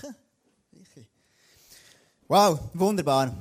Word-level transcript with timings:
Danke. 0.00 0.16
Wow, 2.28 2.60
wunderbar. 2.74 3.34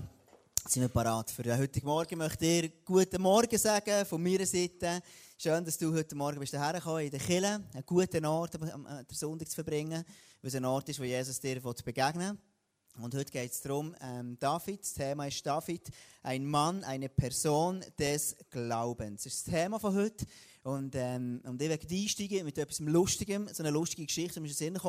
Jetzt 0.64 0.74
sind 0.74 0.82
wir 0.82 0.90
parat 0.90 1.30
für 1.30 1.44
den 1.44 1.58
heutigen 1.58 1.86
Morgen. 1.86 2.18
Möchte 2.18 2.40
dir 2.40 2.70
guten 2.84 3.22
Morgen 3.22 3.58
sagen 3.58 4.06
von 4.06 4.22
meiner 4.22 4.46
Seite. 4.46 5.02
Schön, 5.38 5.64
dass 5.64 5.78
du 5.78 5.94
heute 5.94 6.16
Morgen 6.16 6.40
bist 6.40 6.54
hergekommen 6.54 7.04
in 7.04 7.12
der 7.12 7.20
Kille. 7.20 7.62
Einen 7.74 7.86
guten 7.86 8.26
Ort, 8.26 8.56
um 8.56 8.62
den 8.86 9.06
Sonntag 9.12 9.50
zu 9.50 9.56
verbringen, 9.56 10.04
weil 10.42 10.48
es 10.48 10.56
ein 10.56 10.66
Ort 10.66 10.90
ist, 10.90 11.00
wo 11.00 11.04
Jesus 11.04 11.40
dir 11.40 11.62
begegnen 11.62 12.30
will. 12.30 12.38
Und 13.00 13.14
heute 13.14 13.32
geht 13.32 13.52
es 13.52 13.62
darum, 13.62 13.96
ähm, 14.02 14.38
David, 14.40 14.82
das 14.82 14.96
Thema 14.96 15.28
ist 15.28 15.46
David, 15.46 15.92
ein 16.24 16.44
Mann, 16.44 16.84
eine 16.84 17.10
Person 17.10 17.86
des 18.00 18.36
Glaubens. 18.50 19.24
Das 19.24 19.34
ist 19.34 19.48
das 19.48 19.54
Thema 19.54 19.80
von 19.80 19.94
heute. 19.94 20.26
Und, 20.64 20.96
ähm, 20.96 21.40
und 21.46 21.62
ich 21.62 21.70
werde 21.70 21.88
einsteigen 21.88 22.44
mit 22.44 22.58
etwas 22.58 22.80
Lustigem, 22.80 23.48
so 23.54 23.62
eine 23.62 23.70
lustige 23.70 24.06
Geschichte, 24.06 24.34
die 24.34 24.40
mir 24.40 24.50
in 24.50 24.74
den. 24.74 24.82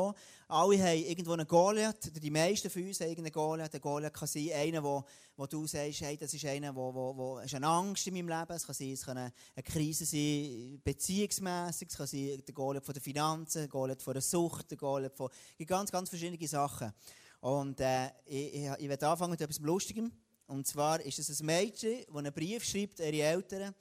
Alle 0.49 0.83
haben 0.83 1.05
irgendwo 1.05 1.33
einen 1.33 1.47
Goliath, 1.47 2.11
die 2.21 2.31
meisten 2.31 2.71
von 2.71 2.83
uns 2.83 2.99
haben 2.99 3.11
irgendeinen 3.11 3.33
Goliath. 3.33 3.75
Ein 3.75 3.81
Goliath 3.83 4.15
kann 4.15 4.27
sein, 4.27 4.51
einer, 4.55 4.83
wo, 4.83 5.05
wo 5.37 5.47
du 5.47 5.67
sagst, 5.67 6.01
hey, 6.01 6.17
das 6.17 6.33
ist 6.33 6.47
einer, 6.47 6.75
wo, 6.75 6.93
wo, 6.93 7.15
wo 7.15 7.39
ist 7.41 7.55
eine 7.55 7.67
Angst 7.67 8.07
in 8.07 8.15
meinem 8.15 8.29
Leben. 8.29 8.57
Es 8.57 8.67
kann 8.67 8.75
sein, 8.75 8.93
es 8.93 9.05
kann 9.05 9.19
eine, 9.19 9.33
eine 9.55 9.63
Krise 9.63 10.07
sein, 10.07 10.81
beziehungsmässig. 10.83 11.89
Es 11.91 11.97
kann 11.97 12.07
sein, 12.07 12.43
der 12.45 12.55
Goliath 12.55 12.87
von 12.87 12.95
den 12.95 13.03
Finanzen, 13.03 13.59
der 13.59 13.69
Goliath 13.69 14.03
von 14.03 14.15
der 14.15 14.23
Sucht, 14.23 14.71
der 14.71 14.79
Goliath 14.79 15.15
von 15.15 15.29
ganz, 15.67 15.93
ganz 15.93 16.09
verschiedene 16.09 16.49
Sachen. 16.49 16.93
Und 17.41 17.81
äh, 17.81 18.07
ich, 18.25 18.55
ich, 18.55 18.71
ich 18.79 18.89
werde 18.89 19.09
anfangen 19.09 19.33
mit 19.33 19.41
etwas 19.41 19.59
Lustigem. 19.59 20.13
Und 20.47 20.67
zwar 20.67 21.01
ist 21.01 21.19
es 21.19 21.41
ein 21.41 21.47
Mädchen, 21.47 22.05
das 22.07 22.17
einen 22.17 22.33
Brief 22.33 22.65
schreibt 22.65 23.01
an 23.01 23.13
ihre 23.13 23.27
Eltern. 23.27 23.75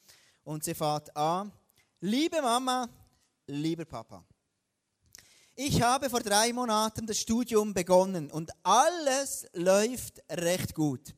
Und 0.43 0.63
sie 0.63 0.73
fährt 0.73 1.15
an, 1.15 1.52
Liebe 2.01 2.39
Mama, 2.43 2.88
lieber 3.48 3.84
Papa, 3.84 4.23
ich 5.55 5.81
habe 5.81 6.12
vor 6.12 6.20
drei 6.20 6.53
Monaten 6.53 7.07
das 7.07 7.17
Studium 7.17 7.73
begonnen 7.73 8.29
und 8.29 8.51
alles 8.62 9.48
läuft 9.53 10.21
recht 10.29 10.76
gut. 10.76 11.15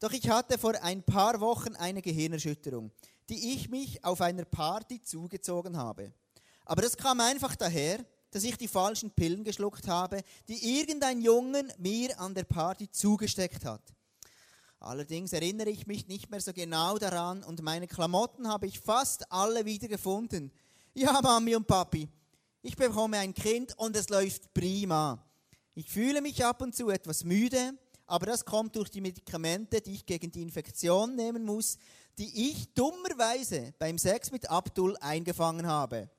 Doch 0.00 0.10
ich 0.10 0.26
hatte 0.30 0.56
vor 0.56 0.72
ein 0.82 1.02
paar 1.02 1.38
Wochen 1.38 1.76
eine 1.76 2.00
Gehirnerschütterung, 2.00 2.90
die 3.28 3.52
ich 3.52 3.68
mich 3.68 4.02
auf 4.02 4.22
einer 4.22 4.46
Party 4.46 5.02
zugezogen 5.02 5.76
habe. 5.76 6.14
Aber 6.64 6.80
das 6.80 6.96
kam 6.96 7.20
einfach 7.20 7.54
daher, 7.54 8.02
dass 8.32 8.42
ich 8.42 8.56
die 8.56 8.66
falschen 8.66 9.10
Pillen 9.10 9.44
geschluckt 9.44 9.86
habe, 9.86 10.22
die 10.48 10.78
irgendein 10.78 11.20
Jungen 11.20 11.72
mir 11.78 12.18
an 12.18 12.34
der 12.34 12.44
Party 12.44 12.90
zugesteckt 12.90 13.64
hat. 13.64 13.82
Allerdings 14.80 15.32
erinnere 15.32 15.70
ich 15.70 15.86
mich 15.86 16.08
nicht 16.08 16.28
mehr 16.30 16.40
so 16.40 16.52
genau 16.52 16.98
daran 16.98 17.44
und 17.44 17.62
meine 17.62 17.86
Klamotten 17.86 18.48
habe 18.48 18.66
ich 18.66 18.80
fast 18.80 19.30
alle 19.30 19.64
wieder 19.64 19.86
gefunden. 19.86 20.50
Ja, 20.94 21.20
Mami 21.22 21.54
und 21.54 21.68
Papi, 21.68 22.08
ich 22.62 22.74
bekomme 22.74 23.18
ein 23.18 23.32
Kind 23.32 23.78
und 23.78 23.94
es 23.94 24.08
läuft 24.08 24.52
prima. 24.52 25.24
Ich 25.74 25.88
fühle 25.88 26.20
mich 26.20 26.44
ab 26.44 26.62
und 26.62 26.74
zu 26.74 26.90
etwas 26.90 27.22
müde, 27.24 27.74
aber 28.06 28.26
das 28.26 28.44
kommt 28.44 28.74
durch 28.74 28.90
die 28.90 29.00
Medikamente, 29.00 29.80
die 29.80 29.92
ich 29.92 30.06
gegen 30.06 30.32
die 30.32 30.42
Infektion 30.42 31.14
nehmen 31.14 31.44
muss, 31.44 31.78
die 32.18 32.50
ich 32.50 32.72
dummerweise 32.74 33.74
beim 33.78 33.98
Sex 33.98 34.32
mit 34.32 34.50
Abdul 34.50 34.96
eingefangen 34.98 35.66
habe. 35.66 36.10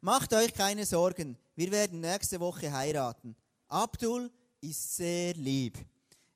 Macht 0.00 0.32
euch 0.34 0.52
keine 0.52 0.84
Sorgen, 0.84 1.38
wir 1.54 1.70
werden 1.72 2.00
nächste 2.00 2.38
Woche 2.38 2.72
heiraten. 2.72 3.34
Abdul 3.68 4.30
ist 4.60 4.96
sehr 4.96 5.34
lieb. 5.34 5.78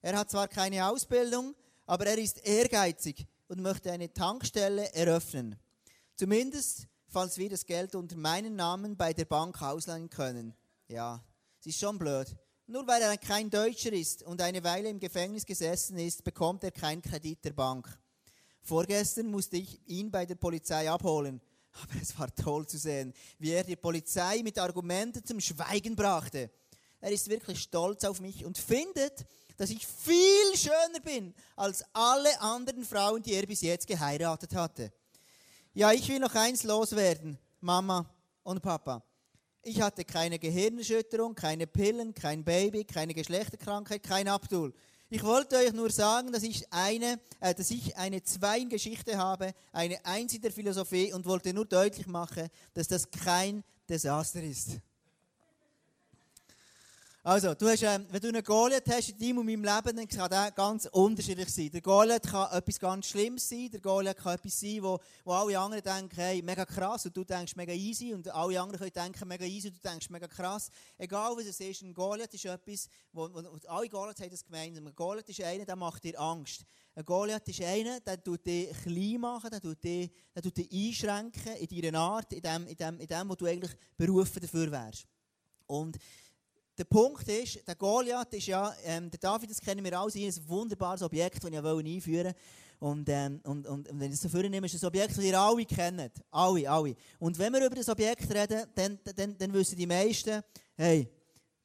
Er 0.01 0.17
hat 0.17 0.31
zwar 0.31 0.49
keine 0.49 0.89
Ausbildung, 0.89 1.55
aber 1.87 2.07
er 2.07 2.19
ist 2.19 2.39
ehrgeizig 2.47 3.27
und 3.49 3.61
möchte 3.61 3.93
eine 3.93 4.13
Tankstelle 4.13 4.93
eröffnen. 4.95 5.57
Zumindest, 6.17 6.87
falls 7.09 7.37
wir 7.37 7.51
das 7.51 7.67
Geld 7.67 7.95
unter 7.95 8.17
meinen 8.17 8.57
Namen 8.57 8.97
bei 8.97 9.13
der 9.13 9.27
Bank 9.27 9.61
ausleihen 9.61 10.09
können. 10.09 10.55
Ja, 10.89 11.23
es 11.61 11.67
ist 11.67 11.81
schon 11.81 11.99
blöd. 11.99 12.35
Nur 12.67 12.87
weil 12.87 13.03
er 13.03 13.19
kein 13.19 13.51
Deutscher 13.51 13.93
ist 13.93 14.23
und 14.23 14.41
eine 14.41 14.65
Weile 14.65 14.89
im 14.89 15.01
Gefängnis 15.01 15.45
gesessen 15.45 15.99
ist, 15.99 16.25
bekommt 16.25 16.65
er 16.65 16.71
keinen 16.71 17.03
Kredit 17.03 17.45
der 17.45 17.53
Bank. 17.53 17.89
Vorgestern 18.63 19.31
musste 19.31 19.57
ich 19.57 19.81
ihn 19.87 20.11
bei 20.11 20.25
der 20.25 20.37
Polizei 20.37 20.89
abholen. 20.91 21.41
Aber 21.73 22.01
es 22.01 22.19
war 22.19 22.35
toll 22.35 22.67
zu 22.67 22.79
sehen, 22.79 23.15
wie 23.39 23.53
er 23.53 23.65
die 23.65 23.77
Polizei 23.77 24.43
mit 24.43 24.59
Argumenten 24.59 25.25
zum 25.25 25.41
Schweigen 25.41 25.95
brachte. 25.95 26.51
Er 27.01 27.11
ist 27.13 27.29
wirklich 27.29 27.61
stolz 27.63 28.05
auf 28.05 28.21
mich 28.21 28.45
und 28.45 28.59
findet, 28.59 29.27
dass 29.57 29.71
ich 29.71 29.87
viel 29.87 30.57
schöner 30.57 31.01
bin 31.03 31.35
als 31.57 31.85
alle 31.93 32.41
anderen 32.41 32.85
Frauen, 32.85 33.23
die 33.23 33.35
er 33.35 33.47
bis 33.47 33.61
jetzt 33.61 33.87
geheiratet 33.87 34.55
hatte. 34.55 34.93
Ja, 35.73 35.93
ich 35.93 36.09
will 36.09 36.19
noch 36.19 36.35
eins 36.35 36.65
loswerden, 36.65 37.39
Mama 37.61 38.09
und 38.43 38.61
Papa. 38.61 39.03
Ich 39.63 39.81
hatte 39.81 40.05
keine 40.05 40.39
Gehirnerschütterung, 40.39 41.35
keine 41.35 41.67
Pillen, 41.67 42.15
kein 42.15 42.43
Baby, 42.43 42.85
keine 42.85 43.15
Geschlechterkrankheit, 43.15 44.03
kein 44.03 44.27
Abdul. 44.29 44.75
Ich 45.13 45.25
wollte 45.25 45.57
euch 45.57 45.73
nur 45.73 45.91
sagen, 45.91 46.31
dass 46.31 46.45
ich 46.45 46.73
eine, 46.73 47.19
äh, 47.41 47.53
dass 47.53 47.73
ich 47.73 47.97
eine 47.97 48.23
Zweien-Geschichte 48.23 49.19
habe, 49.19 49.55
eine 49.73 50.05
Eins 50.05 50.35
in 50.35 50.41
der 50.41 50.53
Philosophie 50.53 51.13
und 51.13 51.27
wollte 51.27 51.53
nur 51.53 51.65
deutlich 51.65 52.07
machen, 52.07 52.49
dass 52.75 52.87
das 52.87 53.11
kein 53.11 53.65
Desaster 53.89 54.41
ist. 54.41 54.79
Also, 57.23 57.53
du 57.53 57.69
hast, 57.69 57.83
ähm, 57.83 58.07
wenn 58.09 58.21
du 58.23 58.29
einen 58.29 58.43
Goliath 58.43 58.89
hast 58.89 59.11
in 59.11 59.19
deinem 59.19 59.39
und 59.39 59.45
meinem 59.45 59.63
Leben, 59.63 59.95
dann 59.95 60.09
kann 60.09 60.31
der 60.31 60.51
ganz 60.53 60.87
unterschiedlich 60.87 61.51
sein. 61.51 61.71
Der 61.71 61.83
Goliath 61.83 62.23
kann 62.23 62.51
etwas 62.51 62.81
ganz 62.81 63.09
Schlimmes 63.09 63.47
sein, 63.47 63.69
der 63.71 63.81
Goliath 63.81 64.17
kann 64.17 64.37
etwas 64.37 64.59
sein, 64.59 64.83
wo, 64.83 64.99
wo 65.23 65.33
alle 65.33 65.59
anderen 65.59 65.85
denken, 65.85 66.17
hey, 66.17 66.41
mega 66.41 66.65
krass, 66.65 67.05
und 67.05 67.15
du 67.15 67.23
denkst 67.23 67.57
mega 67.57 67.75
easy, 67.75 68.15
und 68.15 68.27
alle 68.31 68.59
anderen 68.59 68.79
können 68.79 68.93
denken, 69.13 69.29
mega 69.29 69.45
easy, 69.45 69.69
und 69.69 69.77
du 69.77 69.87
denkst 69.87 70.09
mega 70.09 70.27
krass. 70.27 70.71
Egal 70.97 71.37
was 71.37 71.45
es 71.45 71.61
ist, 71.61 71.83
ein 71.83 71.93
Goliath 71.93 72.33
ist 72.33 72.47
etwas, 72.47 72.89
wo, 73.13 73.29
wo 73.31 73.59
alle 73.69 73.89
Goliaths 73.91 74.23
haben 74.23 74.31
das 74.31 74.43
gemeinsam. 74.43 74.87
Ein 74.87 74.95
Goliath 74.95 75.29
ist 75.29 75.43
einer, 75.43 75.67
der 75.67 75.77
macht 75.77 76.03
dir 76.03 76.19
Angst. 76.19 76.65
Ein 76.95 77.05
Goliath 77.05 77.47
ist 77.47 77.61
einer, 77.61 78.01
der 78.01 78.25
tut 78.25 78.47
dich 78.47 78.71
klein 78.83 79.21
machen, 79.21 79.51
der 79.51 79.61
tut 79.61 79.85
dich, 79.85 80.11
der 80.35 80.43
tut 80.43 80.57
dich 80.57 80.73
einschränken 80.73 81.55
in 81.57 81.83
deiner 81.83 81.99
Art, 81.99 82.33
in 82.33 82.41
dem, 82.41 82.67
in 82.67 82.77
dem, 82.77 82.99
in 82.99 83.07
dem, 83.07 83.29
wo 83.29 83.35
du 83.35 83.45
eigentlich 83.45 83.77
berufen 83.99 84.41
dafür 84.41 84.71
wärst. 84.73 85.07
Und 85.67 85.99
der 86.81 86.85
Punkt 86.87 87.29
ist, 87.29 87.61
der 87.69 87.75
Goliath 87.75 88.33
ist 88.33 88.47
ja, 88.47 88.75
ähm, 88.85 89.11
der 89.11 89.21
David, 89.21 89.51
das 89.51 89.61
kennen 89.61 89.85
wir 89.85 90.01
alle, 90.01 90.11
ein 90.15 90.49
wunderbares 90.49 91.03
Objekt, 91.03 91.45
das 91.45 91.51
ich 91.51 91.59
einführen 91.59 92.25
wollte. 92.25 92.35
Und, 92.79 93.07
ähm, 93.11 93.39
und, 93.45 93.67
und, 93.67 93.87
und 93.91 94.01
wenn 94.01 94.07
ich 94.07 94.15
es 94.15 94.23
so 94.23 94.31
vornehme, 94.31 94.67
ist 94.67 94.83
ein 94.83 94.87
Objekt, 94.87 95.15
das 95.15 95.23
ihr 95.23 95.39
alle 95.39 95.67
kennt. 95.67 96.23
Alle, 96.31 96.71
alle. 96.71 96.97
Und 97.19 97.39
wenn 97.39 97.53
wir 97.53 97.67
über 97.67 97.77
das 97.77 97.91
Objekt 97.91 98.35
reden, 98.35 98.65
dann, 98.75 98.99
dann, 99.15 99.37
dann 99.37 99.53
wissen 99.53 99.77
die 99.77 99.87
meisten, 99.87 100.43
hey, 100.75 101.07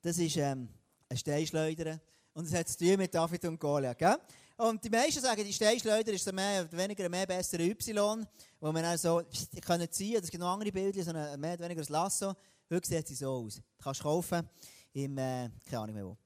das 0.01 0.17
ist 0.17 0.35
ähm, 0.35 0.67
ein 1.07 1.17
Steinschleuder. 1.17 2.01
Und 2.33 2.47
es 2.47 2.53
hat 2.53 2.67
zu 2.67 2.77
tun 2.77 2.97
mit 2.97 3.15
David 3.15 3.45
und 3.45 3.57
Goliath. 3.57 3.97
Gell? 3.97 4.17
Und 4.57 4.83
die 4.83 4.89
meisten 4.89 5.21
sagen, 5.21 5.45
die 5.45 5.53
Steinschleuder 5.53 6.11
ist 6.11 6.29
mehr 6.33 6.67
oder 6.67 6.77
weniger 6.77 7.05
ein 7.05 7.11
mehr 7.11 7.25
besserer 7.25 7.63
Y, 7.63 8.27
wo 8.59 8.71
man 8.73 8.83
auch 8.83 8.97
so 8.97 9.21
können 9.65 9.89
ziehen. 9.89 10.19
Es 10.21 10.29
gibt 10.29 10.41
noch 10.41 10.51
andere 10.51 10.73
Bilder, 10.73 11.01
so 11.01 11.11
ein 11.11 11.39
mehr 11.39 11.53
oder 11.53 11.63
weniger 11.63 11.81
ein 11.81 11.87
Lasso. 11.87 12.33
Heute 12.69 12.89
sieht 12.89 13.07
sie 13.07 13.15
so 13.15 13.29
aus. 13.31 13.55
Du 13.55 13.61
kannst 13.81 14.01
kaufen 14.01 14.49
im, 14.95 15.17
äh, 15.17 15.49
keine 15.65 15.81
Ahnung 15.81 15.95
mehr 15.95 16.05
wo. 16.05 16.17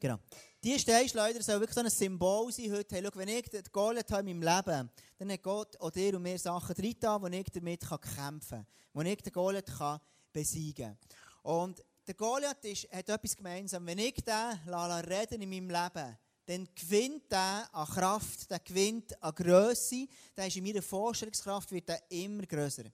Genau. 0.00 0.18
Die 0.62 0.78
Steinschleuder 0.78 1.42
soll 1.42 1.60
wirklich 1.60 1.74
so 1.74 1.80
ein 1.80 1.90
Symbol 1.90 2.50
sein 2.50 2.72
heute. 2.72 2.94
Hey, 2.94 3.02
schau, 3.04 3.18
wenn 3.18 3.28
ich 3.28 3.48
den 3.48 3.62
Goliath 3.70 4.10
habe 4.10 4.28
in 4.28 4.38
meinem 4.38 4.56
Leben, 4.56 4.90
dann 5.18 5.32
hat 5.32 5.42
Gott 5.42 5.80
auch 5.80 5.90
dir 5.90 6.16
und 6.16 6.22
mir 6.22 6.38
Sachen 6.38 6.74
drin, 6.74 6.96
wo 7.02 7.26
ich 7.26 7.46
damit 7.52 7.80
kämpfen 7.80 8.48
kann. 8.48 8.66
Wo 8.92 9.02
ich 9.02 9.22
den 9.22 9.32
kann 9.32 10.00
besiegen 10.32 10.96
kann. 11.42 11.52
Und 11.52 11.84
der 12.06 12.14
Goliath 12.14 12.64
ist, 12.64 12.90
hat 12.90 13.08
etwas 13.08 13.36
gemeinsam. 13.36 13.86
Wenn 13.86 13.98
ich 13.98 14.16
den 14.24 14.58
reden 14.68 15.42
in 15.42 15.50
meinem 15.50 15.70
Leben, 15.70 16.18
dann 16.46 16.68
gewinnt 16.74 17.32
er 17.32 17.68
an 17.72 17.86
Kraft, 17.86 18.50
der 18.50 18.60
gewinnt 18.60 19.22
an 19.22 19.34
Größe, 19.34 20.06
der 20.36 20.46
ist 20.46 20.56
in 20.56 20.64
meiner 20.64 20.82
Vorstellungskraft 20.82 21.70
wird 21.70 21.88
der 21.88 22.02
immer 22.10 22.44
größer. 22.44 22.84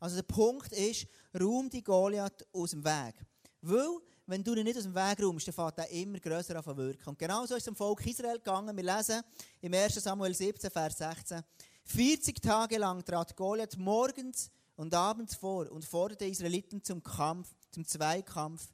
Also 0.00 0.16
der 0.16 0.22
Punkt 0.22 0.72
ist, 0.72 1.06
raum 1.38 1.68
die 1.68 1.82
Goliath 1.82 2.46
aus 2.52 2.70
dem 2.70 2.84
Weg. 2.84 3.14
Weil 3.60 3.98
wenn 4.26 4.42
du 4.42 4.54
ihn 4.54 4.64
nicht 4.64 4.76
aus 4.76 4.84
dem 4.84 4.94
Weg 4.94 5.22
räumst, 5.22 5.46
dann 5.48 5.54
fängt 5.54 5.78
er 5.78 5.90
immer 5.90 6.18
grösser 6.18 6.56
an 6.56 6.64
zu 6.64 6.76
wirken. 6.76 7.08
Und 7.08 7.18
genau 7.18 7.44
so 7.46 7.54
ist 7.54 7.62
es 7.62 7.64
dem 7.64 7.76
Volk 7.76 8.06
Israel 8.06 8.38
gegangen. 8.38 8.76
Wir 8.76 8.84
lesen 8.84 9.22
im 9.60 9.74
1. 9.74 9.94
Samuel 9.94 10.34
17, 10.34 10.70
Vers 10.70 10.98
16. 10.98 11.42
40 11.84 12.40
Tage 12.40 12.78
lang 12.78 13.04
trat 13.04 13.36
Goliath 13.36 13.76
morgens 13.76 14.50
und 14.76 14.94
abends 14.94 15.34
vor 15.34 15.70
und 15.70 15.84
forderte 15.84 16.24
Israeliten 16.24 16.82
zum 16.82 17.02
Kampf, 17.02 17.54
zum 17.70 17.84
Zweikampf 17.84 18.72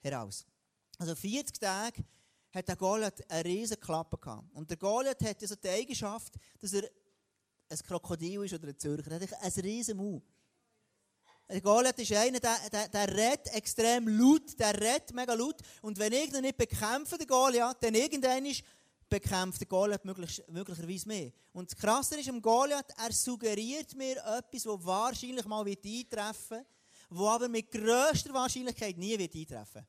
heraus. 0.00 0.44
Also 0.98 1.14
40 1.14 1.60
Tage 1.60 2.04
hat 2.52 2.68
der 2.68 2.76
Goliath 2.76 3.30
eine 3.30 3.44
riesige 3.44 3.80
Klappe 3.80 4.18
gehabt. 4.18 4.52
Und 4.54 4.68
der 4.68 4.76
Goliath 4.76 5.22
hat 5.22 5.40
also 5.40 5.54
die 5.54 5.68
Eigenschaft, 5.68 6.34
dass 6.58 6.72
er 6.72 6.90
ein 7.68 7.78
Krokodil 7.78 8.44
ist 8.44 8.54
oder 8.54 8.68
ein 8.68 8.78
Zürcher. 8.78 9.12
Er 9.12 9.20
hat 9.20 9.32
ein 9.40 9.62
riesen 9.62 9.96
Mund. 9.96 10.24
Der 11.50 11.60
Goliath 11.60 11.98
ist 11.98 12.12
einer, 12.12 12.38
der, 12.38 12.56
der, 12.70 12.88
der 12.88 13.08
redet 13.08 13.52
extrem 13.54 14.06
laut, 14.06 14.58
der 14.58 14.72
redet 14.80 15.12
mega 15.12 15.34
laut. 15.34 15.56
Und 15.82 15.98
wenn 15.98 16.12
ihn 16.12 16.40
nicht 16.42 16.56
bekämpfe, 16.56 17.18
den 17.18 17.26
Goliath, 17.26 17.78
dann 17.80 17.94
irgendwann 17.94 18.46
bekämpft 19.08 19.60
der 19.60 19.66
Goliath 19.66 20.04
möglich, 20.04 20.42
möglicherweise 20.48 21.08
mehr. 21.08 21.32
Und 21.52 21.72
das 21.72 21.76
Krasse 21.76 22.20
ist 22.20 22.28
am 22.28 22.40
Goliath, 22.40 22.94
er 22.96 23.12
suggeriert 23.12 23.96
mir 23.96 24.16
etwas, 24.18 24.62
das 24.62 24.86
wahrscheinlich 24.86 25.44
mal 25.46 25.66
wird 25.66 25.84
eintreffen 25.84 26.64
das 27.10 27.18
aber 27.18 27.48
mit 27.48 27.70
grösster 27.72 28.32
Wahrscheinlichkeit 28.32 28.96
nie 28.96 29.18
wird 29.18 29.34
eintreffen 29.34 29.84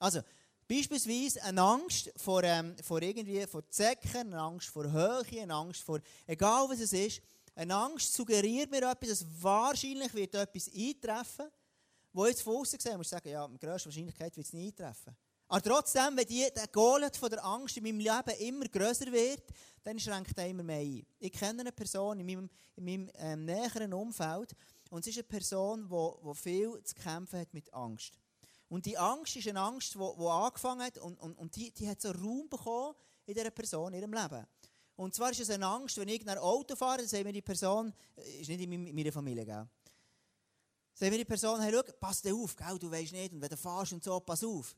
Also, 0.00 0.20
Beispielsweise 0.68 1.40
eine 1.44 1.62
Angst 1.62 2.12
vor, 2.16 2.42
ähm, 2.42 2.74
vor 2.82 3.00
irgendwie 3.00 3.46
vor 3.46 3.68
Zecken, 3.70 4.32
eine 4.32 4.40
Angst 4.40 4.68
vor 4.68 4.90
Höhe, 4.90 5.22
eine 5.40 5.54
Angst 5.54 5.82
vor, 5.82 6.00
egal 6.26 6.68
was 6.68 6.80
es 6.80 6.92
ist, 6.92 7.22
eine 7.56 7.74
Angst 7.74 8.12
suggeriert 8.12 8.70
mir 8.70 8.90
etwas, 8.90 9.08
dass 9.08 9.26
wahrscheinlich 9.42 10.12
wird 10.14 10.34
etwas 10.34 10.70
eintreffen, 10.72 11.50
wo 12.12 12.26
jetzt 12.26 12.42
von 12.42 12.56
außen 12.56 12.76
gesehen 12.76 12.96
muss 12.98 13.06
ich 13.06 13.10
sagen, 13.10 13.28
ja, 13.28 13.48
mit 13.48 13.60
grösster 13.60 13.88
Wahrscheinlichkeit 13.88 14.36
wird 14.36 14.46
es 14.46 14.52
nicht 14.52 14.78
eintreffen. 14.78 15.16
Aber 15.48 15.62
trotzdem, 15.62 16.16
wenn 16.16 16.26
die, 16.26 16.46
der 16.54 16.66
Golet 16.68 17.16
von 17.16 17.30
der 17.30 17.44
Angst 17.44 17.76
in 17.76 17.84
meinem 17.84 18.00
Leben 18.00 18.40
immer 18.40 18.66
grösser 18.66 19.10
wird, 19.10 19.42
dann 19.82 19.98
schränkt 19.98 20.36
er 20.36 20.48
immer 20.48 20.64
mehr 20.64 20.80
ein. 20.80 21.06
Ich 21.18 21.32
kenne 21.32 21.60
eine 21.60 21.72
Person 21.72 22.18
in 22.20 22.26
meinem, 22.26 22.50
in 22.74 22.84
meinem 22.84 23.10
ähm, 23.14 23.44
näheren 23.44 23.92
Umfeld 23.92 24.54
und 24.90 25.00
es 25.00 25.06
ist 25.06 25.18
eine 25.18 25.24
Person, 25.24 25.84
die 25.84 25.90
wo, 25.90 26.18
wo 26.22 26.34
viel 26.34 26.82
zu 26.82 26.94
kämpfen 26.94 27.40
hat 27.40 27.54
mit 27.54 27.72
Angst. 27.72 28.18
Und 28.68 28.84
die 28.84 28.98
Angst 28.98 29.36
ist 29.36 29.48
eine 29.48 29.60
Angst, 29.60 29.94
die 29.94 29.98
angefangen 29.98 30.82
hat 30.82 30.98
und, 30.98 31.18
und, 31.20 31.38
und 31.38 31.54
die, 31.54 31.70
die 31.70 31.88
hat 31.88 32.02
so 32.02 32.10
Raum 32.10 32.48
bekommen 32.48 32.94
in 33.24 33.34
dieser 33.34 33.50
Person, 33.50 33.92
in 33.94 34.00
ihrem 34.00 34.12
Leben. 34.12 34.46
Und 34.96 35.14
zwar 35.14 35.30
ist 35.30 35.40
es 35.40 35.50
eine 35.50 35.66
Angst, 35.66 35.98
wenn 35.98 36.08
ich 36.08 36.26
ein 36.26 36.38
Auto 36.38 36.74
fahre, 36.74 36.98
dann 36.98 37.08
sagt 37.08 37.24
mir 37.24 37.32
die 37.32 37.42
Person, 37.42 37.92
äh, 38.16 38.40
ist 38.40 38.48
nicht 38.48 38.60
in 38.60 38.94
meiner 38.94 39.12
Familie, 39.12 39.44
gell? 39.44 39.68
Sagt 40.94 41.12
mir 41.12 41.18
die 41.18 41.26
Person, 41.26 41.60
hey, 41.60 41.70
schau, 41.72 41.92
pass 42.00 42.22
dir 42.22 42.34
auf, 42.34 42.56
gell, 42.56 42.78
du 42.78 42.90
weißt 42.90 43.12
nicht, 43.12 43.32
und 43.32 43.42
wenn 43.42 43.50
du 43.50 43.56
fährst 43.56 43.92
und 43.92 44.02
so, 44.02 44.18
pass 44.20 44.42
auf. 44.42 44.74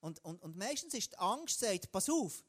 Und, 0.00 0.22
und, 0.22 0.42
und 0.42 0.56
meistens 0.56 0.92
ist 0.94 1.12
die 1.12 1.18
Angst, 1.18 1.58
sagt, 1.58 1.90
pass 1.90 2.10
auf. 2.10 2.44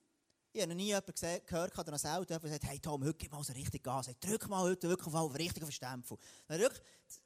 Ich 0.52 0.62
habe 0.62 0.72
noch 0.72 0.78
nie 0.78 0.88
jemanden 0.88 1.14
gesehen, 1.14 1.42
gehört, 1.46 1.78
der 1.78 1.84
das 1.86 2.06
Auto 2.06 2.26
der 2.26 2.50
sagt, 2.50 2.64
hey 2.66 2.80
Tom, 2.80 3.04
heute 3.04 3.18
gib 3.18 3.32
mal 3.32 3.44
so 3.44 3.54
richtig 3.54 3.84
Gas, 3.84 4.08
hey, 4.08 4.16
drück 4.20 4.50
mal 4.50 4.64
heute 4.64 4.90
wirklich 4.90 5.14
auf 5.14 5.36
richtig 5.36 5.64
auf 5.64 5.70
den 5.70 5.74
Stempel. 5.74 6.18
Dann 6.48 6.70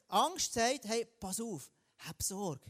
Angst 0.09 0.53
sagt, 0.53 0.85
hey, 0.85 1.05
pass 1.19 1.39
auf, 1.39 1.71
hab 1.99 2.21
Sorge. 2.21 2.69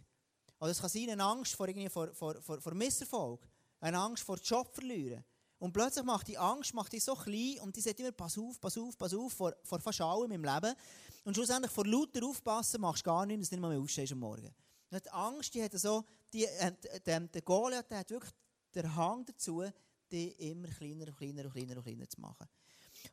Oder 0.60 0.72
es 0.72 0.80
kann 0.80 0.90
sein, 0.90 1.10
eine 1.10 1.24
Angst 1.24 1.56
vor, 1.56 1.68
irgendwie 1.68 1.90
vor, 1.90 2.14
vor, 2.14 2.42
vor, 2.42 2.62
vor 2.62 2.74
Misserfolg, 2.74 3.42
eine 3.80 3.98
Angst 3.98 4.24
vor 4.24 4.38
Job 4.38 4.74
verlieren. 4.74 5.26
Und 5.64 5.72
plötzlich 5.72 6.04
macht 6.04 6.28
die 6.28 6.38
Angst 6.38 6.74
macht 6.74 6.92
dich 6.92 7.02
so 7.02 7.16
klein 7.16 7.58
und 7.62 7.74
die 7.74 7.80
sagt 7.80 7.98
immer, 7.98 8.12
pass 8.12 8.38
auf, 8.38 8.60
pass 8.60 8.78
auf, 8.78 8.98
pass 8.98 9.14
auf, 9.14 9.32
vor, 9.32 9.56
vor 9.64 9.80
fast 9.80 10.02
allem 10.02 10.30
im 10.34 10.44
Leben. 10.44 10.76
Und 11.24 11.36
schlussendlich 11.36 11.72
vor 11.72 11.88
lauter 11.88 12.22
Aufpassen 12.26 12.82
machst 12.82 13.06
du 13.06 13.10
gar 13.10 13.26
nichts, 13.26 13.44
dass 13.44 13.50
du 13.52 13.56
nicht 13.56 13.70
mehr 13.70 13.80
aufstehst 13.80 14.12
am 14.12 14.20
Morgen. 14.20 14.54
Und 14.92 15.06
die 15.06 15.10
Angst, 15.10 15.54
die 15.54 15.64
hat 15.64 15.72
so, 15.80 16.04
die, 16.34 16.44
äh, 16.44 16.74
der, 17.06 17.22
der 17.22 17.42
Goliath 17.44 17.90
der 17.90 18.00
hat 18.00 18.10
wirklich 18.10 18.34
den 18.76 18.94
Hang 18.94 19.24
dazu, 19.24 19.64
die 20.12 20.32
immer 20.50 20.68
kleiner 20.68 21.08
und 21.08 21.16
kleiner 21.16 21.46
und 21.46 21.54
kleiner 21.54 21.82
kleiner 21.82 22.10
zu 22.10 22.20
machen. 22.20 22.50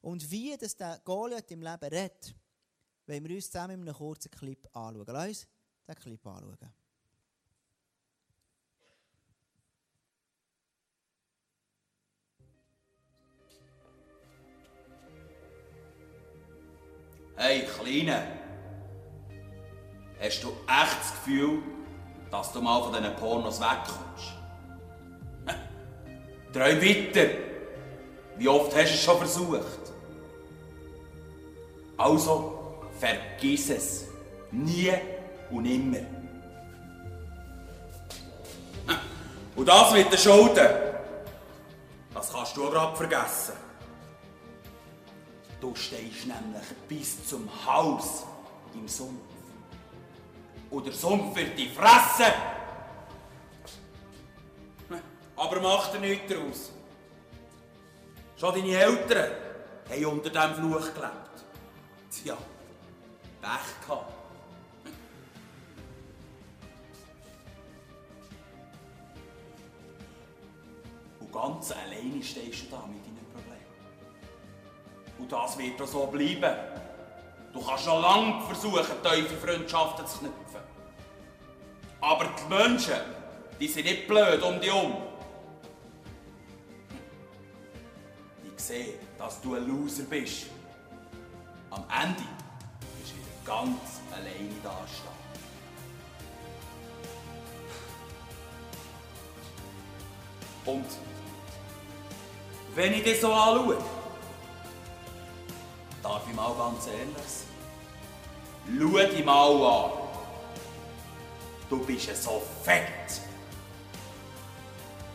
Und 0.01 0.29
wie 0.29 0.57
das 0.57 0.75
der 0.75 1.01
Goliath 1.05 1.53
im 1.53 1.63
Leben 1.63 1.85
redet, 1.85 2.35
wollen 3.07 3.29
wir 3.29 3.37
uns 3.37 3.47
zusammen 3.47 3.75
in 3.75 3.89
einem 3.89 3.95
kurzen 3.95 4.29
Clip 4.33 4.67
anschauen. 4.77 5.07
Lass 5.07 5.29
uns 5.29 5.47
den 5.87 5.95
Clip 5.95 6.27
anschauen. 6.27 6.80
Hey, 17.43 17.63
Kleine, 17.63 18.23
hast 20.21 20.45
du 20.45 20.49
echt 20.49 21.01
das 21.01 21.13
Gefühl, 21.13 21.63
dass 22.31 22.53
du 22.53 22.61
mal 22.61 22.83
von 22.83 22.93
diesen 22.93 23.17
Pornos 23.17 23.59
wegkommst? 23.59 24.35
Träum 26.53 26.83
weiter. 26.83 27.31
Wie 28.37 28.47
oft 28.47 28.77
hast 28.77 28.91
du 28.91 28.95
es 28.95 29.03
schon 29.03 29.17
versucht? 29.17 29.93
Also, 31.97 32.83
vergiss 32.99 33.71
es. 33.71 34.09
Nie 34.51 34.93
und 35.51 35.63
nimmer. 35.63 36.05
Und 39.57 39.67
das 39.67 39.93
mit 39.95 40.13
den 40.13 40.19
Schulden, 40.19 40.69
das 42.13 42.31
kannst 42.31 42.55
du 42.55 42.69
gerade 42.69 42.95
vergessen. 42.95 43.70
Du 45.61 45.75
stehst 45.75 46.27
nämlich 46.27 46.67
bis 46.89 47.29
zum 47.29 47.49
Haus 47.67 48.25
im 48.75 48.89
Sumpf. 48.89 49.21
Und 50.71 50.87
der 50.87 50.93
Sumpf 50.93 51.37
wird 51.37 51.59
dich 51.59 51.73
fressen. 51.73 52.33
Aber 55.37 55.61
mach 55.61 55.93
dir 55.93 56.01
nichts 56.01 56.33
daraus. 56.33 56.73
Schon 58.37 58.55
deine 58.55 58.75
Eltern 58.75 59.33
haben 59.91 60.05
unter 60.07 60.31
diesem 60.31 60.55
Fluch 60.55 60.95
gelebt. 60.95 61.45
Tja, 62.11 62.37
Pech 63.43 63.87
gehabt. 63.87 64.13
Und 71.21 71.33
ganz 71.33 71.73
alleine 71.73 72.23
stehst 72.23 72.63
du 72.63 72.71
da 72.71 72.87
mit 72.87 73.10
und 75.21 75.31
das 75.31 75.59
wird 75.59 75.81
auch 75.81 75.87
so 75.87 76.07
bleiben. 76.07 76.57
Du 77.53 77.61
kannst 77.61 77.87
noch 77.87 78.01
lange 78.01 78.41
versuchen, 78.43 79.03
tiefe 79.03 79.37
Freundschaften 79.37 80.07
zu 80.07 80.19
knüpfen. 80.19 80.61
Aber 82.01 82.25
die 82.25 82.55
Menschen, 82.55 82.95
die 83.59 83.69
sind 83.69 83.85
nicht 83.85 84.09
blöd 84.09 84.43
um 84.43 84.59
dich 84.61 84.73
herum. 84.73 84.97
Ich 88.57 88.63
sehe, 88.63 88.95
dass 89.19 89.41
du 89.43 89.55
ein 89.55 89.69
Loser 89.69 90.05
bist. 90.05 90.47
Am 91.71 91.85
Ende 92.03 92.23
bist 92.99 93.13
du 93.13 93.17
wieder 93.17 93.45
ganz 93.45 94.01
alleine 94.11 94.61
dastehen. 94.63 95.21
Und 100.65 100.87
wenn 102.75 102.95
ich 102.95 103.03
dich 103.03 103.21
so 103.21 103.33
anschaue, 103.33 103.77
Darf 106.03 106.23
ich 106.29 106.35
mal 106.35 106.55
ganz 106.55 106.87
ehrlich 106.87 107.15
sein? 107.17 107.47
Schau 108.79 108.99
dich 108.99 109.25
mal 109.25 109.63
an. 109.63 109.91
Du 111.69 111.79
bist 111.85 112.07
ja 112.07 112.15
so 112.15 112.43
fett. 112.65 113.21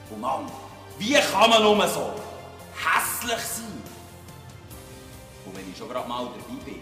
Und 0.10 0.22
Mann, 0.22 0.50
wie 1.00 1.14
kann 1.14 1.50
man 1.50 1.64
nur 1.64 1.88
so 1.88 2.14
hässlich 2.76 3.40
sein? 3.40 3.82
Und 5.46 5.58
wenn 5.58 5.70
ich 5.72 5.78
schon 5.78 5.90
gerade 5.90 6.08
mal 6.08 6.26
dabei 6.26 6.64
bin, 6.64 6.82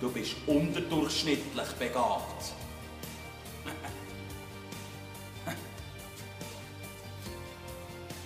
du 0.00 0.10
bist 0.10 0.36
unterdurchschnittlich 0.46 1.68
begabt. 1.78 2.52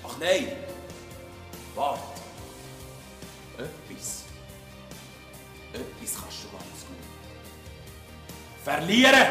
Ach 0.04 0.18
nein, 0.18 0.48
Verlieren! 8.90 9.28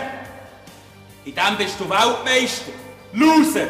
In 1.25 1.36
dem 1.36 1.58
bist 1.58 1.78
du 1.78 1.89
Weltmeister. 1.89 2.72
Loser! 3.12 3.68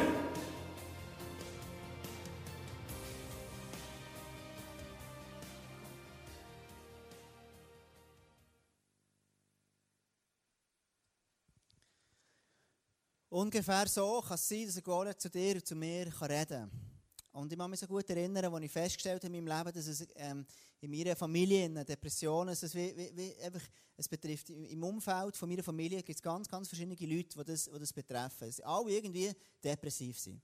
Ungefähr 13.30 13.88
so 13.88 14.22
kann 14.22 14.36
es 14.36 14.48
sein, 14.48 14.68
dass 14.68 14.78
ein 14.78 14.84
Goliath 14.84 15.20
zu 15.20 15.30
dir 15.32 15.56
und 15.56 15.66
zu 15.66 15.76
mir 15.76 16.06
reden 16.06 16.48
kann. 16.48 16.99
Und 17.32 17.52
ich 17.52 17.60
kann 17.60 17.70
mich 17.70 17.80
so 17.80 17.88
gut 17.88 18.10
erinnern, 18.10 18.54
als 18.54 18.66
ich 18.66 18.72
festgestellt 18.72 19.24
habe 19.24 19.36
in 19.36 19.44
meinem 19.44 19.58
Leben, 19.58 19.76
dass 19.76 19.88
es 19.88 20.08
ähm, 20.16 20.46
in 20.82 20.90
meiner 20.90 21.16
Familie 21.16 21.66
eine 21.66 21.86
Depression 21.86 22.48
ist. 22.48 22.64
Es, 22.64 22.74
wie, 22.74 22.96
wie, 22.98 23.16
wie, 23.16 23.36
einfach, 23.42 23.62
es 23.96 24.08
betrifft 24.08 24.50
im 24.50 24.84
Umfeld 24.84 25.38
von 25.38 25.48
meiner 25.48 25.64
Familie 25.64 26.02
gibt 26.02 26.18
es 26.18 26.22
ganz, 26.22 26.48
ganz 26.48 26.68
verschiedene 26.68 26.96
Leute, 26.96 27.38
die 27.38 27.44
das, 27.44 27.66
die 27.66 27.80
das 27.80 27.94
betreffen. 27.94 28.52
Sie 28.52 28.64
alle 28.64 28.92
irgendwie 28.92 29.32
depressiv 29.64 30.18
sind. 30.18 30.42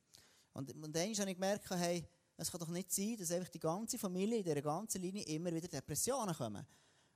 Und, 0.53 0.71
und 0.73 0.95
dann 0.95 1.13
habe 1.15 1.29
ich 1.29 1.35
gemerkt, 1.35 1.69
hey, 1.71 2.07
es 2.37 2.51
kann 2.51 2.59
doch 2.59 2.69
nicht 2.69 2.91
sein, 2.91 3.15
dass 3.17 3.31
einfach 3.31 3.49
die 3.49 3.59
ganze 3.59 3.97
Familie 3.97 4.37
in 4.37 4.43
dieser 4.43 4.61
ganzen 4.61 5.01
Linie 5.01 5.23
immer 5.23 5.53
wieder 5.53 5.67
Depressionen 5.67 6.35
kommen. 6.35 6.65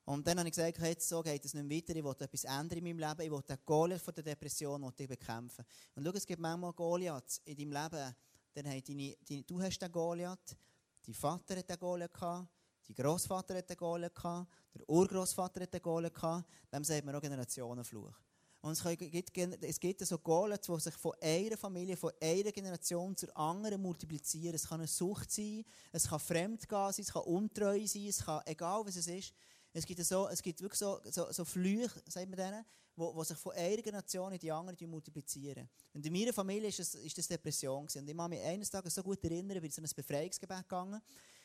Und 0.05 0.25
dann 0.25 0.39
habe 0.39 0.49
ich 0.49 0.55
gesagt, 0.55 0.79
hey, 0.79 0.95
so 0.97 1.21
geht 1.21 1.45
es 1.45 1.53
nicht 1.53 1.69
weiter, 1.69 1.95
ich 1.95 2.03
will 2.03 2.15
etwas 2.17 2.43
ändern 2.43 2.79
in 2.79 2.83
meinem 2.83 2.97
Leben, 2.97 3.21
ich 3.21 3.31
will 3.31 3.43
den 3.47 3.57
Goliath 3.63 4.01
von 4.01 4.13
der 4.15 4.23
Depression 4.23 4.91
bekämpfen. 4.97 5.63
Und 5.93 6.03
schau, 6.03 6.11
es 6.13 6.25
gibt 6.25 6.41
manchmal 6.41 6.73
Goliaths 6.73 7.41
in 7.45 7.55
deinem 7.55 7.71
Leben, 7.71 8.15
dann 8.53 8.67
hat 8.67 8.87
deine, 8.87 9.15
deine, 9.27 9.43
du 9.43 9.61
hast 9.61 9.79
den 9.79 9.91
Goliath, 9.91 10.57
dein 11.05 11.13
Vater 11.13 11.57
hat 11.57 11.69
den 11.69 11.77
Goliath 11.77 12.13
dein 12.19 12.95
Großvater 12.95 13.55
hat 13.55 13.69
den 13.69 13.77
Goliath 13.77 14.15
gehabt, 14.15 14.51
der 14.73 14.89
Urgroßvater 14.89 15.61
hat 15.61 15.73
den 15.73 15.81
Goliath 15.81 16.45
dem 16.71 16.83
sagt 16.83 17.05
man 17.05 17.15
auch 17.15 17.21
Generationenfluch. 17.21 18.13
Und 18.61 18.73
es 18.73 18.83
gibt, 18.83 19.63
es 19.63 19.79
gibt 19.79 20.05
so 20.05 20.17
Goliaths, 20.17 20.67
die 20.67 20.79
sich 20.79 20.95
von 20.95 21.13
einer 21.21 21.55
Familie, 21.55 21.95
von 21.95 22.11
einer 22.21 22.51
Generation 22.51 23.15
zur 23.15 23.35
anderen 23.37 23.81
multiplizieren. 23.81 24.53
Es 24.53 24.67
kann 24.67 24.81
eine 24.81 24.87
Sucht 24.87 25.31
sein, 25.31 25.63
es 25.93 26.09
kann 26.09 26.19
Fremdgehen 26.19 26.91
sein, 26.91 27.05
es 27.05 27.13
kann 27.13 27.23
Untreu 27.23 27.87
sein, 27.87 28.07
es 28.07 28.25
kann, 28.25 28.41
egal 28.45 28.85
was 28.85 28.97
es 28.97 29.07
ist. 29.07 29.33
Es 29.71 29.85
gibt, 29.85 30.03
so, 30.03 30.27
es 30.27 30.41
gibt 30.41 30.61
wirklich 30.61 30.79
so, 30.79 30.99
so, 31.05 31.31
so 31.31 31.45
Flüche, 31.45 32.01
sagt 32.07 32.27
man 32.27 32.37
denen, 32.37 32.65
die 32.99 33.25
sich 33.25 33.37
von 33.37 33.53
einer 33.53 33.81
Generation 33.81 34.33
in 34.33 34.39
die 34.39 34.51
andere 34.51 34.87
multiplizieren. 34.87 35.69
Und 35.93 36.05
in 36.05 36.13
meiner 36.13 36.33
Familie 36.33 36.67
ist 36.67 36.79
das, 36.79 37.27
Depression. 37.27 37.85
Gewesen. 37.85 37.99
Und 37.99 38.09
ich 38.09 38.17
kann 38.17 38.29
mich 38.29 38.41
eines 38.41 38.69
Tages 38.69 38.93
so 38.93 39.03
gut 39.03 39.23
erinnern, 39.23 39.57
ich 39.57 39.61
bin 39.61 39.71
in 39.71 39.71
so 39.71 39.81
ein 39.81 39.89
Befreiungsgebet 39.95 40.63
gegangen. 40.63 41.01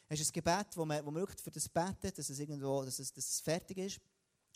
Es 0.08 0.20
ist 0.20 0.30
ein 0.30 0.32
Gebet, 0.32 0.66
wo 0.74 0.84
man, 0.84 1.04
wo 1.04 1.10
man 1.10 1.22
wirklich 1.22 1.40
für 1.40 1.50
das 1.50 1.68
betet, 1.68 2.18
dass 2.18 2.28
es, 2.28 2.38
irgendwo, 2.38 2.84
dass 2.84 2.98
es, 2.98 3.12
dass 3.12 3.28
es 3.28 3.40
fertig 3.40 3.78
ist. 3.78 4.00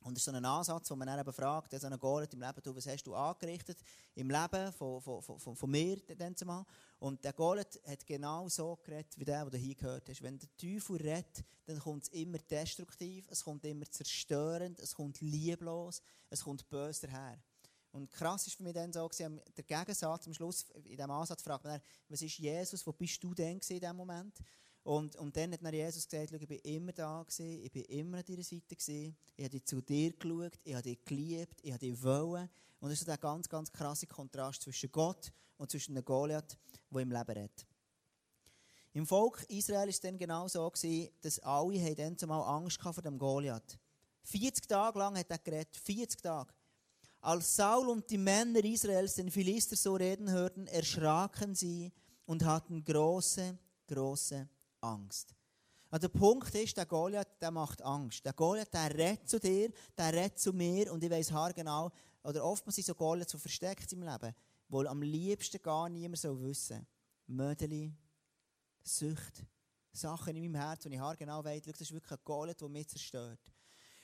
Und 0.04 0.16
es 0.16 0.20
ist 0.20 0.24
so 0.26 0.32
ein 0.32 0.44
Ansatz, 0.44 0.90
wo 0.90 0.96
man 0.96 1.08
dann 1.08 1.18
eben 1.18 1.32
fragt, 1.32 1.72
so 1.78 1.86
einen 1.86 1.98
Golet 1.98 2.32
im 2.32 2.40
Leben, 2.40 2.62
du, 2.62 2.74
was 2.74 2.86
hast 2.86 3.04
du 3.04 3.14
angerichtet 3.14 3.78
im 4.14 4.30
Leben 4.30 4.72
von, 4.72 5.00
von, 5.00 5.22
von, 5.22 5.56
von 5.56 5.70
mir 5.70 5.96
dann 6.16 6.36
zumal. 6.36 6.64
Und 7.00 7.24
der 7.24 7.32
Golet 7.32 7.80
hat 7.84 8.06
genau 8.06 8.48
so 8.48 8.78
geredet, 8.82 9.18
wie 9.18 9.24
der, 9.24 9.44
der 9.50 9.58
hier 9.58 9.74
gehört 9.74 10.08
hast. 10.08 10.22
Wenn 10.22 10.38
der 10.38 10.48
Teufel 10.56 10.96
redet, 10.96 11.44
dann 11.66 11.80
kommt 11.80 12.04
es 12.04 12.08
immer 12.10 12.38
destruktiv, 12.38 13.26
es 13.28 13.42
kommt 13.42 13.64
immer 13.64 13.90
zerstörend, 13.90 14.78
es 14.78 14.94
kommt 14.94 15.20
lieblos, 15.20 16.00
es 16.30 16.44
kommt 16.44 16.68
böse 16.68 17.08
daher. 17.08 17.38
Und 17.90 18.10
krass 18.10 18.46
ist 18.46 18.56
für 18.56 18.62
mich 18.62 18.74
dann 18.74 18.92
so, 18.92 19.08
der 19.08 19.64
Gegensatz 19.64 20.26
am 20.26 20.34
Schluss, 20.34 20.66
in 20.74 20.96
diesem 20.96 21.10
Ansatz 21.10 21.42
fragt 21.42 21.64
man 21.64 21.74
dann, 21.74 21.82
was 22.08 22.22
ist 22.22 22.38
Jesus, 22.38 22.86
wo 22.86 22.92
bist 22.92 23.22
du 23.22 23.34
denn 23.34 23.58
in 23.58 23.80
diesem 23.80 23.96
Moment? 23.96 24.36
Und, 24.82 25.16
und 25.16 25.36
dann 25.36 25.52
hat 25.52 25.72
Jesus 25.72 26.08
gesagt, 26.08 26.32
ich 26.32 26.48
bin 26.48 26.58
immer 26.60 26.92
da 26.92 27.22
gewesen, 27.22 27.62
ich 27.62 27.70
bin 27.70 27.82
immer 27.84 28.18
an 28.18 28.24
deiner 28.24 28.42
Seite 28.42 28.74
gewesen, 28.74 29.16
ich 29.36 29.44
habe 29.44 29.50
dich 29.50 29.64
zu 29.64 29.80
dir 29.80 30.12
geschaut, 30.12 30.58
ich 30.64 30.72
habe 30.74 30.82
dich 30.82 31.04
geliebt, 31.04 31.58
ich 31.62 31.72
habe 31.72 31.78
dich 31.78 32.02
wollen. 32.02 32.48
Und 32.80 32.90
das 32.90 33.00
ist 33.00 33.08
der 33.08 33.18
ganz, 33.18 33.48
ganz 33.48 33.70
krasse 33.70 34.06
Kontrast 34.06 34.62
zwischen 34.62 34.90
Gott 34.90 35.32
und 35.56 35.70
zwischen 35.70 35.96
einem 35.96 36.04
Goliath, 36.04 36.56
der 36.90 37.02
im 37.02 37.10
Leben 37.10 37.30
redet. 37.30 37.66
Im 38.92 39.06
Volk 39.06 39.44
Israel 39.48 39.80
war 39.80 39.88
es 39.88 40.00
dann 40.00 40.16
genau 40.16 40.48
so, 40.48 40.68
gewesen, 40.70 41.10
dass 41.20 41.38
alle 41.40 41.94
dann 41.94 42.16
zumal 42.16 42.42
Angst 42.42 42.80
vor 42.80 42.92
dem 42.94 43.18
Goliath. 43.18 43.78
40 44.22 44.66
Tage 44.66 44.98
lang 44.98 45.18
hat 45.18 45.30
er 45.30 45.38
geredet, 45.38 45.76
40 45.76 46.22
Tage. 46.22 46.52
Als 47.20 47.56
Saul 47.56 47.88
und 47.88 48.08
die 48.10 48.18
Männer 48.18 48.64
Israels 48.64 49.14
den 49.14 49.30
Philister 49.30 49.76
so 49.76 49.96
reden 49.96 50.30
hörten, 50.30 50.66
erschraken 50.68 51.54
sie 51.54 51.92
und 52.26 52.44
hatten 52.44 52.84
große, 52.84 53.58
große 53.88 54.48
Angst. 54.80 55.34
Also 55.90 56.08
der 56.08 56.18
Punkt 56.18 56.54
ist, 56.54 56.76
der 56.76 56.86
Goliath, 56.86 57.40
der 57.40 57.50
macht 57.50 57.82
Angst. 57.82 58.24
Der 58.24 58.34
Goliath, 58.34 58.72
der 58.74 58.94
redet 58.94 59.28
zu 59.28 59.40
dir, 59.40 59.70
der 59.96 60.12
redet 60.12 60.38
zu 60.38 60.52
mir 60.52 60.92
und 60.92 61.02
ich 61.02 61.10
weiss 61.10 61.32
haargenau, 61.32 61.90
oder 62.22 62.44
oftmals 62.44 62.76
sind 62.76 62.86
so 62.86 62.94
Goliath 62.94 63.30
so 63.30 63.38
versteckt 63.38 63.90
im 63.92 64.02
Leben, 64.02 64.34
wo 64.68 64.82
am 64.82 65.00
liebsten 65.00 65.62
gar 65.62 65.88
niemand 65.88 66.18
soll 66.18 66.38
wissen. 66.40 66.86
Mödeli, 67.26 67.94
Sucht, 68.82 69.44
Sachen 69.92 70.36
in 70.36 70.42
meinem 70.42 70.56
Herz, 70.56 70.82
die 70.82 70.92
ich 70.92 70.98
haargenau 70.98 71.42
weiß, 71.42 71.62
das 71.62 71.80
ist 71.80 71.92
wirklich 71.92 72.12
ein 72.12 72.24
Goliath, 72.24 72.60
der 72.60 72.68
mich 72.68 72.88
zerstört. 72.88 73.52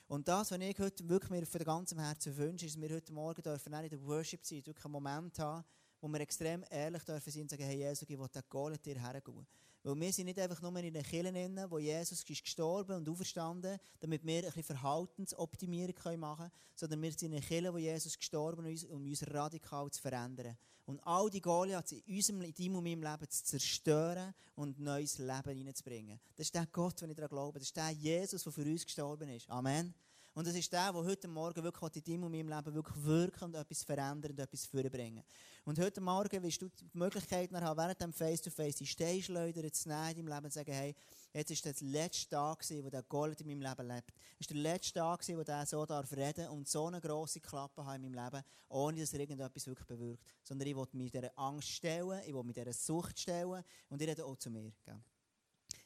Und 0.07 0.27
das, 0.27 0.51
was 0.51 0.59
ich 0.59 0.79
heute 0.79 1.07
wirklich 1.09 1.31
mir 1.31 1.45
von 1.45 1.63
ganzem 1.63 1.99
Herzen 1.99 2.35
wünsche, 2.37 2.65
ist, 2.65 2.75
dass 2.75 2.81
wir 2.81 2.95
heute 2.95 3.13
Morgen 3.13 3.41
dürfen 3.41 3.73
in 3.73 3.89
der 3.89 4.03
Worship-Zeit 4.03 4.67
wirklich 4.67 4.85
einen 4.85 4.91
Moment 4.91 5.37
haben, 5.39 5.63
wo 5.99 6.07
wir 6.07 6.19
extrem 6.19 6.63
ehrlich 6.69 7.03
dürfen 7.03 7.31
sein 7.31 7.41
und 7.43 7.49
sagen, 7.49 7.63
hey 7.63 7.77
Jesus, 7.77 8.07
ich 8.07 8.19
will 8.19 8.27
den 8.27 8.43
Goliath 8.49 8.85
dir 8.85 8.99
hergehen. 8.99 9.47
Weil 9.85 9.99
wir 9.99 10.11
sind 10.11 10.25
nicht 10.25 10.39
einfach 10.39 10.59
nur 10.63 10.75
in 10.77 10.91
den 10.91 11.03
Kirchen, 11.03 11.69
wo 11.69 11.77
Jesus 11.77 12.23
ist 12.23 12.43
gestorben 12.43 12.95
und 12.95 13.07
auferstanden, 13.07 13.77
damit 13.99 14.25
wir 14.25 14.39
ein 14.39 14.45
bisschen 14.45 14.63
Verhaltensoptimierung 14.63 16.19
machen 16.19 16.49
können, 16.49 16.51
sondern 16.73 17.03
wir 17.03 17.11
sind 17.11 17.21
in 17.21 17.31
den 17.33 17.41
Kirchen, 17.41 17.71
wo 17.71 17.77
Jesus 17.77 18.17
gestorben 18.17 18.65
ist, 18.65 18.85
um 18.85 19.05
uns 19.05 19.23
radikal 19.31 19.91
zu 19.91 20.01
verändern. 20.01 20.57
Und 20.87 20.99
all 21.05 21.29
die 21.29 21.39
Goliaths 21.39 21.91
in 21.91 22.01
unserem, 22.15 22.41
in 22.41 22.53
deinem 22.55 22.75
und 22.77 22.83
meinem 22.83 23.03
Leben 23.03 23.29
zu 23.29 23.43
zerstören 23.43 24.33
und 24.55 24.79
neues 24.79 25.19
Leben 25.19 25.55
hineinzubringen. 25.55 26.19
Das 26.35 26.47
ist 26.47 26.55
der 26.55 26.65
Gott, 26.65 26.99
den 27.01 27.11
ich 27.11 27.15
daran 27.15 27.29
glaube. 27.29 27.59
Das 27.59 27.67
ist 27.67 27.77
der 27.77 27.91
Jesus, 27.91 28.41
der 28.41 28.51
für 28.51 28.63
uns 28.63 28.85
gestorben 28.85 29.29
ist. 29.29 29.47
Amen. 29.51 29.93
Und 30.35 30.45
das 30.45 30.55
ist 30.55 30.69
der, 30.73 30.91
der 30.91 31.01
heute 31.01 31.29
Morgen 31.29 31.63
wirklich 31.63 31.95
in 31.95 32.03
deinem 32.03 32.23
und 32.23 32.31
meinem 32.33 32.49
Leben 32.49 32.75
wirklich 32.75 33.05
wirken 33.05 33.45
und 33.45 33.55
etwas 33.55 33.83
verändern 33.83 34.31
und 34.31 34.39
etwas 34.39 34.65
vorbringen. 34.65 35.23
Und 35.63 35.79
heute 35.79 36.01
Morgen 36.01 36.43
wirst 36.43 36.61
du 36.61 36.67
die 36.67 36.89
Möglichkeit 36.91 37.53
haben, 37.53 37.77
während 37.77 38.01
dem 38.01 38.11
Face-to-Face 38.11 38.75
die 38.75 38.85
Steinschleuder 38.85 39.71
zu 39.71 39.87
nehmen 39.87 40.09
in 40.09 40.15
deinem 40.17 40.27
Leben 40.27 40.43
und 40.43 40.51
zu 40.51 40.59
sagen, 40.59 40.73
hey, 40.73 40.93
jetzt 41.33 41.51
ist 41.51 41.65
das 41.65 41.79
letzte 41.79 42.31
Tag 42.31 42.65
wo 42.69 42.89
der 42.89 43.03
Gold 43.03 43.39
in 43.39 43.47
meinem 43.47 43.61
Leben 43.61 43.87
lebt. 43.87 44.11
Es 44.33 44.41
ist 44.41 44.49
der 44.49 44.57
letzte 44.57 44.99
Tag 44.99 45.25
wo 45.25 45.43
der 45.43 45.65
so 45.65 45.85
darf 45.85 46.11
reden 46.11 46.49
und 46.49 46.67
so 46.67 46.87
eine 46.87 46.99
grosse 46.99 47.39
Klappe 47.39 47.85
haben 47.85 48.03
in 48.03 48.11
meinem 48.11 48.25
Leben, 48.25 48.43
ohne 48.67 48.99
dass 48.99 49.13
er 49.13 49.21
irgendetwas 49.21 49.67
wirklich 49.67 49.87
bewirkt. 49.87 50.21
Sondern 50.43 50.67
ich 50.67 50.75
will 50.75 50.85
mich 50.91 51.11
dieser 51.11 51.31
Angst 51.39 51.69
stellen, 51.69 52.21
ich 52.27 52.33
will 52.33 52.43
mich 52.43 52.55
dieser 52.55 52.73
Sucht 52.73 53.17
stellen 53.17 53.63
und 53.87 54.01
ich 54.01 54.07
rede 54.09 54.25
auch 54.25 54.35
zu 54.35 54.49
mir. 54.49 54.73
Gell? 54.83 54.99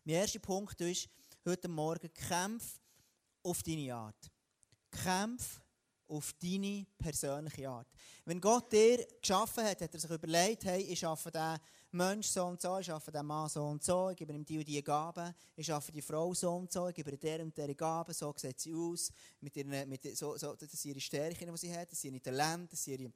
Mein 0.05 0.15
erster 0.15 0.39
Punkt 0.39 0.81
ist, 0.81 1.07
heute 1.45 1.67
Morgen, 1.67 2.11
kämpf 2.11 2.79
auf 3.43 3.61
deine 3.61 3.93
Art. 3.93 4.31
Kämpf 4.91 5.61
auf 6.09 6.33
deine 6.41 6.85
persönliche 6.97 7.69
Art. 7.69 7.87
Wenn 8.25 8.41
Gott 8.41 8.71
dir 8.71 9.05
geschaffen 9.21 9.63
hat, 9.63 9.81
hat 9.81 9.93
er 9.93 9.99
sich 9.99 10.09
überlegt, 10.09 10.65
hey, 10.65 10.81
ich 10.81 10.99
schaffe 10.99 11.29
den 11.31 11.57
Mensch 11.91 12.27
so 12.27 12.45
und 12.45 12.61
so, 12.61 12.79
ich 12.79 12.87
schaffe 12.87 13.11
den 13.11 13.25
Mann 13.25 13.47
so 13.47 13.63
und 13.63 13.83
so, 13.83 14.09
ich 14.09 14.17
gebe 14.17 14.33
ihm 14.33 14.43
die 14.43 14.57
und 14.57 14.67
die 14.67 14.83
Gaben, 14.83 15.33
ich 15.55 15.67
schaffe 15.67 15.91
die 15.91 16.01
Frau 16.01 16.33
so 16.33 16.55
und 16.55 16.71
so, 16.71 16.87
ich 16.87 16.95
gebe 16.95 17.11
ihr 17.11 17.17
der 17.17 17.41
und 17.41 17.55
der 17.55 17.73
Gaben, 17.75 18.13
so 18.13 18.33
sieht 18.35 18.59
sie 18.59 18.73
aus, 18.73 19.11
mit 19.39 19.55
ihren, 19.55 19.87
mit, 19.87 20.17
so, 20.17 20.35
so, 20.35 20.55
das 20.55 20.71
sind 20.71 20.91
ihre 20.91 20.99
Stärken, 20.99 21.51
die 21.51 21.57
sie 21.57 21.75
hat, 21.75 21.91
das 21.91 22.01
sind 22.01 22.15
ihre 22.15 22.23
Talente, 22.23 22.69
das 22.71 22.83
sind 22.83 23.01
ihre 23.01 23.11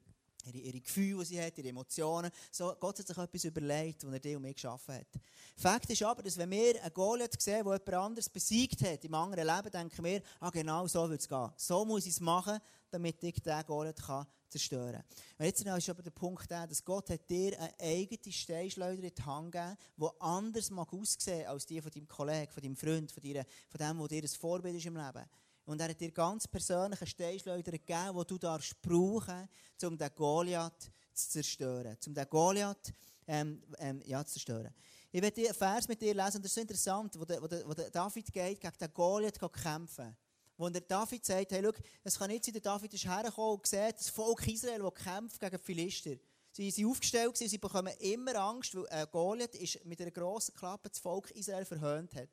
ihre, 0.45 0.57
ihre 0.57 0.81
Gefühle, 0.81 1.19
die 1.19 1.25
sie 1.25 1.41
hat, 1.41 1.57
ihre 1.57 1.69
Emotionen. 1.69 2.31
So, 2.51 2.73
Gott 2.79 2.99
hat 2.99 3.07
sich 3.07 3.17
etwas 3.17 3.43
überlegt, 3.43 4.05
was 4.05 4.13
er 4.13 4.19
dir 4.19 4.37
und 4.37 4.43
mir 4.43 4.53
geschaffen 4.53 4.95
hat. 4.95 5.07
Fakt 5.55 5.89
ist 5.89 6.03
aber, 6.03 6.23
dass 6.23 6.37
wenn 6.37 6.51
wir 6.51 6.81
einen 6.81 6.93
Goliath 6.93 7.41
sehen, 7.41 7.63
der 7.63 7.73
jemand 7.73 7.93
anderes 7.93 8.29
besiegt 8.29 8.81
hat 8.81 9.03
im 9.03 9.13
anderen 9.13 9.47
Leben, 9.47 9.71
denken 9.71 10.03
wir, 10.03 10.21
ah, 10.39 10.49
genau 10.49 10.87
so 10.87 11.09
wird 11.09 11.21
es 11.21 11.27
gehen. 11.27 11.51
So 11.57 11.85
muss 11.85 12.05
ich 12.05 12.13
es 12.13 12.19
machen, 12.19 12.59
damit 12.89 13.23
ich 13.23 13.41
diesen 13.41 13.65
Goliath 13.65 14.01
kann 14.01 14.25
zerstören 14.53 15.03
kann. 15.37 15.45
Jetzt 15.45 15.65
ist 15.65 15.89
aber 15.89 16.03
der 16.03 16.11
Punkt 16.11 16.49
der, 16.49 16.67
dass 16.67 16.83
Gott 16.85 17.09
hat 17.09 17.29
dir 17.29 17.59
eine 17.59 17.73
eigene 17.79 18.31
Steinschleuder 18.31 19.03
in 19.03 19.13
die 19.13 19.23
Hand 19.23 19.51
gegeben, 19.51 19.77
die 19.97 20.07
anders 20.19 20.69
mag 20.69 20.93
aussehen 20.93 21.47
als 21.47 21.65
die 21.65 21.81
von 21.81 21.91
deinem 21.91 22.07
Kollegen, 22.07 22.51
von 22.51 22.63
deinem 22.63 22.75
Freund, 22.75 23.11
von, 23.11 23.23
dir, 23.23 23.45
von 23.67 23.79
dem, 23.79 23.97
der 23.97 24.07
dir 24.07 24.23
ein 24.23 24.27
Vorbild 24.27 24.75
ist 24.75 24.85
im 24.85 24.95
Leben. 24.95 25.25
Und 25.65 25.79
er 25.79 25.89
hat 25.89 25.99
dir 25.99 26.11
ganz 26.11 26.47
persönliche 26.47 27.07
Steinschleuder 27.07 27.71
gegeben, 27.71 28.17
die 28.19 28.27
du 28.27 28.37
darfst 28.37 28.81
brauchen, 28.81 29.47
um 29.83 29.97
den 29.97 30.09
Goliath 30.15 30.91
zu 31.13 31.29
zerstören. 31.29 31.97
Um 32.05 32.13
den 32.13 32.29
Goliath 32.29 32.93
ähm, 33.27 33.63
ähm, 33.77 34.01
ja, 34.05 34.25
zu 34.25 34.33
zerstören. 34.33 34.73
Ich 35.11 35.21
werde 35.21 35.41
einen 35.41 35.53
Vers 35.53 35.87
mit 35.87 36.01
dir 36.01 36.13
lesen, 36.13 36.37
und 36.37 36.45
das 36.45 36.51
ist 36.51 36.55
so 36.55 36.61
interessant, 36.61 37.19
wo, 37.19 37.23
der, 37.23 37.41
wo, 37.41 37.73
der, 37.73 37.89
David 37.91 38.31
geht, 38.31 38.59
gegen 38.59 38.77
den 38.77 38.93
Goliath 38.93 39.39
kämpfen. 39.53 40.17
Wo 40.57 40.69
der 40.69 40.81
David 40.81 41.25
sagt, 41.25 41.51
hey, 41.51 41.61
schau, 41.63 41.71
es 42.03 42.17
kann 42.17 42.29
nicht 42.29 42.45
sein, 42.45 42.53
der 42.53 42.61
David 42.61 42.93
ist 42.93 43.05
hergekommen 43.05 43.57
und 43.57 43.65
sieht, 43.65 43.95
das 43.97 44.09
Volk 44.09 44.47
Israel, 44.47 44.81
das 44.81 45.03
kämpft 45.03 45.39
gegen 45.39 45.57
die 45.57 45.63
Philister. 45.63 46.15
Sie 46.51 46.69
sind 46.69 46.85
aufgestellt, 46.85 47.35
sie 47.37 47.57
bekommen 47.57 47.93
immer 47.99 48.35
Angst, 48.35 48.75
weil 48.75 48.85
äh, 48.89 49.07
Goliath 49.11 49.55
ist 49.55 49.83
mit 49.85 49.99
einer 50.01 50.11
grossen 50.11 50.53
Klappe 50.53 50.89
das 50.89 50.99
Volk 50.99 51.31
Israel 51.31 51.65
verhöhnt 51.65 52.13
hat. 52.15 52.29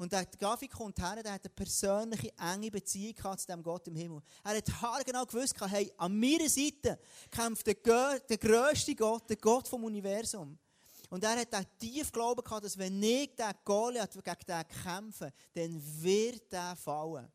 Und 0.00 0.10
der 0.12 0.24
David 0.24 0.70
kommt 0.70 0.98
her, 0.98 1.22
der 1.22 1.34
hat 1.34 1.44
eine 1.44 1.54
persönliche, 1.54 2.32
enge 2.38 2.70
Beziehung 2.70 3.36
zu 3.36 3.46
dem 3.46 3.62
Gott 3.62 3.86
im 3.86 3.94
Himmel. 3.94 4.22
Er 4.42 4.56
hat 4.56 4.80
haargenau 4.80 5.26
gewusst, 5.26 5.54
hey, 5.68 5.92
an 5.98 6.18
meiner 6.18 6.48
Seite 6.48 6.98
kämpft 7.30 7.66
der, 7.66 8.18
der 8.20 8.38
grösste 8.38 8.94
Gott, 8.94 9.28
der 9.28 9.36
Gott 9.36 9.68
vom 9.68 9.84
Universum. 9.84 10.58
Und 11.10 11.22
er 11.22 11.38
hat 11.38 11.54
auch 11.54 11.64
tief 11.78 12.10
Glauben 12.10 12.42
gehabt, 12.42 12.64
dass 12.64 12.78
wenn 12.78 13.02
ich 13.02 13.36
den 13.36 13.52
Goliath 13.62 14.14
gegen 14.14 14.36
den 14.48 14.68
kämpfe, 14.82 15.34
dann 15.52 16.02
wird 16.02 16.50
der 16.50 16.74
fallen. 16.76 17.30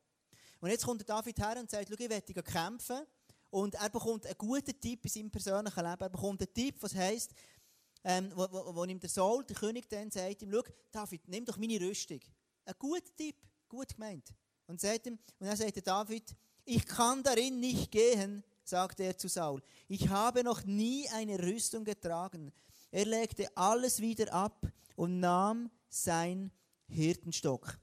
Und 0.60 0.70
jetzt 0.72 0.86
kommt 0.86 1.08
der 1.08 1.16
David 1.16 1.38
her 1.38 1.58
und 1.60 1.70
sagt, 1.70 1.88
schau, 1.88 1.96
ich 2.00 2.10
werde 2.10 2.34
kämpfen. 2.42 3.06
Und 3.52 3.76
er 3.76 3.92
bekommt 3.92 4.26
einen 4.26 4.40
guten 4.40 4.82
Tipp 4.82 5.02
in 5.04 5.12
seinem 5.12 5.30
persönlichen 5.30 5.86
Leben. 5.86 6.02
Er 6.02 6.10
bekommt 6.10 6.42
einen 6.42 6.52
Tipp, 6.52 6.78
was 6.80 6.96
heisst, 6.96 7.32
ähm, 8.04 8.32
wo, 8.34 8.48
wo, 8.50 8.76
wo 8.76 8.86
ihm 8.86 9.00
der 9.00 9.10
Saul, 9.12 9.46
der 9.46 9.56
König, 9.56 9.88
dann 9.88 10.10
sagt 10.10 10.42
ihm, 10.42 10.52
schau, 10.52 10.64
David, 10.92 11.28
nimm 11.28 11.46
doch 11.46 11.58
meine 11.58 11.80
Rüstung. 11.80 12.22
Ein 12.66 12.74
guter 12.80 13.16
Tipp, 13.16 13.36
gut 13.68 13.90
gemeint. 13.90 14.34
Und, 14.68 14.82
sagt 14.82 15.06
ihm, 15.08 15.20
und 15.40 15.48
dann 15.48 15.56
sagte 15.56 15.82
David, 15.82 16.36
ich 16.64 16.86
kann 16.86 17.22
darin 17.22 17.60
nicht 17.60 17.92
gehen, 17.92 18.44
sagte 18.64 19.04
er 19.04 19.18
zu 19.18 19.28
Saul. 19.28 19.62
Ich 19.88 20.10
habe 20.10 20.44
noch 20.44 20.64
nie 20.64 21.08
eine 21.10 21.40
Rüstung 21.40 21.84
getragen. 21.84 22.52
Er 22.92 23.06
legte 23.06 23.56
alles 23.56 24.00
wieder 24.00 24.34
ab 24.34 24.68
und 24.96 25.20
nahm 25.20 25.70
sein 25.90 26.52
Hirtenstock. 26.88 27.78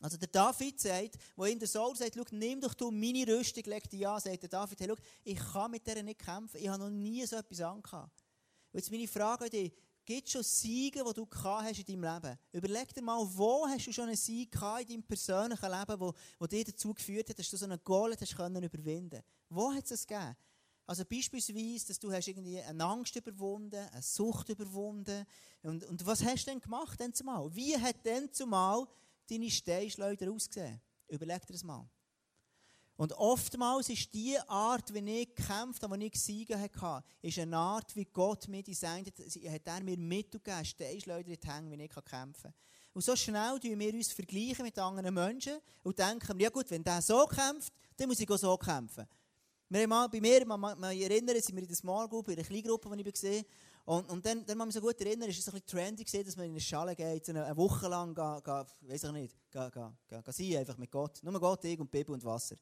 Also 0.00 0.18
der 0.18 0.28
David 0.28 0.78
sagt, 0.80 1.16
wo 1.34 1.46
ihm 1.46 1.58
der 1.58 1.66
Saul 1.66 1.96
sagt, 1.96 2.16
nimm 2.32 2.60
doch 2.60 2.74
du 2.74 2.90
meine 2.90 3.26
Rüstung, 3.26 3.64
leg 3.64 3.88
die 3.88 4.06
an, 4.06 4.20
sagt 4.20 4.42
der 4.42 4.50
David, 4.50 4.78
hey, 4.80 4.94
ich 5.24 5.38
kann 5.38 5.70
mit 5.70 5.86
der 5.86 6.02
nicht 6.02 6.18
kämpfen, 6.18 6.58
ich 6.60 6.68
habe 6.68 6.82
noch 6.82 6.90
nie 6.90 7.24
so 7.26 7.36
etwas 7.36 7.60
angehabt. 7.60 8.22
Jetzt 8.72 8.90
meine 8.90 9.08
Frage 9.08 9.44
an 9.44 9.50
dich, 9.50 9.72
Gibt 10.04 10.26
es 10.26 10.32
schon 10.32 10.42
Siege, 10.42 11.02
die 11.02 11.14
du 11.14 11.26
hast 11.32 11.78
in 11.78 12.00
deinem 12.00 12.14
Leben? 12.14 12.38
Überleg 12.52 12.92
dir 12.92 13.02
mal, 13.02 13.26
wo 13.26 13.66
hast 13.66 13.86
du 13.86 13.92
schon 13.92 14.08
einen 14.08 14.16
Sieg 14.16 14.52
gehabt 14.52 14.82
in 14.82 14.88
deinem 14.88 15.02
persönlichen 15.02 15.70
Leben, 15.70 16.00
wo, 16.00 16.12
wo 16.38 16.46
dir 16.46 16.64
dazu 16.64 16.92
geführt 16.92 17.30
hat, 17.30 17.38
dass 17.38 17.48
du 17.48 17.56
so 17.56 17.64
einen 17.64 17.82
Goal 17.82 18.14
hast 18.20 18.36
können 18.36 18.62
überwinden. 18.62 19.22
Wo 19.48 19.72
hat 19.72 19.84
es 19.84 19.90
das 19.90 20.06
gegeben? 20.06 20.36
Also 20.86 21.04
beispielsweise, 21.06 21.86
dass 21.86 21.98
du 21.98 22.12
hast 22.12 22.28
irgendwie 22.28 22.60
eine 22.60 22.84
Angst 22.84 23.16
überwunden, 23.16 23.88
eine 23.90 24.02
Sucht 24.02 24.50
überwunden. 24.50 25.24
Und, 25.62 25.84
und 25.84 26.04
was 26.04 26.22
hast 26.22 26.46
du 26.46 26.50
denn 26.50 26.60
gemacht 26.60 27.00
denn 27.00 27.14
zumal? 27.14 27.54
Wie 27.54 27.74
hat 27.78 28.04
denn 28.04 28.30
zumal 28.30 28.86
deine 29.30 29.50
Steinschleuder 29.50 30.30
ausgesehen? 30.30 30.82
Überleg 31.08 31.46
dir 31.46 31.54
das 31.54 31.64
mal. 31.64 31.88
Und 32.96 33.12
oftmals 33.14 33.88
ist 33.88 34.14
die 34.14 34.38
Art, 34.46 34.94
wie 34.94 35.20
ich 35.20 35.34
gekämpft 35.34 35.82
habe, 35.82 35.98
wie 35.98 36.06
ich 36.06 36.12
gesiegen 36.12 36.60
hatte, 36.60 37.04
ist 37.22 37.38
eine 37.38 37.56
Art, 37.56 37.94
wie 37.96 38.04
Gott 38.04 38.46
mir 38.46 38.62
designt 38.62 39.08
hat, 39.08 39.18
hat 39.18 39.66
er 39.66 39.82
mir 39.82 39.98
mitgegeben, 39.98 40.64
Steinschleuder 40.64 41.28
in 41.28 41.38
die 41.40 41.48
Hänge, 41.48 41.78
wie 41.78 41.82
ich 41.82 41.90
kämpfen 41.90 42.42
kann. 42.42 42.54
Und 42.92 43.02
so 43.02 43.16
schnell 43.16 43.58
tun 43.58 43.78
wir 43.78 43.92
uns 43.92 44.12
vergleichen 44.12 44.64
mit 44.64 44.78
anderen 44.78 45.12
Menschen 45.12 45.54
und 45.82 45.98
denken, 45.98 46.38
ja 46.38 46.48
gut, 46.48 46.70
wenn 46.70 46.84
der 46.84 47.02
so 47.02 47.26
kämpft, 47.26 47.72
dann 47.96 48.08
muss 48.08 48.20
ich 48.20 48.30
auch 48.30 48.38
so 48.38 48.56
kämpfen. 48.56 49.06
Wir 49.68 49.82
haben 49.82 49.90
mal, 49.90 50.08
bei 50.08 50.20
mir, 50.20 50.46
man, 50.46 50.60
man, 50.60 50.84
erinnert, 50.96 51.42
sind 51.42 51.56
wir 51.56 51.62
in 51.62 51.68
der 51.68 51.76
Small 51.76 52.08
Group, 52.08 52.28
in 52.28 52.36
der 52.36 52.44
Kleingruppe, 52.44 52.96
die 52.96 53.02
ich 53.02 53.12
gesehen 53.12 53.44
und, 53.86 54.08
und 54.10 54.24
dann, 54.24 54.46
dann 54.46 54.56
muss 54.56 54.66
man 54.66 54.72
sich 54.72 54.82
gut 54.82 55.00
erinnern, 55.00 55.28
ist 55.28 55.38
es 55.38 55.48
ein 55.48 55.60
bisschen 55.60 55.66
trendy 55.66 56.04
dass 56.04 56.36
man 56.36 56.46
in 56.46 56.52
eine 56.52 56.60
Schale 56.60 56.96
geht, 56.96 57.28
eine, 57.28 57.54
Woche 57.56 57.86
lang, 57.88 58.14
ga, 58.14 58.40
ga, 58.40 58.66
weiß 58.80 59.04
ich 59.04 59.12
nicht, 59.12 59.36
ga, 59.50 59.68
ga, 59.68 59.94
ga, 60.08 60.20
ga 60.22 60.32
sein, 60.32 60.56
einfach 60.56 60.78
mit 60.78 60.90
Gott. 60.90 61.22
Nur 61.22 61.38
Gott, 61.38 61.64
ich 61.64 61.78
und 61.78 61.90
Bibel 61.90 62.14
und 62.14 62.24
Wasser. 62.24 62.56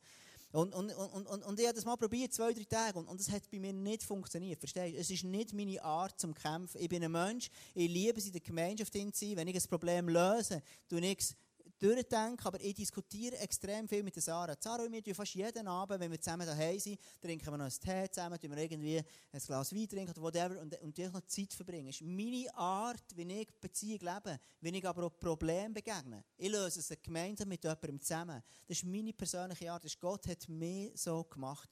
Und, 0.50 0.75
und, 0.75 0.93
und, 0.93 1.26
und, 1.26 1.43
und 1.45 1.61
ich 1.61 1.67
habe 1.67 1.76
das 1.76 1.85
mal 1.85 1.97
probiert, 1.97 2.35
zwei, 2.35 2.52
drei 2.52 2.64
Tage, 2.64 2.99
und, 2.99 3.07
und 3.07 3.19
das 3.19 3.31
hat 3.31 3.49
bei 3.50 3.59
mir 3.59 3.73
nicht 3.73 4.02
funktioniert. 4.02 4.59
Verstehst 4.59 4.95
du? 4.95 4.99
Es 4.99 5.11
ist 5.11 5.25
nicht 5.25 5.55
meine 5.55 5.83
Art 5.83 6.21
zum 6.21 6.35
Kämpfen. 6.35 6.79
Ich 6.79 6.88
bin 6.88 7.02
ein 7.02 7.11
Mensch, 7.12 7.50
ich 7.75 7.88
liebe 7.88 8.19
es 8.19 8.26
in 8.26 8.33
der 8.33 8.43
Gemeinschaft 8.43 8.93
zu 8.93 8.99
sein. 8.99 9.37
Wenn 9.37 9.49
ich 9.49 9.57
ein 9.57 9.69
Problem 9.69 10.09
löse, 10.09 10.62
tue 10.88 11.00
ich 11.00 11.19
es 11.21 11.37
durchdenke, 11.83 12.47
aber 12.47 12.61
ich 12.61 12.75
diskutiere 12.75 13.37
extrem 13.39 13.89
viel 13.89 14.03
mit 14.03 14.15
Sarah. 14.23 14.55
Sarah 14.59 14.85
und 14.85 14.93
wir 14.93 15.15
fast 15.15 15.35
jeden 15.35 15.67
Abend, 15.67 15.99
wenn 15.99 16.11
wir 16.11 16.21
zusammen 16.21 16.47
daheim 16.47 16.79
sind, 16.79 17.01
trinken 17.21 17.47
wir 17.47 17.59
noch 17.59 17.65
einen 17.65 17.71
Tee 17.73 18.11
zusammen, 18.11 18.39
trinken 18.39 18.57
wir 18.57 18.62
irgendwie 18.62 18.99
ein 18.99 19.41
Glas 19.41 19.75
Wein 19.75 19.89
trinken 19.89 20.12
oder 20.12 20.23
whatever 20.23 20.61
und, 20.61 20.81
und 20.81 20.99
noch 20.99 21.27
Zeit 21.27 21.53
verbringen. 21.53 21.87
Das 21.87 22.01
ist 22.01 22.07
meine 22.07 22.55
Art, 22.55 23.05
wie 23.17 23.41
ich 23.41 23.49
Beziehung 23.61 24.01
lebe, 24.01 24.39
wie 24.61 24.79
ich 24.79 24.87
aber 24.87 25.07
auch 25.07 25.19
Probleme 25.19 25.75
begegne. 25.75 26.25
Ich 26.37 26.51
löse 26.51 26.81
es 26.81 27.03
gemeinsam 27.03 27.49
mit 27.49 27.65
jemandem 27.65 28.01
zusammen. 28.01 28.43
Das 28.69 28.79
ist 28.79 28.85
meine 28.85 29.12
persönliche 29.12 29.73
Art. 29.73 29.85
Das 29.85 29.93
ist 29.93 30.01
Gott 30.01 30.27
hat 30.29 30.49
mich 30.49 30.93
so 31.01 31.25
gemacht. 31.25 31.69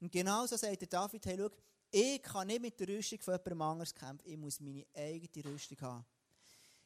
Und 0.00 0.10
genauso 0.10 0.56
sagt 0.56 0.80
der 0.80 0.88
David, 0.88 1.26
hey, 1.26 1.36
schau, 1.38 1.50
ich 1.90 2.22
kann 2.22 2.46
nicht 2.46 2.62
mit 2.62 2.80
der 2.80 2.88
Rüstung 2.88 3.20
von 3.20 3.34
jemandem 3.34 3.62
anders 3.62 3.94
kämpfen. 3.94 4.26
Ich 4.26 4.36
muss 4.38 4.60
meine 4.60 4.86
eigene 4.94 5.44
Rüstung 5.44 5.80
haben. 5.82 6.06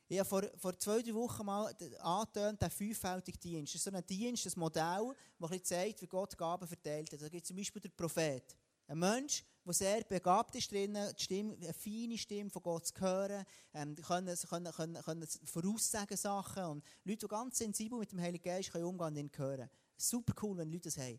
Ich 0.07 0.19
habe 0.19 0.29
vor, 0.29 0.43
vor 0.59 0.79
zwei, 0.79 1.01
drei 1.01 1.15
Wochen 1.15 1.47
mal 1.47 1.75
angetönt, 2.01 2.61
den 2.61 2.71
fünffältigen 2.71 3.41
Dienst. 3.41 3.75
Das 3.75 3.81
ist 3.81 3.85
so 3.85 3.91
ein 3.91 4.07
Dienst, 4.07 4.47
ein 4.47 4.61
Modell, 4.61 5.15
das 5.39 5.63
zeigt, 5.63 6.03
wie 6.03 6.07
Gott 6.07 6.37
Gaben 6.37 6.69
verteilt 6.69 7.13
hat. 7.13 7.23
Da 7.23 7.29
gibt 7.29 7.43
es 7.43 7.49
zum 7.49 7.57
Beispiel 7.57 7.81
den 7.81 7.97
Prophet. 7.97 8.55
Ein 8.87 8.99
Mensch, 8.99 9.43
der 9.65 9.73
sehr 9.73 10.05
begabt 10.05 10.55
ist 10.57 10.65
Stimme, 10.65 11.15
eine 11.57 11.73
feine 11.73 12.19
Stimme 12.19 12.51
von 12.51 12.63
Gott 12.63 12.87
zu 12.87 13.01
hören, 13.01 13.45
ähm, 13.73 13.95
können, 13.95 14.37
können, 14.37 14.73
können, 14.73 15.03
können 15.03 15.29
voraussagen 15.45 16.19
Sachen 16.19 16.65
und 16.65 16.85
Leute, 17.05 17.21
die 17.21 17.29
ganz 17.29 17.57
sensibel 17.57 17.99
mit 17.99 18.13
dem 18.13 18.21
Heiligen 18.21 18.45
Geist 18.45 18.73
können 18.73 18.85
umgehen 18.85 19.17
ihn 19.17 19.31
hören. 19.35 19.71
Super 19.97 20.35
cool, 20.43 20.59
wenn 20.59 20.71
Leute 20.71 20.91
das 20.91 20.99
haben. 20.99 21.19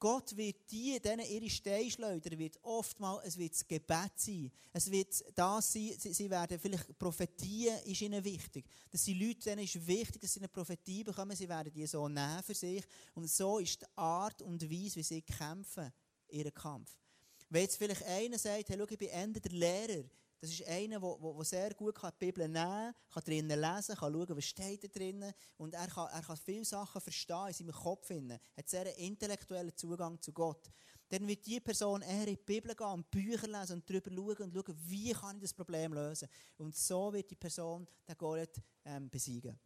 Gott 0.00 0.34
wird 0.34 0.56
die, 0.70 0.98
denen 0.98 1.26
ihre 1.26 1.50
Steinschleuder, 1.50 2.36
wird 2.38 2.58
oftmals, 2.62 3.26
es 3.26 3.38
wird 3.38 3.52
das 3.52 3.68
Gebet 3.68 4.12
sein. 4.16 4.50
Es 4.72 4.90
wird 4.90 5.22
das 5.34 5.72
sein, 5.72 5.94
sie, 5.98 6.14
sie 6.14 6.30
werden 6.30 6.58
vielleicht 6.58 6.98
Prophetien, 6.98 7.78
ist 7.84 8.00
ihnen 8.00 8.24
wichtig. 8.24 8.64
Dass 8.90 9.04
die 9.04 9.12
Leute, 9.12 9.50
denen 9.50 9.64
ist 9.64 9.86
wichtig, 9.86 10.22
dass 10.22 10.32
sie 10.32 10.40
eine 10.40 10.48
Prophetie 10.48 11.04
bekommen, 11.04 11.36
sie 11.36 11.48
werden 11.48 11.70
die 11.70 11.86
so 11.86 12.08
nehmen 12.08 12.42
für 12.42 12.54
sich. 12.54 12.82
Und 13.14 13.30
so 13.30 13.58
ist 13.58 13.82
die 13.82 13.86
Art 13.94 14.40
und 14.40 14.62
Weise, 14.62 14.96
wie 14.96 15.02
sie 15.02 15.20
kämpfen, 15.20 15.92
ihren 16.30 16.54
Kampf. 16.54 16.96
Wenn 17.50 17.62
jetzt 17.62 17.76
vielleicht 17.76 18.04
einer 18.04 18.38
sagt, 18.38 18.70
hey, 18.70 18.78
schau, 18.78 18.86
ich 18.88 18.98
bin 18.98 19.08
Ende 19.10 19.38
der 19.38 19.52
Lehrer, 19.52 20.04
das 20.40 20.50
ist 20.50 20.66
einer, 20.66 20.98
der 20.98 21.44
sehr 21.44 21.74
gut 21.74 21.96
die 22.02 22.08
Bibel 22.18 22.48
nehmen 22.48 22.54
kann, 22.54 22.94
kann 23.12 23.24
drinnen 23.24 23.60
lesen, 23.60 23.94
kann 23.94 24.12
schauen, 24.12 24.36
was 24.36 24.44
steht 24.44 24.82
da 24.82 24.88
drinnen. 24.88 25.34
Und 25.58 25.74
er 25.74 25.86
kann, 25.86 26.08
er 26.08 26.22
kann 26.22 26.36
viele 26.38 26.64
Sachen 26.64 26.98
verstehen 26.98 27.48
in 27.48 27.52
seinem 27.52 27.72
Kopf. 27.72 28.08
Er 28.08 28.40
hat 28.56 28.68
sehr 28.68 28.86
einen 28.86 28.94
intellektuellen 28.94 29.76
Zugang 29.76 30.18
zu 30.22 30.32
Gott. 30.32 30.70
Dann 31.10 31.26
wird 31.28 31.44
die 31.44 31.60
Person 31.60 32.00
eher 32.00 32.26
in 32.26 32.36
die 32.36 32.42
Bibel 32.42 32.74
gehen 32.74 32.86
und 32.86 33.10
Bücher 33.10 33.48
lesen 33.48 33.74
und 33.74 33.90
darüber 33.90 34.10
schauen 34.10 34.50
und 34.50 34.54
schauen, 34.54 34.76
wie 34.86 35.12
kann 35.12 35.36
ich 35.36 35.42
das 35.42 35.52
Problem 35.52 35.92
lösen. 35.92 36.28
Und 36.56 36.74
so 36.74 37.12
wird 37.12 37.30
die 37.30 37.36
Person 37.36 37.86
den 38.08 38.16
Goliath 38.16 38.62
ähm, 38.86 39.10
besiegen. 39.10 39.58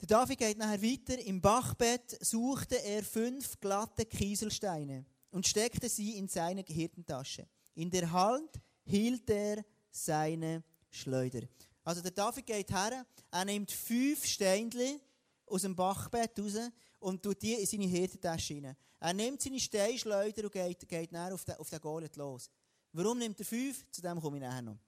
Der 0.00 0.06
David 0.06 0.38
geht 0.38 0.58
nachher 0.58 0.80
weiter. 0.80 1.18
Im 1.18 1.40
Bachbett 1.40 2.24
suchte 2.24 2.80
er 2.84 3.02
fünf 3.02 3.58
glatte 3.58 4.06
Kieselsteine 4.06 5.04
und 5.30 5.44
steckte 5.44 5.88
sie 5.88 6.18
in 6.18 6.28
seine 6.28 6.62
Hirtentasche. 6.62 7.48
In 7.74 7.90
der 7.90 8.12
Hand 8.12 8.60
hielt 8.88 9.28
er 9.30 9.64
seine 9.90 10.64
Schleuder. 10.90 11.42
Also 11.84 12.02
der 12.02 12.10
David 12.10 12.46
geht 12.46 12.70
her, 12.70 13.06
er 13.30 13.44
nimmt 13.44 13.70
fünf 13.70 14.24
Steinchen 14.24 15.00
aus 15.46 15.62
dem 15.62 15.74
Bachbett 15.74 16.38
raus 16.38 16.70
und 16.98 17.22
tut 17.22 17.40
die 17.42 17.54
in 17.54 17.66
seine 17.66 17.86
Hirtentasche 17.86 18.54
rein. 18.54 18.76
Er 19.00 19.12
nimmt 19.12 19.40
seine 19.40 19.60
Steinschleuder 19.60 20.44
und 20.44 20.52
geht, 20.52 20.88
geht 20.88 21.12
dann 21.12 21.32
auf 21.32 21.44
den, 21.44 21.56
auf 21.56 21.70
den 21.70 21.80
Goliath 21.80 22.16
los. 22.16 22.50
Warum 22.92 23.18
nimmt 23.18 23.38
er 23.38 23.46
fünf? 23.46 23.88
Zu 23.90 24.02
dem 24.02 24.20
komme 24.20 24.38
ich 24.38 24.42
nachher 24.42 24.62
noch. 24.62 24.78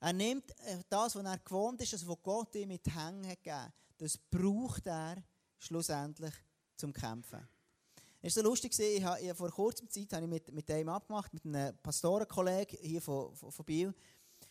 Er 0.00 0.12
nimmt 0.12 0.50
äh, 0.60 0.78
das, 0.88 1.14
was 1.14 1.24
er 1.24 1.38
gewohnt 1.38 1.80
ist, 1.82 1.92
das, 1.92 2.06
was 2.06 2.22
Gott 2.22 2.54
ihm 2.54 2.68
mit 2.68 2.86
Hängen 2.86 3.26
hat 3.26 3.42
gegeben, 3.42 3.72
das 3.98 4.16
braucht 4.16 4.86
er 4.86 5.22
schlussendlich 5.58 6.34
zum 6.76 6.92
Kämpfen. 6.92 7.46
Es 8.22 8.36
war 8.36 8.42
so 8.42 8.50
lustig, 8.50 8.78
ich 8.78 9.02
habe, 9.02 9.34
vor 9.34 9.50
kurzer 9.50 9.88
Zeit 9.88 10.12
habe 10.12 10.24
ich 10.24 10.30
mit, 10.30 10.52
mit 10.52 10.68
dem 10.68 10.90
abgemacht, 10.90 11.32
mit 11.32 11.42
einem 11.46 11.74
Pastorenkollegen 11.78 12.78
hier 12.82 13.00
von, 13.00 13.34
von, 13.34 13.50
von 13.50 13.64
Biel. 13.64 13.94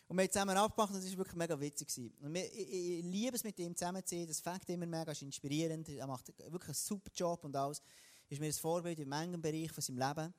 Und 0.08 0.16
wir 0.16 0.24
haben 0.24 0.32
zusammen 0.32 0.56
abgemacht 0.56 0.92
und 0.92 0.98
es 0.98 1.10
war 1.12 1.18
wirklich 1.18 1.36
mega 1.36 1.60
witzig. 1.60 2.12
Und 2.20 2.34
wir, 2.34 2.52
ich, 2.52 2.98
ich, 2.98 3.04
liebe 3.04 3.36
es, 3.36 3.44
mit 3.44 3.56
ihm 3.60 3.76
zusammen 3.76 4.04
zu 4.04 4.16
sein. 4.16 4.26
Das 4.26 4.40
fängt 4.40 4.68
immer 4.70 4.86
mega, 4.86 5.12
ist 5.12 5.22
inspirierend. 5.22 5.88
Er 5.88 6.08
macht 6.08 6.26
wirklich 6.36 6.68
einen 6.68 6.74
super 6.74 7.12
Job 7.14 7.44
und 7.44 7.54
alles. 7.54 7.80
Ist 8.28 8.40
mir 8.40 8.46
ein 8.46 8.52
Vorbild 8.52 8.98
in 8.98 9.08
manchen 9.08 9.40
Bereich 9.40 9.70
von 9.70 9.82
seinem 9.82 9.98
Leben. 9.98 10.34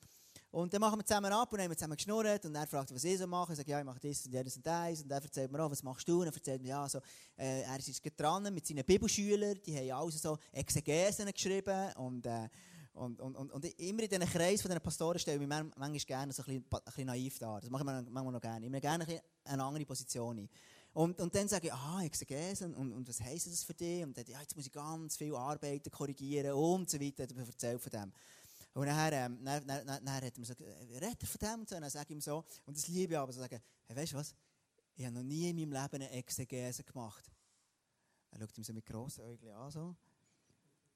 Und 0.49 0.73
dann 0.73 0.81
machen 0.81 0.99
wir 0.99 1.05
zusammen 1.05 1.31
ab 1.31 1.53
und 1.53 1.61
haben 1.61 1.73
zusammen 1.73 1.95
geschnurrt 1.95 2.45
und 2.45 2.53
er 2.53 2.67
fragt, 2.67 2.93
was 2.93 3.03
ich 3.05 3.17
so 3.17 3.27
mache. 3.27 3.53
Ich 3.53 3.57
sage, 3.57 3.71
ja, 3.71 3.79
ich 3.79 3.85
mache 3.85 3.99
das 4.01 4.25
und 4.25 4.33
das 4.33 4.55
und 4.57 4.65
das. 4.65 5.01
Und 5.03 5.11
er 5.11 5.21
erzählt 5.21 5.49
mir 5.49 5.63
auch, 5.63 5.71
was 5.71 5.83
machst 5.83 6.05
du? 6.09 6.19
Und 6.19 6.27
er 6.27 6.33
erzählt 6.33 6.61
mir, 6.61 6.69
ja, 6.69 6.89
so, 6.89 6.99
äh, 7.37 7.61
er 7.61 7.79
ist 7.79 8.01
dran 8.17 8.53
mit 8.53 8.67
seinen 8.67 8.83
Bibelschülern, 8.83 9.57
die 9.65 9.77
haben 9.77 9.91
alles 9.91 10.21
so 10.21 10.37
Exegesen 10.51 11.31
geschrieben 11.31 11.93
und, 11.93 12.25
äh, 12.25 12.49
und, 12.93 13.21
und, 13.21 13.35
und, 13.35 13.51
und 13.51 13.65
immer 13.79 14.03
in 14.03 14.09
diesen 14.09 14.25
Kreis 14.25 14.61
von 14.61 14.69
diesen 14.69 14.81
Pastoren 14.81 15.17
stelle 15.17 15.41
ich 15.41 15.47
mich 15.47 15.49
manchmal 15.49 15.91
gerne 15.99 16.33
so 16.33 16.43
ein 16.43 16.45
bisschen, 16.45 16.65
ein 16.71 16.83
bisschen 16.83 17.07
naiv 17.07 17.39
da. 17.39 17.59
Das 17.59 17.69
mache 17.69 17.83
ich 17.83 17.85
manchmal 17.85 18.31
noch 18.31 18.41
gerne. 18.41 18.65
Ich 18.65 18.71
mir 18.71 18.81
gerne 18.81 19.05
eine 19.45 19.63
andere 19.63 19.85
Position 19.85 20.39
ein. 20.39 20.49
Und, 20.93 21.21
und 21.21 21.33
dann 21.33 21.47
sage 21.47 21.67
ich, 21.67 21.73
ah, 21.73 22.01
Exegese, 22.03 22.65
und, 22.65 22.91
und 22.91 23.07
was 23.07 23.21
heisst 23.21 23.47
das 23.47 23.63
für 23.63 23.73
dich? 23.73 24.03
Und 24.03 24.17
dann, 24.17 24.25
ja, 24.27 24.41
jetzt 24.41 24.55
muss 24.57 24.65
ich 24.65 24.71
ganz 24.73 25.15
viel 25.15 25.33
Arbeiten 25.33 25.89
korrigieren 25.89 26.51
und 26.51 26.89
so 26.89 26.99
weiter. 26.99 27.25
Er 27.33 27.47
erzählt 27.47 27.81
von 27.81 27.91
dem. 27.91 28.11
Und 28.73 28.85
nachher, 28.85 29.25
ähm, 29.25 29.39
dann, 29.43 29.65
dann, 29.65 29.87
dann, 29.87 30.05
dann 30.05 30.13
hat 30.13 30.23
er 30.23 30.39
mir 30.39 30.45
so, 30.45 30.53
redet 30.53 31.23
von 31.23 31.39
dem 31.39 31.59
und 31.61 31.69
so. 31.69 31.75
Und 31.75 31.81
dann 31.81 31.89
sage 31.89 32.07
ich 32.09 32.15
ihm 32.15 32.21
so, 32.21 32.43
und 32.65 32.75
das 32.75 32.87
liebe 32.89 33.13
ich 33.13 33.19
aber, 33.19 33.31
so 33.31 33.39
sagen, 33.39 33.61
hey, 33.85 33.95
weißt 33.95 34.11
du 34.11 34.17
was? 34.17 34.35
Ich 34.95 35.05
habe 35.05 35.15
noch 35.15 35.23
nie 35.23 35.49
in 35.49 35.55
meinem 35.55 35.71
Leben 35.71 35.95
eine 35.95 36.11
Exegese 36.11 36.83
gemacht. 36.83 37.31
Er 38.31 38.39
schaut 38.39 38.57
ihm 38.57 38.63
so 38.63 38.73
mit 38.73 38.85
grossen 38.85 39.23
Augen 39.23 39.49
an, 39.49 39.71
so. 39.71 39.95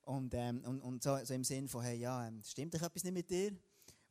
Und, 0.05 0.33
ähm, 0.35 0.63
und, 0.65 0.81
und 0.81 1.03
so, 1.03 1.17
so, 1.23 1.33
im 1.33 1.43
Sinn 1.43 1.67
von, 1.67 1.83
hey, 1.83 1.97
ja, 1.97 2.27
ähm, 2.27 2.41
stimmt 2.43 2.73
doch 2.73 2.81
etwas 2.81 3.03
nicht 3.03 3.13
mit 3.13 3.29
dir? 3.29 3.51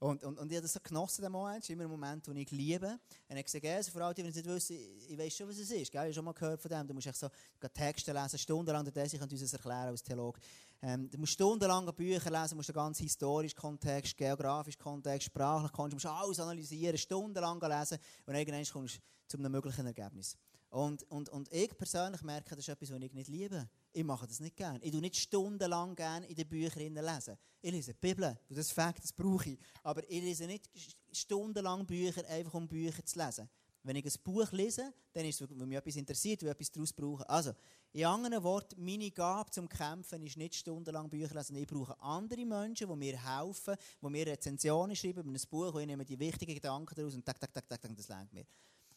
Und, 0.01 0.23
und, 0.23 0.39
und 0.39 0.51
ich 0.51 0.57
habe 0.57 0.63
das 0.65 0.73
so 0.73 0.81
genossen, 0.83 1.23
den 1.23 1.33
Moment. 1.33 1.71
Immer 1.71 1.85
ein 1.85 1.91
Moment, 1.91 2.27
den 2.27 2.37
ich 2.37 2.51
liebe. 2.51 2.99
Eine 3.29 3.41
Exegese, 3.41 3.91
vor 3.91 4.03
allem, 4.03 4.17
wenn 4.17 4.27
ich 4.27 4.35
nicht 4.35 4.47
wüsste, 4.47 4.75
ich, 4.75 5.11
ich 5.11 5.19
weiß 5.19 5.35
schon, 5.35 5.49
was 5.49 5.57
es 5.57 5.71
ist. 5.71 5.91
Gell? 5.91 6.03
Ich 6.03 6.07
habe 6.07 6.13
schon 6.13 6.25
mal 6.25 6.35
gehört 6.35 6.61
von 6.61 6.69
dem. 6.69 6.87
Du 6.87 6.95
musst 6.95 7.07
echt 7.07 7.17
so 7.17 7.29
Texte 7.73 8.13
lesen, 8.13 8.39
stundenlang. 8.39 8.85
Der 8.85 9.05
ich 9.07 9.13
kann 9.19 9.31
uns 9.31 9.41
das 9.41 9.53
erklären 9.53 9.89
als 9.89 10.03
Theologe. 10.03 10.41
Ähm, 10.83 11.09
du 11.09 11.17
musst 11.17 11.33
stundenlang 11.33 11.87
Bücher 11.95 12.31
lesen, 12.31 12.57
musst 12.57 12.69
den 12.69 12.75
ganzen 12.75 13.05
historischen 13.05 13.57
Kontext, 13.57 14.17
geografischen 14.17 14.83
Kontext, 14.83 15.27
sprachlichen 15.29 15.73
Kontext, 15.73 16.05
musst 16.05 16.15
alles 16.15 16.41
analysieren, 16.41 16.99
stundenlang 16.99 17.59
lesen 17.61 17.99
und 18.27 18.35
irgendwann 18.35 18.65
kommst 18.67 18.97
du 18.97 19.01
zu 19.27 19.39
einem 19.39 19.53
möglichen 19.53 19.87
Ergebnis. 19.87 20.37
Und, 20.75 21.05
und, 21.05 21.29
und 21.29 21.53
ich 21.53 21.79
persönlich 21.79 22.21
merke, 22.23 22.57
das 22.57 22.67
ist 22.67 22.69
etwas, 22.69 22.91
was 22.91 23.01
ich 23.01 23.13
nicht 23.13 23.29
liebe. 23.29 23.69
Ich 23.93 24.03
mache 24.03 24.27
das 24.27 24.41
nicht 24.41 24.57
gerne. 24.57 24.81
Ich 24.83 24.91
lese 24.91 25.03
nicht 25.03 25.15
stundenlang 25.15 25.95
gerne 25.95 26.27
in 26.27 26.35
den 26.35 26.49
Büchern 26.49 26.93
lesen. 26.93 27.39
Ich 27.63 27.71
lese 27.71 27.95
die 27.95 27.99
Bibel, 28.01 28.37
das 28.49 28.59
ist 28.59 28.73
Fakt, 28.73 29.05
das 29.05 29.13
brauche 29.13 29.51
ich. 29.51 29.59
Aber 29.85 30.03
ich 30.11 30.21
lese 30.21 30.49
nicht 30.49 30.69
stundenlang 31.13 31.87
Bücher, 31.87 32.27
einfach 32.27 32.55
um 32.55 32.67
Bücher 32.67 33.05
zu 33.05 33.25
lesen. 33.25 33.49
Wenn 33.85 33.95
ich 33.95 34.05
ein 34.05 34.23
Buch 34.25 34.51
lese, 34.51 34.93
dann 35.13 35.25
ist 35.25 35.41
es, 35.41 35.49
weil 35.49 35.65
mich 35.65 35.79
etwas 35.79 35.95
interessiert, 35.95 36.43
weil 36.43 36.49
ich 36.49 36.55
etwas 36.55 36.73
daraus 36.73 36.93
brauche. 36.93 37.29
Also, 37.29 37.53
in 37.93 38.07
anderen 38.07 38.43
Worten, 38.43 38.85
meine 38.85 39.13
Gabe 39.13 39.53
zum 39.53 39.69
Kämpfen 39.69 40.23
ist 40.23 40.37
nicht 40.37 40.57
stundenlang 40.57 41.09
Bücher 41.09 41.37
lesen. 41.37 41.55
Ich 41.55 41.69
brauche 41.69 41.97
andere 42.01 42.45
Menschen, 42.45 42.89
die 42.89 42.97
mir 42.97 43.17
helfen, 43.17 43.77
die 44.03 44.11
mir 44.11 44.27
Rezensionen 44.27 44.97
schreiben 44.97 45.21
über 45.21 45.31
ein 45.31 45.49
Buch, 45.49 45.73
und 45.73 45.83
ich 45.83 45.87
nehme 45.87 46.05
die 46.05 46.19
wichtigen 46.19 46.55
Gedanken 46.55 46.97
daraus 46.97 47.15
und 47.15 47.25
tak, 47.25 47.39
tak, 47.39 47.53
tak, 47.53 47.69
tak, 47.69 47.97
das 47.97 48.09
lernt 48.09 48.33
mir. 48.33 48.45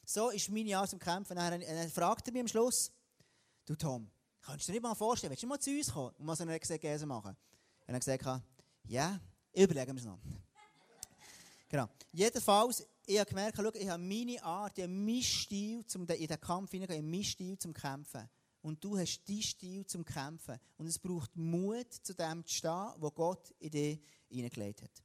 So 0.10 0.30
ist 0.30 0.50
meine 0.50 0.78
Art 0.78 0.90
zum 0.90 1.00
Kämpfen. 1.00 1.36
Dann, 1.36 1.60
dann 1.60 1.90
fragt 1.90 2.26
er 2.28 2.32
mich 2.32 2.40
am 2.40 2.48
Schluss, 2.48 2.94
du 3.66 3.76
Tom, 3.76 4.10
kannst 4.42 4.66
du 4.66 4.72
dir 4.72 4.78
nicht 4.78 4.84
mal 4.84 4.96
vorstellen, 4.96 5.32
willst 5.32 5.44
du 5.44 5.48
mal 5.48 5.60
zu 5.60 5.70
uns 5.70 5.92
kommen 5.92 6.16
und 6.18 6.26
mal 6.26 6.34
so 6.34 6.44
eine 6.44 6.54
Exegese 6.54 7.06
machen? 7.06 7.32
Und 7.32 7.92
dann 7.92 8.00
gesagt, 8.00 8.42
ja, 8.86 9.20
überlegen 9.52 9.92
wir 9.92 10.00
es 10.00 10.06
noch. 10.06 10.18
genau. 11.68 11.90
Jedenfalls, 12.14 12.88
ich 13.06 13.20
habe 13.20 13.28
gemerkt, 13.30 13.58
schau, 13.58 13.70
ich 13.74 13.90
habe 13.90 14.02
meine 14.02 14.42
Art, 14.42 14.78
ich 14.78 14.86
habe 14.86 14.94
meinen 14.94 15.22
Stil, 15.22 15.86
zum, 15.86 16.08
in 16.08 16.28
den 16.28 16.40
Kampf 16.40 16.72
hineingehen, 16.72 17.10
meinen 17.10 17.26
Stil 17.26 17.58
zum 17.58 17.74
Kämpfen. 17.74 18.30
und 18.62 18.82
du 18.82 18.98
hast 18.98 19.28
deinen 19.28 19.42
Stil 19.42 19.86
zum 19.88 20.06
Kämpfen. 20.06 20.58
Und 20.78 20.88
es 20.88 20.98
braucht 20.98 21.36
Mut, 21.36 21.92
zu 21.92 22.14
dem 22.14 22.46
zu 22.46 22.56
stehen, 22.56 22.94
wo 23.00 23.12
Gott 23.12 23.54
in 23.60 23.72
dich 23.72 24.00
hineingelegt 24.30 24.84
hat. 24.84 25.04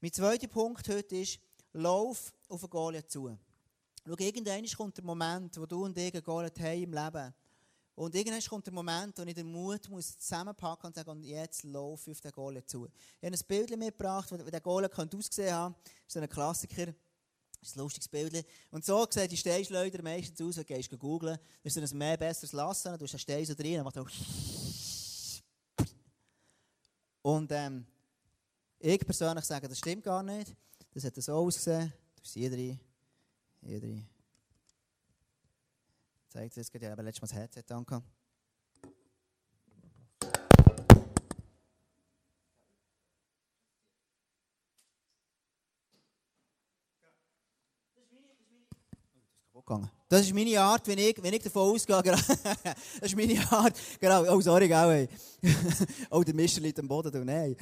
Mein 0.00 0.12
zweiter 0.12 0.48
Punkt 0.48 0.88
heute 0.88 1.16
ist, 1.18 1.38
lauf 1.74 2.32
auf 2.48 2.62
einen 2.64 2.70
Goliath 2.70 3.10
zu. 3.10 3.38
Schau, 4.08 4.16
irgendwann 4.18 4.64
kommt 4.64 4.96
der 4.96 5.04
Moment, 5.04 5.54
wo 5.58 5.66
du 5.66 5.84
und 5.84 5.98
ich 5.98 6.24
Goliath 6.24 6.58
haben 6.60 6.82
im 6.82 6.94
Leben. 6.94 7.34
Und 7.94 8.14
irgendwann 8.14 8.40
kommt 8.40 8.64
der 8.66 8.72
Moment, 8.72 9.18
wo 9.18 9.22
ich 9.22 9.34
den 9.34 9.52
Mut 9.52 9.86
muss 9.90 10.16
zusammenpacken 10.16 10.86
und 10.86 10.94
sagen, 10.94 11.10
und 11.10 11.24
jetzt 11.24 11.62
laufe 11.64 12.10
ich 12.10 12.16
auf 12.16 12.22
den 12.22 12.32
Goliath 12.32 12.70
zu. 12.70 12.86
Ich 12.86 13.26
habe 13.26 13.36
ein 13.36 13.46
Bild 13.46 13.76
mitgebracht, 13.76 14.32
wie 14.32 14.50
der 14.50 14.62
Goliath 14.62 14.98
aussehen 14.98 15.48
kann. 15.50 15.74
Das 16.06 16.16
ist 16.16 16.22
ein 16.22 16.26
Klassiker. 16.26 16.86
Das 16.86 17.68
ist 17.68 17.76
ein 17.76 17.80
lustiges 17.80 18.08
Bild. 18.08 18.46
Und 18.70 18.82
so 18.82 19.06
sieht 19.10 19.30
die 19.30 19.36
Steinschleuder 19.36 20.02
meistens 20.02 20.40
aus, 20.40 20.56
wenn 20.56 20.64
du 20.64 20.74
gehst 20.74 20.98
googeln. 20.98 21.36
Da 21.62 21.68
ist 21.68 21.76
ein 21.76 21.98
mehr 21.98 22.16
besseres 22.16 22.52
Lassen, 22.52 22.96
du 22.96 23.04
hast 23.04 23.12
einen 23.12 23.20
Stein 23.20 23.44
so 23.44 23.54
drin, 23.54 23.82
macht 23.82 23.98
Und 27.20 27.52
ähm, 27.52 27.84
ich 28.78 29.00
persönlich 29.00 29.44
sage, 29.44 29.68
das 29.68 29.76
stimmt 29.76 30.04
gar 30.04 30.22
nicht. 30.22 30.54
Das 30.94 31.04
hat 31.04 31.14
so 31.16 31.34
ausgesehen. 31.34 31.92
Du 32.16 32.22
hier 32.30 32.48
drin, 32.50 32.80
drin. 33.62 34.08
Zeigt 36.28 36.56
es, 36.56 36.72
ich 36.72 36.84
habe 36.84 37.02
letztes 37.02 37.22
Mal 37.22 37.28
das 37.28 37.56
Headset 37.56 37.74
angehabt. 37.74 38.06
Gegangen. 49.68 49.90
Das 50.10 50.22
ist 50.22 50.34
meine 50.34 50.58
Art, 50.58 50.86
wenn 50.88 50.98
ich, 50.98 51.22
wenn 51.22 51.34
ich 51.34 51.42
davon 51.42 51.74
ausgehe. 51.74 52.02
das 52.02 52.76
ist 53.02 53.14
meine 53.14 53.38
Art. 53.52 53.76
Genau. 54.00 54.34
Oh, 54.34 54.40
sorry, 54.40 54.72
auch, 54.72 54.90
ey. 54.90 55.06
oh, 56.10 56.22
der 56.22 56.34
Mischer 56.34 56.62
liegt 56.62 56.78
am 56.78 56.88
Boden. 56.88 57.24
Nein. 57.26 57.54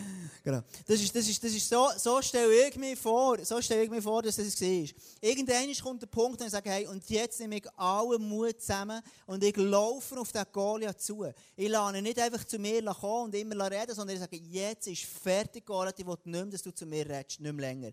Genau. 0.45 0.61
Das 0.87 1.01
ist, 1.01 1.14
das 1.14 1.29
ist, 1.29 1.42
das 1.42 1.51
ist 1.53 1.69
so, 1.69 1.88
so 1.97 2.23
stelle 2.23 2.69
ich 2.69 2.77
mir 2.77 2.97
vor, 2.97 3.45
so 3.45 3.61
stelle 3.61 3.83
ich 3.83 3.90
mir 3.90 4.01
vor, 4.01 4.23
dass 4.23 4.37
das 4.37 4.61
war. 4.61 4.88
Irgendwann 5.21 5.75
kommt 5.83 6.03
der 6.03 6.07
Punkt, 6.07 6.40
wo 6.40 6.45
ich 6.45 6.51
sage, 6.53 6.71
hey, 6.71 6.87
und 6.87 7.09
jetzt 7.11 7.40
nehme 7.40 7.57
ich 7.57 7.69
allen 7.77 8.23
Mut 8.29 8.61
zusammen 8.61 9.03
und 9.27 9.42
ich 9.42 9.57
laufe 9.57 10.21
auf 10.21 10.31
den 10.31 10.45
Goliath 10.53 11.01
zu. 11.01 11.27
Ich 11.57 11.69
lasse 11.69 12.01
nicht 12.01 12.19
einfach 12.21 12.45
zu 12.45 12.61
mir 12.61 12.81
kommen 12.85 13.25
und 13.25 13.35
immer 13.35 13.69
reden, 13.69 13.95
sondern 13.95 14.14
ich 14.14 14.23
sage, 14.23 14.37
jetzt 14.37 14.87
ist 14.87 15.03
fertig, 15.03 15.66
Goliath, 15.66 15.99
ich 15.99 16.07
will 16.07 16.16
nicht 16.25 16.33
mehr, 16.33 16.47
dass 16.47 16.62
du 16.62 16.73
zu 16.73 16.87
mir 16.87 17.05
redest, 17.05 17.40
nicht 17.40 17.53
mehr 17.53 17.66
länger. 17.66 17.90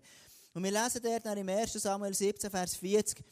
Und 0.54 0.63
wir 0.63 0.71
lesen 0.71 1.02
dort 1.02 1.38
im 1.38 1.49
1. 1.49 1.73
Samuel 1.73 2.13
17, 2.13 2.52
Vers 2.52 2.76
40, 2.76 3.23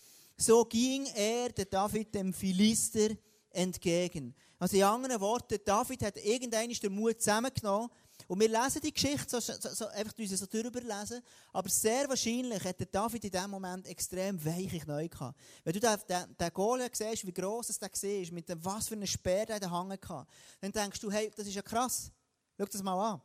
so 0.41 0.65
ging 0.65 1.05
er, 1.15 1.49
der 1.49 1.65
David, 1.65 2.13
dem 2.13 2.33
Philister 2.33 3.09
entgegen. 3.51 4.33
Also 4.59 4.77
in 4.77 4.83
anderen 4.83 5.19
Worten, 5.19 5.57
David 5.63 6.03
hat 6.03 6.17
irgendwann 6.17 6.69
den 6.69 6.93
Mut 6.93 7.19
zusammengenommen 7.19 7.89
und 8.27 8.39
wir 8.39 8.47
lesen 8.47 8.81
die 8.81 8.93
Geschichte, 8.93 9.27
so, 9.27 9.39
so, 9.39 9.53
so, 9.57 9.87
einfach 9.87 10.17
uns 10.17 10.29
so 10.39 10.45
drüber 10.45 10.81
lesen, 10.81 11.21
aber 11.51 11.69
sehr 11.69 12.07
wahrscheinlich 12.07 12.63
hat 12.63 12.79
der 12.79 12.87
David 12.87 13.25
in 13.25 13.31
diesem 13.31 13.51
Moment 13.51 13.87
extrem 13.87 14.43
weiche 14.43 14.79
Knie 14.79 15.09
gehabt. 15.09 15.37
Wenn 15.63 15.73
du 15.73 15.79
den, 15.79 15.97
den, 16.07 16.37
den 16.37 16.53
Goliath 16.53 16.95
siehst, 16.95 17.25
wie 17.25 17.33
gross 17.33 17.69
es 17.69 17.79
der 17.79 17.89
war, 17.89 18.33
mit 18.33 18.49
dem, 18.49 18.63
was 18.63 18.87
für 18.87 18.95
einem 18.95 19.07
Speer 19.07 19.45
der 19.47 19.69
Hang 19.69 19.91
hatte, 19.91 20.27
dann 20.59 20.71
denkst 20.71 20.99
du, 20.99 21.11
hey, 21.11 21.31
das 21.35 21.47
ist 21.47 21.55
ja 21.55 21.61
krass. 21.61 22.11
Schau 22.57 22.65
das 22.65 22.83
mal 22.83 23.13
an. 23.13 23.21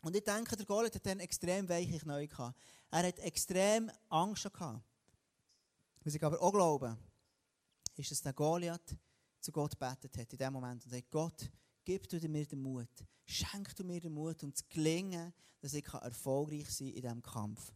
Und 0.00 0.16
ich 0.16 0.24
denke, 0.24 0.56
der 0.56 0.66
Goliath 0.66 0.96
hat 0.96 1.06
dann 1.06 1.20
extrem 1.20 1.68
weiche 1.68 1.98
Knie 2.00 2.26
gehabt. 2.26 2.58
Er 2.90 3.06
hat 3.06 3.18
extrem 3.20 3.90
Angst 4.08 4.52
gehabt. 4.52 4.82
Was 6.04 6.14
ich 6.14 6.22
aber 6.22 6.40
auch 6.40 6.52
glaube, 6.52 6.96
ist, 7.96 8.10
dass 8.10 8.22
der 8.22 8.32
Goliath 8.32 8.96
zu 9.40 9.52
Gott 9.52 9.78
betet 9.78 10.16
hat 10.16 10.32
in 10.32 10.38
dem 10.38 10.52
Moment 10.52 10.84
und 10.84 10.90
sagt, 10.90 11.10
Gott, 11.10 11.50
gib 11.84 12.08
du 12.08 12.16
mir 12.28 12.46
den 12.46 12.60
Mut, 12.60 12.88
schenk 13.24 13.74
du 13.76 13.84
mir 13.84 14.00
den 14.00 14.12
Mut 14.12 14.42
und 14.42 14.54
das 14.54 14.68
Gelingen, 14.68 15.32
dass 15.60 15.74
ich 15.74 15.86
erfolgreich 15.86 16.70
sein 16.70 16.88
kann 16.88 16.96
in 16.96 17.02
diesem 17.02 17.22
Kampf. 17.22 17.72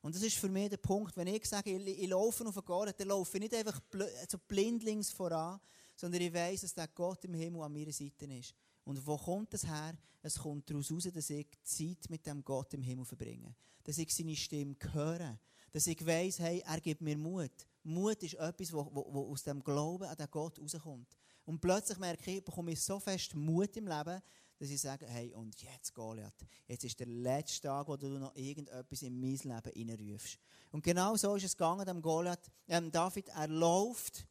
Und 0.00 0.14
das 0.14 0.22
ist 0.22 0.36
für 0.36 0.48
mich 0.48 0.70
der 0.70 0.76
Punkt, 0.78 1.16
wenn 1.16 1.26
ich 1.26 1.44
sage, 1.46 1.76
ich, 1.76 2.02
ich 2.02 2.08
laufe 2.08 2.46
auf 2.46 2.56
einen 2.56 2.64
Goliath, 2.64 3.00
dann 3.00 3.08
laufe 3.08 3.36
ich 3.36 3.42
nicht 3.42 3.54
einfach 3.54 3.80
so 4.28 4.38
blindlings 4.38 5.10
voran, 5.10 5.60
sondern 5.96 6.20
ich 6.20 6.32
weiß, 6.32 6.62
dass 6.62 6.74
der 6.74 6.88
Gott 6.88 7.24
im 7.24 7.34
Himmel 7.34 7.62
an 7.62 7.72
meiner 7.72 7.92
Seite 7.92 8.26
ist. 8.26 8.54
Und 8.84 9.04
wo 9.04 9.16
kommt 9.16 9.52
das 9.52 9.66
her? 9.66 9.98
Es 10.22 10.38
kommt 10.38 10.70
daraus 10.70 10.88
heraus, 10.90 11.08
dass 11.12 11.30
ich 11.30 11.48
Zeit 11.64 12.08
mit 12.08 12.24
dem 12.26 12.44
Gott 12.44 12.72
im 12.74 12.82
Himmel 12.82 13.04
verbringe. 13.04 13.54
Dass 13.82 13.98
ich 13.98 14.14
seine 14.14 14.36
Stimme 14.36 14.76
höre 14.92 15.38
dass 15.72 15.86
ich 15.86 16.04
weiss, 16.06 16.38
hey, 16.38 16.62
er 16.66 16.80
gibt 16.80 17.00
mir 17.00 17.16
Mut. 17.16 17.52
Mut 17.82 18.22
ist 18.22 18.34
etwas, 18.34 18.72
wo 18.72 19.30
aus 19.30 19.42
dem 19.42 19.62
Glauben 19.62 20.04
an 20.04 20.16
den 20.16 20.30
Gott 20.30 20.58
rauskommt. 20.58 21.16
Und 21.44 21.60
plötzlich 21.60 21.98
merke 21.98 22.30
ich, 22.30 22.44
bekomme 22.44 22.72
ich 22.72 22.82
so 22.82 22.98
fest 22.98 23.34
Mut 23.34 23.76
im 23.76 23.86
Leben, 23.86 24.20
dass 24.58 24.70
ich 24.70 24.80
sage, 24.80 25.06
hey, 25.06 25.34
und 25.34 25.60
jetzt 25.62 25.94
Goliath, 25.94 26.46
jetzt 26.66 26.84
ist 26.84 26.98
der 26.98 27.06
letzte 27.06 27.68
Tag, 27.68 27.86
wo 27.88 27.96
du 27.96 28.08
noch 28.08 28.34
irgendetwas 28.34 29.02
in 29.02 29.20
mein 29.20 29.36
Leben 29.36 29.90
reinrufst. 29.90 30.38
Und 30.72 30.82
genau 30.82 31.14
so 31.16 31.36
ist 31.36 31.44
es 31.44 31.56
gegangen, 31.56 31.84
dem 31.84 32.00
Goliath, 32.00 32.50
ähm, 32.66 32.90
David, 32.90 33.28
er 33.28 33.48
läuft 33.48 34.26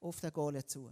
auf 0.00 0.20
den 0.20 0.32
Goliath 0.32 0.70
zu. 0.70 0.90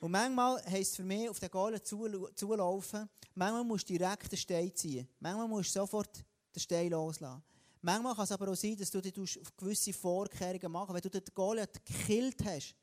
Und 0.00 0.10
manchmal 0.10 0.62
heisst 0.64 0.92
es 0.92 0.96
für 0.96 1.04
mich, 1.04 1.28
auf 1.28 1.38
den 1.38 1.50
Goliath 1.50 1.86
zulaufen, 1.86 3.08
manchmal 3.34 3.64
musst 3.64 3.88
du 3.88 3.98
direkt 3.98 4.30
den 4.30 4.38
Stein 4.38 4.74
ziehen. 4.74 5.08
Manchmal 5.20 5.48
musst 5.48 5.74
du 5.74 5.80
sofort 5.80 6.24
den 6.54 6.60
Stein 6.60 6.90
loslassen. 6.90 7.42
Manchmal 7.80 8.14
kann 8.14 8.24
es 8.24 8.32
aber 8.32 8.48
auch 8.48 8.56
sein, 8.56 8.76
dass 8.76 8.90
du 8.90 9.00
dir 9.00 9.12
gewisse 9.12 9.92
Vorkehrungen 9.92 10.72
machen 10.72 10.94
Wenn 10.94 11.02
du 11.02 11.10
den 11.10 11.22
Goliath 11.32 11.84
gekillt 11.84 12.44
hast, 12.44 12.74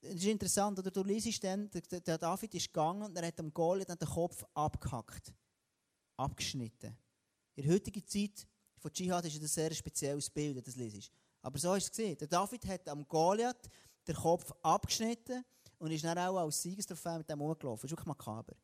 das 0.00 0.14
ist 0.14 0.24
interessant, 0.24 0.78
oder 0.78 0.90
du 0.90 1.02
liest 1.02 1.44
dann, 1.44 1.68
der 1.70 2.16
David 2.16 2.54
ist 2.54 2.72
gegangen 2.72 3.02
und 3.02 3.16
er 3.16 3.26
hat 3.26 3.38
dem 3.38 3.52
Goliath 3.52 3.88
den 3.88 4.08
Kopf 4.08 4.44
abgehackt. 4.54 5.32
Abgeschnitten. 6.16 6.96
In 7.56 7.64
der 7.64 7.74
heutigen 7.74 8.06
Zeit 8.06 8.46
von 8.78 8.92
Dschihad 8.92 9.24
ist 9.26 9.36
das 9.36 9.42
ein 9.42 9.48
sehr 9.48 9.74
spezielles 9.74 10.30
Bild, 10.30 10.66
das 10.66 10.76
liest. 10.76 11.12
Aber 11.42 11.58
so 11.58 11.74
ist 11.74 11.84
es 11.84 11.90
gesehen. 11.90 12.16
Der 12.16 12.28
David 12.28 12.66
hat 12.66 12.88
am 12.88 13.06
Goliath 13.06 13.68
den 14.06 14.14
Kopf 14.14 14.52
abgeschnitten 14.62 15.44
und 15.78 15.90
ist 15.90 16.04
dann 16.04 16.18
auch 16.18 16.38
als 16.38 16.62
Siegestrophäe 16.62 17.18
mit 17.18 17.28
dem 17.28 17.40
rumgelaufen. 17.40 17.82
Das 17.82 17.84
ist 17.84 17.90
wirklich 17.90 18.06
makaber. 18.06 18.54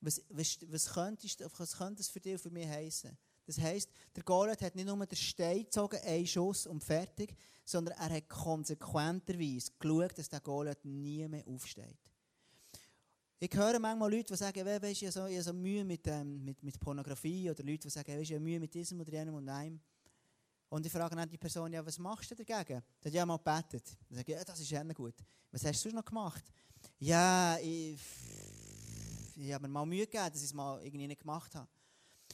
Was, 0.00 0.22
was, 0.30 0.58
was, 0.68 0.92
könnte, 0.92 1.28
was 1.58 1.76
könnte 1.76 1.96
das 1.96 2.08
für 2.08 2.20
dich 2.20 2.32
und 2.32 2.40
für 2.40 2.50
mich 2.50 2.66
heißen? 2.66 3.16
Das 3.46 3.58
heisst, 3.58 3.90
der 4.14 4.22
Goliath 4.22 4.62
hat 4.62 4.74
nicht 4.74 4.86
nur 4.86 5.06
den 5.06 5.16
Stein 5.16 5.64
gezogen, 5.64 5.98
einen 6.04 6.26
Schuss 6.26 6.66
und 6.66 6.82
fertig, 6.82 7.34
sondern 7.64 7.96
er 7.98 8.16
hat 8.16 8.28
konsequenterweise 8.28 9.72
geschaut, 9.78 10.16
dass 10.16 10.28
der 10.28 10.40
Goliath 10.40 10.84
nie 10.84 11.26
mehr 11.28 11.46
aufsteht. 11.46 11.98
Ich 13.42 13.50
höre 13.54 13.78
manchmal 13.78 14.10
Leute, 14.12 14.32
die 14.32 14.36
sagen, 14.36 14.66
weißt, 14.66 15.02
ich 15.02 15.02
habe 15.04 15.12
so, 15.12 15.26
ich 15.26 15.34
habe 15.34 15.42
so 15.42 15.52
Mühe 15.54 15.84
mit, 15.84 16.06
ähm, 16.06 16.44
mit, 16.44 16.62
mit 16.62 16.78
Pornografie 16.78 17.50
oder 17.50 17.62
Leute, 17.62 17.88
die 17.88 17.90
sagen, 17.90 18.12
weißt, 18.12 18.30
ich 18.30 18.34
habe 18.34 18.44
Mühe 18.44 18.60
mit 18.60 18.74
diesem 18.74 19.00
oder 19.00 19.10
jenem 19.10 19.34
und 19.34 19.48
einem. 19.48 19.80
Und 20.68 20.86
ich 20.86 20.92
frage 20.92 21.16
dann 21.16 21.28
die 21.28 21.38
Person, 21.38 21.72
ja, 21.72 21.84
was 21.84 21.98
machst 21.98 22.30
du 22.30 22.34
dagegen? 22.34 22.82
Die 23.02 23.08
hat 23.08 23.14
ja 23.14 23.26
mal 23.26 23.38
gebetet. 23.38 23.96
Dann 24.08 24.18
sage 24.18 24.32
ich, 24.32 24.38
ja, 24.38 24.44
das 24.44 24.60
ist 24.60 24.70
ja 24.70 24.82
gut. 24.84 25.14
Was 25.50 25.64
hast 25.64 25.84
du 25.84 25.88
sonst 25.88 25.94
noch 25.94 26.04
gemacht? 26.04 26.44
Ja, 26.98 27.58
ich, 27.58 27.98
ich 29.40 29.52
habe 29.52 29.66
mir 29.66 29.72
mal 29.72 29.86
Mühe 29.86 30.06
gegeben, 30.06 30.30
dass 30.30 30.38
ich 30.38 30.48
es 30.48 30.54
mal 30.54 30.82
irgendwie 30.82 31.06
nicht 31.06 31.20
gemacht 31.20 31.54
habe. 31.54 31.68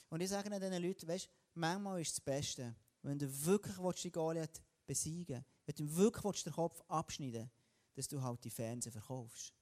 Und 0.09 0.21
ich 0.21 0.29
sage 0.29 0.51
diesen 0.51 0.83
Leuten, 0.83 1.09
weißt, 1.09 1.29
manchmal 1.55 2.01
ist 2.01 2.13
das 2.13 2.21
Beste, 2.21 2.75
wenn 3.03 3.19
du 3.19 3.45
wirklich 3.45 3.79
willst, 3.79 4.05
die 4.05 4.11
Goliath 4.11 4.63
besiegen 4.87 5.45
willst, 5.65 5.79
wenn 5.79 5.87
du 5.87 5.97
wirklich 5.97 6.45
den 6.45 6.53
Kopf 6.53 6.83
abschneiden 6.89 7.43
willst, 7.43 7.53
dass 7.97 8.09
du 8.09 8.23
halt 8.23 8.45
die 8.45 8.51
Fernsehen 8.51 8.93
verkaufst. 8.93 9.53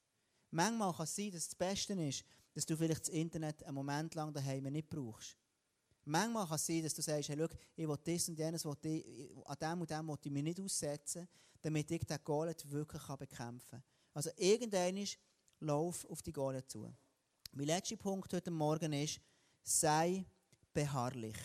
Manchmal 0.51 0.93
kann 0.93 1.03
es 1.05 1.15
sein, 1.15 1.31
dass 1.31 1.47
das 1.47 1.55
Beste 1.55 1.93
ist, 1.93 2.23
dass 2.53 2.65
du 2.65 2.77
vielleicht 2.77 3.01
das 3.01 3.09
Internet 3.09 3.63
einen 3.63 3.75
Moment 3.75 4.15
lang 4.15 4.33
daheim 4.33 4.63
nicht 4.63 4.89
brauchst. 4.89 5.37
Manchmal 6.05 6.45
kann 6.45 6.55
es 6.55 6.65
sein, 6.65 6.83
dass 6.83 6.93
du 6.93 7.01
sagst, 7.01 7.29
hey, 7.29 7.37
schau, 7.37 7.57
ich 7.75 7.87
will 7.87 7.97
das 8.03 8.29
und 8.29 8.37
jenes, 8.37 8.65
will 8.65 8.75
ich, 8.83 9.31
an 9.45 9.57
dem 9.59 9.81
und 9.81 9.89
dem 9.89 10.07
will 10.07 10.17
ich 10.21 10.31
mich 10.31 10.43
nicht 10.43 10.59
aussetzen, 10.59 11.27
damit 11.61 11.89
ich 11.89 12.05
den 12.05 12.19
Goliath 12.23 12.69
wirklich 12.69 13.01
bekämpfen 13.01 13.69
kann. 13.69 13.83
Also 14.13 14.29
irgendwann 14.37 14.97
ist, 14.97 15.17
lauf 15.59 16.05
auf 16.05 16.21
die 16.21 16.31
Goliath 16.31 16.69
zu. 16.69 16.93
Mein 17.57 17.67
letzter 17.67 17.95
Punkt 17.95 18.33
heute 18.33 18.51
Morgen 18.51 18.91
ist, 18.91 19.21
sei 19.63 20.25
beharrlich. 20.73 21.37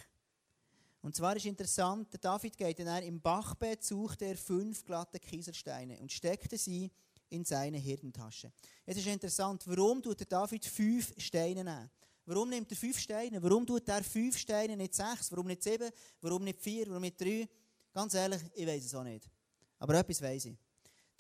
Und 1.03 1.15
zwar 1.15 1.37
ist 1.37 1.47
interessant, 1.47 2.13
der 2.13 2.19
David 2.19 2.57
geht 2.57 2.81
dann 2.81 3.05
im 3.05 3.21
Bachbett, 3.21 3.85
sucht 3.85 4.21
er 4.23 4.37
fünf 4.37 4.85
glatte 4.85 5.21
Kieselsteine 5.21 6.01
und 6.01 6.11
steckte 6.11 6.59
sie 6.59 6.91
in 7.29 7.45
seine 7.45 7.79
Hirtentasche. 7.79 8.51
Jetzt 8.85 8.99
ist 8.99 9.07
interessant, 9.07 9.63
warum 9.69 10.03
tut 10.03 10.19
der 10.19 10.27
David 10.27 10.67
fünf 10.67 11.15
Steine 11.17 11.63
nehmen? 11.63 11.89
Warum 12.27 12.49
nimmt 12.49 12.73
er 12.73 12.77
fünf 12.77 12.99
Steine? 12.99 13.41
Warum 13.41 13.65
tut 13.65 13.89
er 13.89 14.03
fünf 14.03 14.37
Steine, 14.37 14.77
nicht 14.77 14.97
sechs? 14.97 15.31
Warum 15.31 15.47
nicht 15.47 15.63
sieben? 15.63 15.93
Warum 16.21 16.43
nicht 16.43 16.61
vier? 16.61 16.89
Warum 16.89 17.03
nicht 17.03 17.21
drei? 17.21 17.49
Ganz 17.93 18.15
ehrlich, 18.15 18.43
ich 18.53 18.67
weiß 18.67 18.85
es 18.85 18.95
auch 18.97 19.05
nicht. 19.05 19.31
Aber 19.79 19.95
etwas 19.95 20.21
weiß 20.21 20.47
ich. 20.47 20.59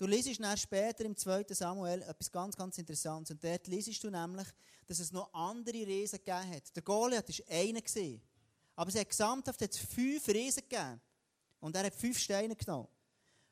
Du 0.00 0.06
liest 0.06 0.40
später 0.56 1.04
im 1.04 1.14
2. 1.14 1.44
Samuel 1.50 2.00
etwas 2.00 2.32
ganz, 2.32 2.56
ganz 2.56 2.78
Interessantes. 2.78 3.32
Und 3.32 3.44
dort 3.44 3.66
liest 3.66 4.02
du 4.02 4.08
nämlich, 4.08 4.48
dass 4.86 4.98
es 4.98 5.12
noch 5.12 5.30
andere 5.34 5.76
Riesen 5.76 6.16
gegeben 6.24 6.54
hat. 6.56 6.74
Der 6.74 6.82
Goliath 6.82 7.28
war 7.28 7.54
einer. 7.54 7.82
Aber 8.76 8.88
es 8.88 8.98
hat 8.98 9.10
gesamthaft 9.10 9.60
jetzt 9.60 9.78
fünf 9.78 10.26
Riesen 10.28 10.62
gegeben. 10.62 11.02
Und 11.60 11.76
er 11.76 11.84
hat 11.84 11.94
fünf 11.94 12.18
Steine 12.18 12.56
genommen. 12.56 12.88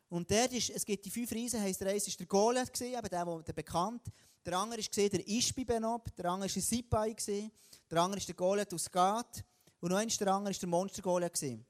Und 0.09 0.31
dort 0.31 0.51
ist, 0.55 0.71
es 0.71 0.87
gibt 0.87 1.05
die 1.05 1.11
fünf 1.11 1.31
Riesen, 1.33 1.61
heisst 1.61 1.83
der 1.83 1.89
eine 1.89 1.99
ist 1.99 2.19
der 2.19 2.27
Goliath 2.27 2.73
gewesen, 2.73 2.97
eben 2.97 3.09
der, 3.11 3.43
der, 3.43 3.53
bekannt. 3.53 4.07
Der 4.47 4.59
andere 4.59 4.81
ist 4.81 4.97
der 4.97 5.29
Ishbi 5.29 5.67
Benob, 5.67 6.17
der 6.17 6.31
andere 6.31 6.47
ist 6.47 6.57
der 6.57 6.63
Sipai 6.63 7.13
gewesen, 7.13 7.53
der 7.91 8.01
andere 8.01 8.21
ist 8.21 8.27
der 8.27 8.35
Goliath 8.35 8.73
aus 8.73 8.91
Gath 8.91 9.45
und 9.81 9.91
noch 9.91 10.01
der 10.01 10.33
andere 10.33 10.53
ist 10.53 10.63
der 10.63 10.69
Monster 10.71 11.03
Goliath 11.03 11.35
gewesen. 11.35 11.67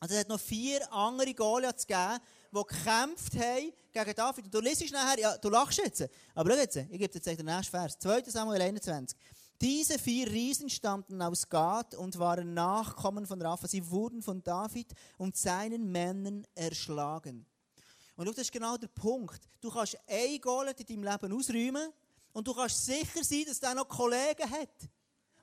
Also 0.00 0.14
es 0.14 0.20
hat 0.22 0.28
noch 0.28 0.40
vier 0.40 0.92
andere 0.92 1.32
Goliaths 1.34 1.86
gegeben, 1.86 2.18
die 2.52 2.56
gekämpft 2.56 3.34
haben 3.34 3.72
gegen 3.92 4.14
David. 4.14 4.44
Und 4.44 4.54
du 4.54 4.60
liest 4.60 4.92
nachher, 4.92 5.18
ja, 5.18 5.36
du 5.38 5.48
lachst 5.48 5.78
jetzt, 5.78 6.08
aber 6.34 6.50
schau 6.50 6.56
jetzt, 6.56 6.76
ich 6.76 6.88
gebe 6.88 7.08
dir 7.08 7.14
jetzt 7.14 7.26
den 7.26 7.46
nächsten 7.46 7.70
Vers, 7.70 7.98
2 7.98 8.22
Samuel 8.26 8.62
21. 8.62 9.18
Diese 9.60 9.98
vier 9.98 10.30
Riesen 10.30 10.70
stammten 10.70 11.20
aus 11.20 11.48
Gad 11.48 11.94
und 11.96 12.16
waren 12.18 12.54
Nachkommen 12.54 13.26
von 13.26 13.42
Rapha. 13.42 13.66
Sie 13.66 13.90
wurden 13.90 14.22
von 14.22 14.42
David 14.42 14.92
und 15.16 15.36
seinen 15.36 15.90
Männern 15.90 16.46
erschlagen. 16.54 17.44
Und 18.14 18.28
das 18.28 18.38
ist 18.38 18.52
genau 18.52 18.76
der 18.76 18.86
Punkt. 18.88 19.48
Du 19.60 19.70
kannst 19.70 19.98
ein 20.06 20.40
Goliath 20.40 20.80
in 20.80 20.86
deinem 20.86 21.12
Leben 21.12 21.32
ausräumen 21.32 21.92
und 22.32 22.46
du 22.46 22.54
kannst 22.54 22.84
sicher 22.84 23.24
sein, 23.24 23.44
dass 23.48 23.58
der 23.58 23.74
noch 23.74 23.88
Kollegen 23.88 24.48
hat. 24.48 24.88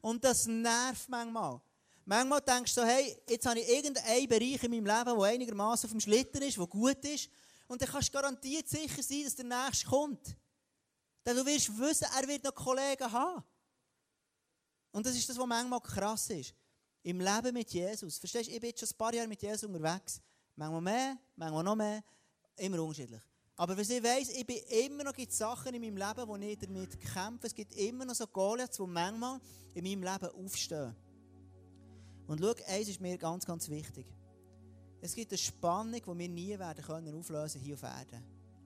Und 0.02 0.24
das 0.24 0.46
nervt 0.46 1.10
manchmal. 1.10 1.60
Manchmal 2.06 2.42
denkst 2.42 2.76
du 2.76 2.82
so, 2.82 2.88
hey, 2.88 3.18
jetzt 3.28 3.48
habe 3.48 3.60
ich 3.60 3.68
irgendeinen 3.68 4.28
Bereich 4.28 4.64
in 4.64 4.72
meinem 4.72 4.86
Leben, 4.86 5.20
der 5.20 5.28
einigermaßen 5.28 5.88
auf 5.88 5.92
dem 5.92 6.00
Schlitter 6.00 6.42
ist, 6.44 6.58
der 6.58 6.68
gut 6.68 7.04
ist. 7.04 7.30
Und 7.68 7.82
dann 7.82 7.90
kannst 7.90 8.10
du 8.10 8.14
garantiert 8.14 8.70
sicher 8.70 9.02
sein, 9.02 9.24
dass 9.24 9.36
der 9.36 9.46
Nächste 9.46 9.88
kommt. 9.88 10.38
Denn 11.26 11.36
du 11.36 11.44
wirst 11.46 11.76
wissen, 11.80 12.08
er 12.16 12.28
wird 12.28 12.44
noch 12.44 12.54
Kollegen 12.54 13.12
haben. 13.12 13.44
Und 14.92 15.06
das 15.06 15.16
ist 15.16 15.28
das, 15.28 15.38
was 15.38 15.48
manchmal 15.48 15.82
krass 15.82 16.30
ist. 16.30 16.54
Im 17.02 17.20
Leben 17.20 17.54
mit 17.54 17.72
Jesus. 17.72 18.20
Verstehst 18.20 18.50
du, 18.50 18.54
ich 18.54 18.62
bin 18.62 18.72
schon 18.78 18.88
ein 18.88 18.98
paar 18.98 19.14
Jahre 19.14 19.28
mit 19.28 19.42
Jesus 19.42 19.64
unterwegs. 19.64 20.22
Manchmal 20.56 20.82
mehr, 20.82 21.18
manchmal 21.36 21.64
noch 21.64 21.76
mehr. 21.76 22.04
Immer 22.56 22.82
unterschiedlich. 22.82 23.22
Aber 23.58 23.78
was 23.78 23.90
ich 23.90 24.04
weiss, 24.04 24.30
ich 24.30 24.46
bin 24.46 24.58
immer 24.70 25.04
noch 25.04 25.14
gibt 25.14 25.34
Sachen 25.34 25.74
in 25.74 25.82
meinem 25.82 25.98
Leben, 25.98 26.28
wo 26.28 26.36
ich 26.36 26.60
damit 26.60 27.00
kämpfe. 27.00 27.48
Es 27.48 27.56
gibt 27.56 27.74
immer 27.74 28.06
noch 28.06 28.16
so 28.16 28.28
Goliaths, 28.28 28.78
die 28.78 28.84
manchmal 28.84 29.40
in 29.74 29.84
meinem 29.84 30.04
Leben 30.04 30.46
aufstehen. 30.46 30.96
Und 32.28 32.40
schau, 32.40 32.54
eins 32.68 32.88
ist 32.88 33.02
mir 33.02 33.18
ganz, 33.18 33.46
ganz 33.46 33.70
wichtig. 33.70 34.06
Es 35.02 35.14
gibt 35.14 35.32
eine 35.32 35.38
Spannung, 35.38 36.02
die 36.02 36.20
wir 36.20 36.30
nie 36.30 36.58
werden 36.58 36.84
können 36.84 37.16
auflösen 37.16 37.62
hier 37.62 37.76
auf 37.76 37.84
Erden. 37.84 38.24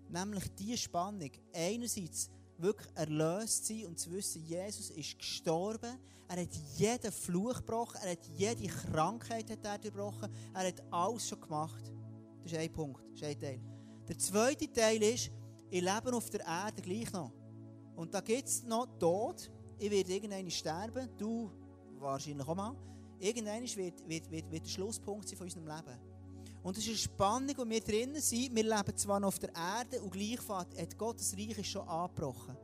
Nämlich 0.09 0.45
die 0.55 0.77
Spannung, 0.77 1.31
einerseits 1.53 2.29
wirklich 2.57 2.89
erlöst 2.95 3.65
sein 3.65 3.85
und 3.87 3.99
zu 3.99 4.11
wissen, 4.11 4.43
Jesus 4.45 4.89
ist 4.91 5.17
gestorben. 5.17 5.97
Er 6.27 6.41
hat 6.41 6.55
jeden 6.77 7.11
Fluch 7.11 7.57
gebrochen, 7.57 7.99
er 8.03 8.11
hat 8.11 8.25
jede 8.37 8.67
Krankheit 8.67 9.49
hat 9.49 9.65
er 9.65 9.77
durchbrochen, 9.79 10.29
er 10.53 10.67
hat 10.67 10.83
alles 10.91 11.27
schon 11.27 11.41
gemacht. 11.41 11.91
Das 12.43 12.51
ist 12.51 12.57
ein 12.57 12.71
Punkt, 12.71 13.01
das 13.11 13.21
ist 13.21 13.27
ein 13.27 13.39
Teil. 13.39 13.59
Der 14.07 14.17
zweite 14.17 14.71
Teil 14.71 15.01
ist, 15.01 15.31
ich 15.69 15.81
lebe 15.81 16.13
auf 16.13 16.29
der 16.29 16.41
Erde 16.41 16.81
gleich 16.81 17.11
noch. 17.11 17.31
Und 17.95 18.13
da 18.13 18.21
gibt 18.21 18.47
es 18.47 18.63
noch 18.63 18.87
Tod. 18.97 19.51
Ich 19.77 19.91
werde 19.91 20.13
irgendwann 20.13 20.49
sterben, 20.49 21.09
du 21.17 21.51
wahrscheinlich 21.99 22.47
auch 22.47 22.55
mal. 22.55 22.75
Irgendwann 23.19 23.61
wird, 23.63 24.07
wird, 24.07 24.31
wird, 24.31 24.51
wird 24.51 24.65
der 24.65 24.69
Schlusspunkt 24.69 25.27
sein 25.27 25.37
von 25.37 25.45
unserem 25.45 25.67
Leben. 25.67 25.99
Und 26.61 26.77
es 26.77 26.83
ist 26.83 26.89
eine 26.89 26.97
Spannung, 26.97 27.55
wo 27.57 27.69
wir 27.69 27.81
drinnen 27.81 28.21
sind. 28.21 28.55
Wir 28.55 28.63
leben 28.63 28.95
zwar 28.95 29.19
noch 29.19 29.29
auf 29.29 29.39
der 29.39 29.53
Erde 29.55 30.01
und 30.01 30.11
gleichfalls 30.11 30.77
hat 30.77 30.97
Gottes 30.97 31.35
Reich 31.37 31.69
schon 31.69 31.87
angebrochen. 31.87 32.57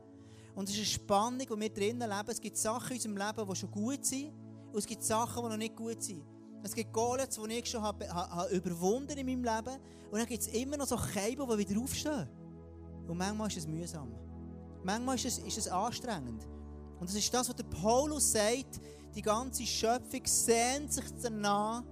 Und 0.54 0.68
es 0.68 0.74
ist 0.74 0.80
eine 0.80 0.86
Spannung, 0.86 1.46
wo 1.48 1.58
wir 1.58 1.68
drinnen 1.68 2.08
leben. 2.08 2.28
Es 2.28 2.40
gibt 2.40 2.56
Sachen 2.56 2.90
in 2.90 2.96
unserem 2.96 3.16
Leben, 3.16 3.48
die 3.48 3.56
schon 3.56 3.70
gut 3.70 4.04
sind. 4.04 4.32
Und 4.72 4.78
es 4.78 4.86
gibt 4.86 5.02
Sachen, 5.02 5.42
die 5.42 5.48
noch 5.50 5.56
nicht 5.56 5.76
gut 5.76 6.02
sind. 6.02 6.22
Es 6.62 6.74
gibt 6.74 6.92
Goliaths, 6.92 7.38
die 7.38 7.52
ich 7.54 7.66
schon 7.66 7.82
habe, 7.82 8.08
habe 8.08 8.54
überwunden 8.54 9.16
in 9.16 9.26
meinem 9.26 9.44
Leben. 9.44 9.80
Und 10.10 10.18
dann 10.18 10.26
gibt 10.26 10.42
es 10.42 10.48
immer 10.48 10.76
noch 10.76 10.86
so 10.86 10.96
Käben, 10.96 11.46
die 11.48 11.58
wieder 11.58 11.80
aufstehen. 11.80 12.28
Und 13.06 13.16
manchmal 13.16 13.48
ist 13.48 13.58
es 13.58 13.66
mühsam. 13.66 14.12
Manchmal 14.82 15.16
ist 15.16 15.26
es, 15.26 15.38
ist 15.38 15.58
es 15.58 15.68
anstrengend. 15.68 16.46
Und 16.98 17.08
das 17.08 17.16
ist 17.16 17.32
das, 17.32 17.48
was 17.48 17.56
der 17.56 17.64
Paulus 17.64 18.32
sagt. 18.32 18.80
Die 19.14 19.22
ganze 19.22 19.64
Schöpfung 19.64 20.22
sehnt 20.24 20.92
sich 20.92 21.04
danach, 21.22 21.82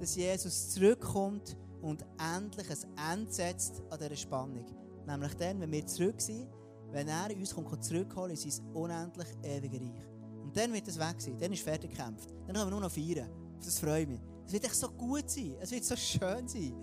dass 0.00 0.16
Jesus 0.16 0.70
zurückkommt 0.70 1.56
und 1.80 2.04
endlich 2.34 2.68
ein 2.70 3.20
Ende 3.20 3.32
setzt 3.32 3.82
an 3.90 3.98
dieser 3.98 4.16
Spannung. 4.16 4.66
Nämlich 5.06 5.34
dann, 5.34 5.60
wenn 5.60 5.70
wir 5.70 5.86
zurück 5.86 6.20
sind, 6.20 6.48
wenn 6.90 7.08
er 7.08 7.30
uns 7.36 7.54
kommt, 7.54 7.84
zurückholen 7.84 8.36
in 8.36 8.36
sein 8.36 8.66
unendlich 8.74 9.28
ewige 9.42 9.80
Reich. 9.80 10.06
Und 10.42 10.56
dann 10.56 10.72
wird 10.72 10.88
es 10.88 10.98
weg 10.98 11.16
sein, 11.18 11.38
dann 11.38 11.52
ist 11.52 11.62
fertig 11.62 11.90
gekämpft. 11.90 12.30
Dann 12.46 12.54
können 12.54 12.66
wir 12.66 12.70
nur 12.70 12.80
noch 12.80 12.90
feiern. 12.90 13.30
Das 13.64 13.78
freut 13.78 14.08
mich. 14.08 14.20
Es 14.46 14.52
wird 14.52 14.64
echt 14.64 14.74
so 14.74 14.90
gut 14.90 15.30
sein, 15.30 15.54
es 15.60 15.70
wird 15.70 15.84
so 15.84 15.96
schön 15.96 16.48
sein. 16.48 16.74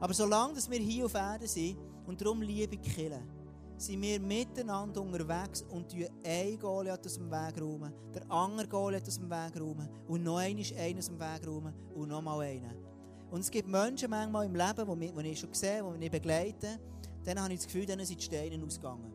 Aber 0.00 0.14
solange 0.14 0.56
wir 0.68 0.78
hier 0.78 1.06
auf 1.06 1.14
Erden 1.14 1.46
sind 1.46 1.78
und 2.06 2.20
darum 2.20 2.42
liebe 2.42 2.76
Killen, 2.78 3.22
sind 3.82 4.00
wir 4.00 4.20
miteinander 4.20 5.02
unterwegs 5.02 5.62
und 5.62 5.92
einen 6.24 6.58
Goliath 6.58 7.04
aus 7.04 7.14
dem 7.14 7.30
Weg 7.30 7.60
räumen, 7.60 7.92
der 8.14 8.30
andere 8.30 8.68
Goliath 8.68 9.08
aus 9.08 9.18
dem 9.18 9.28
Weg 9.28 9.60
räumen 9.60 9.88
und 10.06 10.22
noch 10.22 10.36
einen 10.36 10.64
einen 10.76 10.98
aus 10.98 11.06
dem 11.06 11.18
Weg 11.18 11.46
räumen 11.46 11.74
und 11.94 12.08
noch 12.08 12.22
mal 12.22 12.40
einen. 12.40 12.76
Und 13.30 13.40
es 13.40 13.50
gibt 13.50 13.68
Menschen 13.68 14.08
manchmal 14.10 14.46
im 14.46 14.54
Leben, 14.54 15.00
die 15.00 15.30
ich 15.30 15.40
schon 15.40 15.50
gesehen 15.50 15.84
habe, 15.84 15.98
die 15.98 16.04
ich 16.04 16.12
begleite, 16.12 16.78
dann 17.24 17.40
habe 17.40 17.52
ich 17.52 17.58
das 17.58 17.66
Gefühl, 17.66 17.86
denen 17.86 18.06
sind 18.06 18.20
die 18.20 18.24
Steine 18.24 18.64
ausgegangen. 18.64 19.12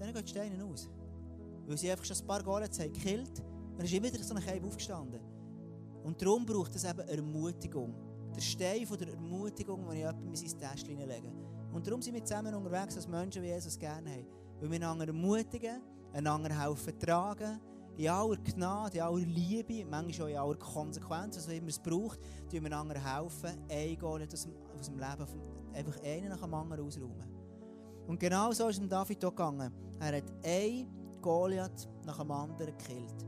Denen 0.00 0.12
gehen 0.12 0.24
die 0.24 0.30
Steine 0.30 0.64
aus. 0.64 0.88
Weil 1.66 1.78
sie 1.78 1.90
einfach 1.90 2.04
schon 2.04 2.16
ein 2.16 2.26
paar 2.26 2.42
Goliaths 2.42 2.80
haben 2.80 2.92
gekillt 2.92 3.38
und 3.38 3.78
dann 3.78 3.86
ist 3.86 3.92
immer 3.92 4.12
wieder 4.12 4.24
so 4.24 4.34
ein 4.34 4.44
Keim 4.44 4.64
aufgestanden. 4.64 5.20
Und 6.02 6.20
darum 6.20 6.44
braucht 6.44 6.74
es 6.74 6.84
eben 6.84 7.00
Ermutigung. 7.00 7.94
Der 8.34 8.40
Stein 8.40 8.86
von 8.86 8.98
der 8.98 9.08
Ermutigung, 9.08 9.84
den 9.84 9.92
ich 9.92 9.98
jemandem 9.98 10.28
in 10.30 10.36
sein 10.36 10.58
Täschchen 10.58 10.98
lege. 10.98 11.32
Und 11.74 11.84
darum 11.84 12.00
sind 12.00 12.14
wir 12.14 12.24
zusammen 12.24 12.54
unterwegs 12.54 12.94
als 12.94 13.08
Menschen, 13.08 13.42
wie 13.42 13.48
Jesus 13.48 13.76
gerne 13.76 14.08
haben. 14.08 14.26
Weil 14.60 14.70
wir 14.70 14.76
einander 14.76 15.08
ermutigen, 15.08 15.82
einander 16.12 16.56
helfen 16.56 16.96
tragen, 17.00 17.60
in 17.96 18.08
aller 18.08 18.36
Gnade, 18.36 18.98
in 18.98 19.02
aller 19.02 19.26
Liebe, 19.26 19.84
manchmal 19.84 20.28
auch 20.28 20.30
in 20.30 20.36
aller 20.36 20.56
Konsequenz, 20.56 21.36
was 21.36 21.48
immer 21.48 21.68
es 21.68 21.80
braucht, 21.80 22.20
tun 22.48 22.62
wir 22.62 22.66
einander 22.66 22.94
helfen, 22.94 23.58
ein 23.68 23.98
Goal 23.98 24.22
aus 24.22 24.42
dem, 24.42 24.52
aus 24.78 24.86
dem 24.86 24.98
Leben, 24.98 25.26
einfach 25.72 26.02
einen 26.04 26.28
nach 26.28 26.40
dem 26.40 26.54
anderen 26.54 26.86
ausräumen. 26.86 27.28
Und 28.06 28.20
genau 28.20 28.52
so 28.52 28.68
ist 28.68 28.80
es 28.80 28.88
David 28.88 29.24
auch 29.24 29.30
gegangen. 29.30 29.72
Er 29.98 30.16
hat 30.18 30.32
ein 30.44 30.86
Goliath 31.20 31.88
nach 32.04 32.18
dem 32.18 32.30
anderen 32.30 32.76
gekillt. 32.78 33.26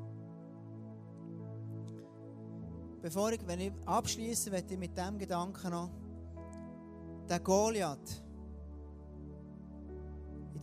Bevor 3.02 3.32
ich, 3.32 3.44
wenn 3.44 3.60
ich 3.60 3.72
abschließe, 3.86 4.50
möchte 4.50 4.74
ich 4.74 4.80
mit 4.80 4.96
dem 4.96 5.18
Gedanken 5.18 5.70
noch, 5.70 5.90
der 7.28 7.40
Goliath, 7.40 8.22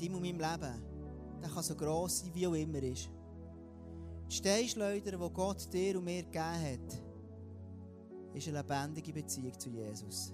deinem 0.04 0.16
und 0.16 0.22
meinem 0.22 0.40
Leben, 0.40 0.82
der 1.42 1.50
kann 1.50 1.64
so 1.64 1.76
gross 1.76 2.20
sein, 2.20 2.32
wie 2.34 2.48
auch 2.48 2.54
immer 2.54 2.82
ist. 2.84 3.10
Die 4.30 4.36
Steinschleuder, 4.36 5.12
die 5.12 5.34
Gott 5.34 5.72
dir 5.72 5.98
und 5.98 6.06
mir 6.06 6.24
gegeben 6.24 6.44
hat, 6.44 7.02
ist 8.34 8.48
eine 8.48 8.58
lebendige 8.58 9.14
Beziehung 9.14 9.58
zu 9.60 9.70
Jesus. 9.70 10.34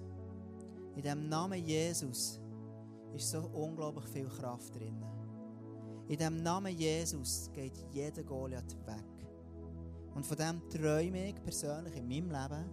In 0.96 1.02
dem 1.02 1.28
Namen 1.28 1.64
Jesus 1.64 2.40
ist 3.14 3.30
so 3.30 3.40
unglaublich 3.52 4.06
viel 4.06 4.28
Kraft 4.28 4.74
drin. 4.74 5.02
In 6.08 6.18
dem 6.18 6.42
Namen 6.42 6.76
Jesus 6.76 7.50
geht 7.52 7.76
jeder 7.92 8.22
Goliath 8.22 8.76
weg. 8.86 9.04
Und 10.14 10.26
von 10.26 10.36
dem 10.36 10.68
träume 10.68 11.28
ich 11.28 11.42
persönlich 11.42 11.94
in 11.96 12.08
meinem 12.08 12.30
Leben, 12.30 12.64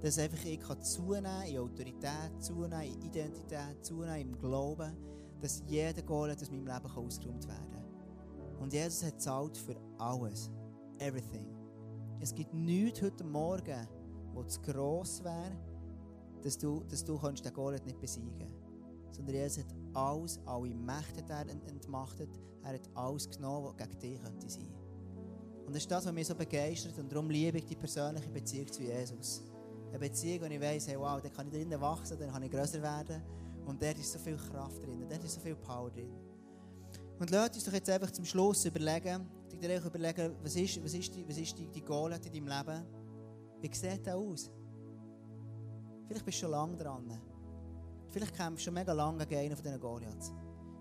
dass 0.00 0.18
einfach 0.18 0.44
ich 0.44 0.60
zunehmen 0.80 1.24
kann 1.24 1.46
in 1.46 1.58
Autorität, 1.58 2.32
zunehmen 2.40 2.82
in 2.82 3.02
Identität, 3.02 3.84
zunehmen 3.84 4.32
im 4.32 4.38
Glauben, 4.38 4.96
dass 5.42 5.62
jeder 5.66 6.02
Goliath 6.02 6.40
aus 6.40 6.50
meinem 6.50 6.66
Leben 6.66 6.86
ausgeräumt 6.96 7.46
werden 7.48 7.70
kann. 7.72 8.58
Und 8.60 8.72
Jesus 8.72 9.04
hat 9.04 9.20
zahlt 9.20 9.58
für 9.58 9.76
alles. 9.98 10.50
Everything. 10.98 11.46
Es 12.20 12.32
gibt 12.32 12.54
nichts 12.54 13.02
heute 13.02 13.24
Morgen, 13.24 13.88
wo 14.32 14.44
zu 14.44 14.60
gross 14.62 15.22
wäre, 15.24 15.56
dass 16.42 16.56
du, 16.56 16.84
dass 16.88 17.04
du 17.04 17.18
den 17.18 17.52
Goliath 17.52 17.84
nicht 17.84 18.00
besiegen 18.00 18.32
kannst. 18.38 19.16
Sondern 19.16 19.34
Jesus 19.34 19.64
hat 19.64 19.74
alles, 19.94 20.40
alle 20.46 20.74
Mächte 20.74 21.24
er 21.28 21.48
entmachtet. 21.48 22.30
Er 22.62 22.74
hat 22.74 22.88
alles 22.94 23.28
genommen, 23.28 23.66
was 23.66 23.76
gegen 23.76 23.98
dich 23.98 24.22
könnte 24.22 24.48
sein. 24.48 24.72
Und 25.66 25.74
das 25.74 25.82
ist 25.82 25.90
das, 25.90 26.06
was 26.06 26.12
mich 26.12 26.26
so 26.26 26.34
begeistert. 26.34 26.96
Und 26.98 27.10
darum 27.10 27.28
liebe 27.30 27.58
ich 27.58 27.66
die 27.66 27.76
persönliche 27.76 28.30
Beziehung 28.30 28.70
zu 28.70 28.82
Jesus. 28.82 29.42
Eine 29.88 29.98
Beziehung, 29.98 30.42
wo 30.42 30.46
ich 30.46 30.60
weiss, 30.60 30.86
hey, 30.86 30.98
wow, 30.98 31.20
da 31.20 31.28
kann 31.28 31.48
ich 31.48 31.54
drinnen 31.54 31.80
wachsen, 31.80 32.18
dann 32.18 32.30
kann 32.30 32.42
ich 32.42 32.50
grösser 32.50 32.80
werden. 32.80 33.20
Und 33.66 33.82
dort 33.82 33.98
ist 33.98 34.12
so 34.12 34.18
viel 34.18 34.36
Kraft 34.36 34.84
drin, 34.84 35.06
dort 35.08 35.24
ist 35.24 35.34
so 35.34 35.40
viel 35.40 35.56
Power 35.56 35.90
drin. 35.90 36.12
Und 37.18 37.30
lasst 37.30 37.54
uns 37.54 37.64
doch 37.64 37.72
jetzt 37.72 37.88
einfach 37.88 38.10
zum 38.10 38.24
Schluss 38.24 38.64
überlegen, 38.64 39.28
dir 39.62 39.84
überlegen, 39.84 40.34
was 40.42 40.56
ist, 40.56 40.82
was 40.82 40.94
ist, 40.94 41.14
die, 41.14 41.28
was 41.28 41.38
ist 41.38 41.56
die, 41.56 41.66
die 41.68 41.82
Goliath 41.82 42.26
in 42.26 42.32
deinem 42.32 42.48
Leben? 42.48 42.84
Wie 43.60 43.74
sieht 43.74 44.06
das 44.06 44.14
aus? 44.14 44.50
Vielleicht 46.06 46.24
bist 46.24 46.38
du 46.38 46.42
schon 46.42 46.50
lange 46.50 46.76
dran. 46.76 47.20
Vielleicht 48.10 48.34
kämpfst 48.34 48.62
du 48.62 48.64
schon 48.64 48.74
mega 48.74 48.92
lange 48.92 49.26
gegen 49.26 49.40
einen 49.40 49.56
von 49.56 49.64
diesen 49.64 49.80
Goliaths. 49.80 50.32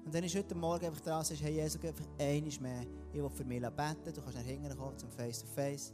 Und 0.04 0.14
dann 0.14 0.24
ist 0.24 0.36
heute 0.36 0.56
Morgen 0.56 0.86
einfach 0.86 1.02
dran, 1.02 1.24
sagst, 1.24 1.44
hey 1.44 1.54
Jesus, 1.54 1.82
einfach 1.84 2.06
eines 2.20 2.60
mehr. 2.60 2.82
Ich 3.14 3.22
will 3.22 3.30
für 3.30 3.46
mich 3.46 3.62
beten. 3.62 4.14
Du 4.14 4.22
kannst 4.22 4.36
nach 4.36 4.44
hinten 4.44 4.76
kommen 4.76 4.98
zum 4.98 5.12
Face-to-Face. 5.12 5.94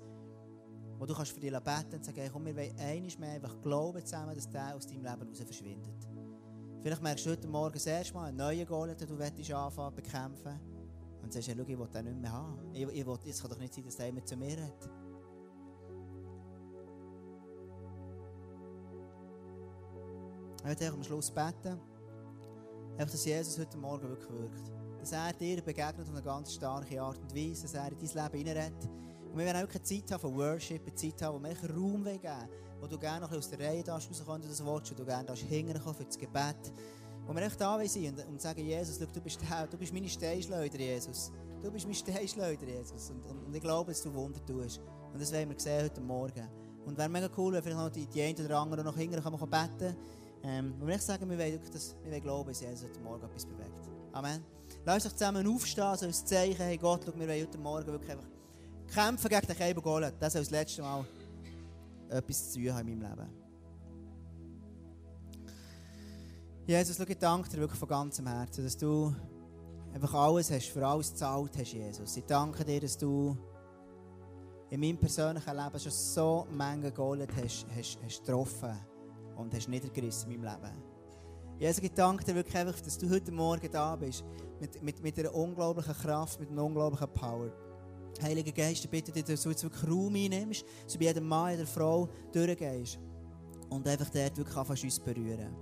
Wo 0.98 1.06
du 1.06 1.14
kannst 1.14 1.32
für 1.32 1.40
dich 1.40 1.52
beten 1.52 1.96
und 1.96 2.06
sagen, 2.06 2.18
hey, 2.20 2.30
komm, 2.32 2.46
wir 2.46 2.56
wollen 2.56 2.80
eines 2.80 3.20
mehr 3.20 3.34
einfach 3.34 3.62
glauben 3.62 4.04
zusammen, 4.04 4.34
dass 4.34 4.50
der 4.50 4.76
aus 4.76 4.88
deinem 4.88 5.04
Leben 5.04 5.28
raus 5.28 5.40
verschwindet. 5.40 6.17
Vielleicht 6.82 7.02
merkst 7.02 7.26
du 7.26 7.32
heute 7.32 7.48
Morgen 7.48 7.74
das 7.74 7.86
erste 7.86 8.14
Mal 8.14 8.26
einen 8.26 8.38
neuen 8.38 8.66
Goliath, 8.66 9.02
den 9.02 9.08
du 9.08 9.56
anfangen 9.56 9.96
zu 9.96 9.96
bekämpfen. 9.96 10.60
Und 11.22 11.34
sagst, 11.34 11.50
schau, 11.50 11.62
ich 11.62 11.78
will 11.80 11.88
den 11.88 12.06
nicht 12.06 12.22
mehr 12.22 12.32
haben. 12.32 12.74
Ich, 12.74 12.88
ich 12.88 13.06
will, 13.06 13.18
es 13.26 13.42
kann 13.42 13.52
doch 13.52 13.58
nicht 13.58 13.74
sein, 13.74 13.84
dass 13.84 13.98
der 13.98 14.08
immer 14.08 14.24
zu 14.24 14.38
mir 14.38 14.64
hat. 14.64 14.90
Ich 20.60 20.66
möchte 20.66 20.88
am 20.94 21.04
Schluss 21.04 21.32
beten, 21.32 21.80
einfach, 22.98 23.12
dass 23.12 23.26
Jesus 23.26 23.58
heute 23.58 23.78
Morgen 23.78 24.10
wirklich 24.10 24.32
wirkt. 24.32 24.72
Dass 25.00 25.12
er 25.12 25.34
dir 25.34 25.62
begegnet 25.62 26.08
auf 26.08 26.10
eine 26.10 26.22
ganz 26.22 26.54
starke 26.54 27.02
Art 27.02 27.20
und 27.20 27.36
Weise, 27.36 27.64
dass 27.64 27.74
er 27.74 27.92
in 27.92 27.98
dein 27.98 28.32
Leben 28.32 28.46
hineinredet. 28.46 28.90
Und 29.32 29.38
wir 29.38 29.46
werden 29.46 29.66
auch 29.66 29.70
eine 29.70 29.84
Zeit 29.84 30.12
haben 30.12 30.22
von 30.22 30.36
Worship, 30.36 30.82
eine 30.82 30.96
Zeit 30.96 31.22
haben, 31.22 31.36
wo 31.36 31.44
wir 31.44 31.76
Raum 31.76 32.04
geben 32.04 32.24
wollen, 32.24 32.50
wo 32.80 32.88
du 32.88 32.98
gerne 32.98 33.22
noch 33.22 33.32
aus 33.32 33.50
der 33.50 33.60
Reihe 33.60 33.84
rauskommen 33.86 34.28
wenn 34.28 34.42
du 34.42 34.48
das 34.48 34.66
willst, 34.66 34.92
und 34.92 35.00
du 35.00 35.06
gerne 35.06 35.34
hinterkommen 35.34 35.96
für 35.96 36.06
das 36.06 36.18
Gebet. 36.18 36.74
Wo 37.26 37.34
wir 37.34 37.42
echt 37.42 37.60
da 37.60 37.86
sind 37.86 38.20
und, 38.20 38.28
und 38.28 38.42
sagen, 38.42 38.66
Jesus, 38.66 39.00
du 39.00 39.22
bist, 39.22 39.40
der, 39.42 39.68
du 39.68 39.78
bist 39.78 39.94
meine 39.94 40.08
Steinschleuder, 40.08 40.78
Jesus. 40.78 41.32
Du 41.62 41.72
bist 41.72 41.86
mein 41.86 41.96
Steinschleuder, 41.96 42.66
Jesus. 42.66 43.10
Und, 43.10 43.26
und, 43.26 43.46
und, 43.46 43.56
ich 43.56 43.62
glaube, 43.62 43.92
dass 43.92 44.02
du 44.02 44.14
Wunder 44.14 44.44
tust. 44.46 44.80
Und 45.12 45.22
das 45.22 45.32
werden 45.32 45.50
wir 45.50 45.60
sehen 45.60 45.84
heute 45.84 46.00
Morgen. 46.02 46.48
Und 46.86 46.98
wäre 46.98 47.10
mega 47.10 47.30
cool, 47.38 47.54
wenn 47.54 47.64
vielleicht 47.64 47.78
noch 47.78 47.90
die, 47.90 48.08
die 48.08 48.22
einen 48.22 48.46
oder 48.46 48.60
anderen 48.60 48.86
noch 48.86 48.96
hinterher 48.96 49.30
kann 49.30 49.50
beten 49.50 49.98
ähm, 50.44 50.74
wir 50.80 51.00
sagen, 51.00 51.30
wir 51.30 51.38
wollen, 51.38 51.52
wirklich 51.52 51.72
das, 51.72 51.96
wir 52.04 52.22
glauben, 52.22 52.50
dass 52.50 52.62
Jesus 52.62 52.88
heute 52.88 53.00
Morgen 53.02 53.26
etwas 53.26 53.46
bewegt. 53.46 53.90
Amen. 54.14 54.44
Lass 54.86 55.06
uns 55.06 55.16
zusammen 55.16 55.48
aufstehen, 55.48 55.96
so 55.98 56.06
als 56.06 56.24
Zeichen, 56.24 56.64
hey 56.64 56.78
Gott, 56.78 57.02
schau, 57.06 57.20
wir 57.20 57.28
wollen 57.28 57.42
heute 57.42 57.58
Morgen 57.58 57.88
wirklich 57.88 58.12
einfach 58.12 58.37
kämpfen 58.88 59.30
gegen 59.30 59.48
den 59.48 59.58
Keiber 59.58 59.82
Golet. 59.82 60.16
Das 60.20 60.34
soll 60.34 60.42
das 60.42 60.52
letzte 60.52 60.82
Mal 60.82 61.06
etwas 62.10 62.52
zu 62.52 62.60
tun 62.60 62.74
haben 62.74 62.88
in 62.88 63.00
meinem 63.00 63.12
Leben. 63.12 63.30
Jesus, 66.66 67.00
ich 67.00 67.18
danke 67.18 67.50
dir 67.50 67.60
wirklich 67.60 67.80
von 67.80 67.88
ganzem 67.88 68.28
Herzen, 68.28 68.64
dass 68.64 68.76
du 68.76 69.16
einfach 69.94 70.14
alles 70.14 70.52
hast, 70.52 70.68
für 70.68 70.86
alles 70.86 71.12
gezahlt 71.12 71.52
hast, 71.58 71.74
Jesus. 71.74 72.18
Ich 72.18 72.26
danke 72.26 72.66
dir, 72.66 72.82
dass 72.82 72.98
du 72.98 73.38
in 74.70 74.80
meinem 74.82 74.98
persönlichen 74.98 75.56
Leben 75.56 75.80
schon 75.80 75.92
so 75.92 76.46
Menge 76.52 76.92
Gold 76.92 77.30
hast, 77.42 77.66
hast, 77.76 77.98
hast 78.04 78.26
getroffen 78.26 78.78
und 79.38 79.54
hast 79.54 79.70
niedergerissen 79.70 80.30
in 80.32 80.42
meinem 80.42 80.56
Leben. 80.62 80.84
Jesus, 81.58 81.82
ich 81.82 81.94
danke 81.94 82.26
dir 82.26 82.36
wirklich 82.36 82.58
einfach, 82.58 82.80
dass 82.82 82.98
du 82.98 83.10
heute 83.10 83.32
Morgen 83.32 83.72
da 83.72 83.96
bist, 83.96 84.24
mit, 84.60 84.84
mit, 84.84 85.02
mit 85.02 85.18
einer 85.20 85.34
unglaublichen 85.34 85.94
Kraft, 85.94 86.40
mit 86.40 86.52
einer 86.52 86.64
unglaublichen 86.64 87.08
Power. 87.14 87.50
Heiliger 88.22 88.52
Geist, 88.52 88.84
ich 88.84 88.90
bitte 88.90 89.12
dich, 89.12 89.24
dass 89.24 89.44
du 89.44 89.50
jetzt 89.50 89.64
wirklich 89.64 89.90
Raum 89.90 90.16
einnimmst, 90.16 90.66
dass 90.84 90.94
du 90.94 91.00
bei 91.00 91.06
jedem 91.06 91.28
Mann, 91.28 91.52
jeder 91.52 91.68
Frau 91.68 92.10
durchgehst 92.32 93.00
und 93.70 93.88
einfach 93.88 94.10
dort 94.10 94.38
wirklich 94.38 94.58
anfängst, 94.58 94.84
uns 94.84 95.00
berühren. 95.00 95.56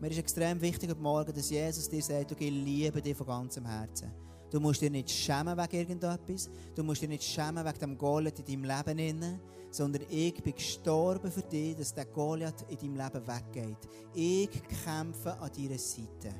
Mir 0.00 0.10
ist 0.10 0.18
extrem 0.18 0.60
wichtig 0.60 0.90
heute 0.90 1.00
Morgen, 1.00 1.32
dass 1.32 1.50
Jesus 1.50 1.88
dir 1.88 2.02
sagt, 2.02 2.32
ich 2.32 2.50
liebe 2.50 3.00
dich 3.00 3.16
von 3.16 3.26
ganzem 3.26 3.64
Herzen. 3.64 4.10
Du 4.50 4.60
musst 4.60 4.82
dich 4.82 4.90
nicht 4.90 5.10
schämen 5.10 5.56
wegen 5.56 5.76
irgendetwas. 5.76 6.50
Du 6.74 6.82
musst 6.82 7.00
dich 7.00 7.08
nicht 7.08 7.22
schämen 7.22 7.64
wegen 7.64 7.78
dem 7.78 7.96
Goliath 7.96 8.38
in 8.40 8.62
deinem 8.62 8.86
Leben, 8.86 9.40
sondern 9.70 10.02
ich 10.10 10.34
bin 10.42 10.54
gestorben 10.54 11.32
für 11.32 11.40
dich, 11.40 11.74
dass 11.76 11.94
der 11.94 12.04
Goliath 12.04 12.66
in 12.68 12.96
deinem 12.96 12.96
Leben 12.96 13.26
weggeht. 13.26 13.88
Ich 14.12 14.50
kämpfe 14.84 15.38
an 15.38 15.50
deiner 15.56 15.78
Seite. 15.78 16.34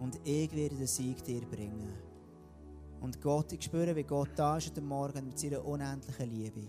Und 0.00 0.18
ich 0.24 0.52
werde 0.56 0.74
den 0.74 0.86
Sieg 0.88 1.22
dir 1.22 1.42
bringen. 1.42 2.05
Und 3.00 3.20
Gott, 3.20 3.52
ich 3.52 3.62
spüre, 3.62 3.94
wie 3.94 4.04
Gott 4.04 4.30
da 4.36 4.56
ist 4.56 4.68
heute 4.68 4.80
Morgen 4.80 5.26
mit 5.26 5.38
seiner 5.38 5.64
unendlichen 5.64 6.30
Liebe. 6.30 6.68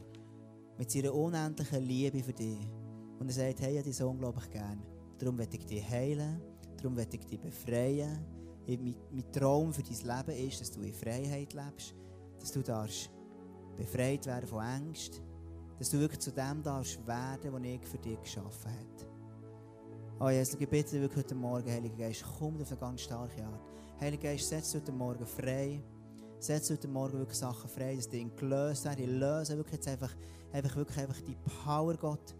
Mit 0.78 0.92
seiner 0.92 1.14
unendlichen 1.14 1.84
Liebe 1.84 2.22
für 2.22 2.34
dich. 2.34 2.60
Und 3.20 3.28
er 3.28 3.34
sagt, 3.34 3.62
hey, 3.62 3.72
ich 3.72 3.78
habe 3.78 3.84
dich 3.84 3.98
so 3.98 4.10
unglaublich 4.10 4.50
gern. 4.52 4.84
Darum 5.18 5.38
werde 5.38 5.58
ich 5.58 5.66
dich 5.66 5.90
heilen. 5.90 6.42
Darum 6.78 6.96
werde 6.96 7.18
ich 7.18 7.26
dich 7.26 7.40
befreien. 7.40 8.20
Mein, 8.68 8.96
mein 9.12 9.32
Traum 9.32 9.74
für 9.74 9.82
dein 9.82 10.26
Leben 10.28 10.48
ist, 10.48 10.62
dass 10.62 10.72
du 10.72 10.82
in 10.82 10.94
Freiheit 10.94 11.54
lebst. 11.54 11.96
Dass 12.40 12.52
du 12.52 12.62
darfst 12.62 13.10
befreit 13.76 14.26
werden 14.26 14.48
von 14.48 14.64
Ängsten. 14.64 15.24
Dass 15.80 15.90
du 15.90 16.00
wirklich 16.00 16.20
zu 16.20 16.32
dem 16.32 16.62
darfst 16.62 17.06
werden, 17.08 17.54
was 17.54 17.62
ich 17.64 17.88
für 17.88 17.98
dich 17.98 18.20
geschaffen 18.22 18.72
habe. 18.72 19.18
Oh 20.20 20.30
Jesus, 20.30 20.60
ich 20.60 20.68
bitte 20.68 20.92
dich 20.92 21.02
wirklich 21.02 21.24
heute 21.24 21.36
Morgen, 21.36 21.70
Heiliger 21.70 21.96
Geist, 21.96 22.26
komm 22.40 22.60
auf 22.60 22.72
eine 22.72 22.80
ganz 22.80 23.02
starke 23.02 23.46
Art. 23.46 23.62
Heiliger 24.02 24.24
Geist, 24.24 24.50
setz 24.50 24.74
heute 24.74 24.92
Morgen 24.92 25.26
frei. 25.28 25.80
Setz 26.40 26.70
heute 26.70 26.88
Morgen 26.88 27.18
wirklich 27.18 27.40
Sachen 27.40 27.68
frei, 27.68 27.96
dass 27.96 28.08
Dinge 28.10 28.30
gelöst 28.36 28.86
werden. 28.86 29.04
Ich 29.04 29.10
löse 29.10 29.58
wirklich 29.58 29.74
jetzt 29.74 29.88
einfach, 29.88 30.16
einfach, 30.54 30.76
wirklich 30.76 31.00
einfach 31.00 31.20
die 31.22 31.36
Power, 31.66 31.96
Gott. 31.96 32.36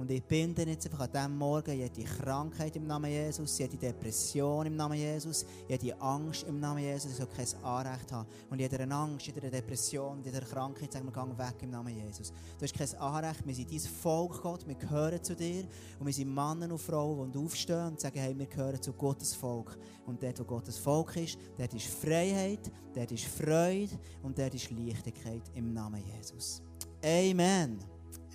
Und 0.00 0.10
ich 0.10 0.24
binde 0.24 0.62
jetzt 0.62 0.86
einfach 0.86 1.00
an 1.00 1.12
diesem 1.12 1.36
Morgen 1.36 1.78
jede 1.78 2.04
Krankheit 2.04 2.74
im 2.74 2.86
Namen 2.86 3.10
Jesus, 3.10 3.58
jede 3.58 3.76
Depression 3.76 4.64
im 4.64 4.74
Namen 4.74 4.96
Jesus, 4.96 5.44
jede 5.68 6.00
Angst 6.00 6.44
im 6.44 6.58
Namen 6.58 6.82
Jesus, 6.82 7.10
ich 7.10 7.16
soll 7.18 7.26
kein 7.26 7.62
Anrecht 7.62 8.10
haben. 8.10 8.26
Und 8.48 8.60
jeder 8.60 8.90
Angst, 8.90 9.26
jede 9.26 9.50
Depression, 9.50 10.22
jede 10.24 10.40
Krankheit, 10.40 10.90
sagen 10.90 11.04
wir, 11.04 11.12
gang 11.12 11.36
weg 11.36 11.56
im 11.60 11.68
Namen 11.68 11.94
Jesus. 11.94 12.32
Du 12.58 12.62
hast 12.62 12.72
kein 12.72 12.98
Anrecht, 12.98 13.46
wir 13.46 13.54
sind 13.54 13.70
dein 13.70 13.78
Volk, 13.78 14.40
Gott, 14.40 14.66
wir 14.66 14.74
gehören 14.74 15.22
zu 15.22 15.36
dir. 15.36 15.64
Und 15.98 16.06
wir 16.06 16.14
sind 16.14 16.34
Männer 16.34 16.72
und 16.72 16.80
Frauen, 16.80 17.30
die 17.30 17.38
aufstehen 17.38 17.88
und 17.88 18.00
sagen, 18.00 18.20
hey, 18.20 18.38
wir 18.38 18.46
gehören 18.46 18.80
zu 18.80 18.94
Gottes 18.94 19.34
Volk. 19.34 19.76
Und 20.06 20.22
dort, 20.22 20.40
wo 20.40 20.44
Gottes 20.44 20.78
Volk 20.78 21.14
ist, 21.16 21.36
dort 21.58 21.74
ist 21.74 21.88
Freiheit, 21.88 22.72
dort 22.94 23.12
ist 23.12 23.26
Freude 23.26 23.98
und 24.22 24.38
dort 24.38 24.54
ist 24.54 24.70
Leichtigkeit 24.70 25.42
im 25.52 25.74
Namen 25.74 26.02
Jesus. 26.16 26.62
Amen. 27.04 27.80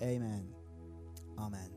Amen. 0.00 0.55
Amen. 1.36 1.70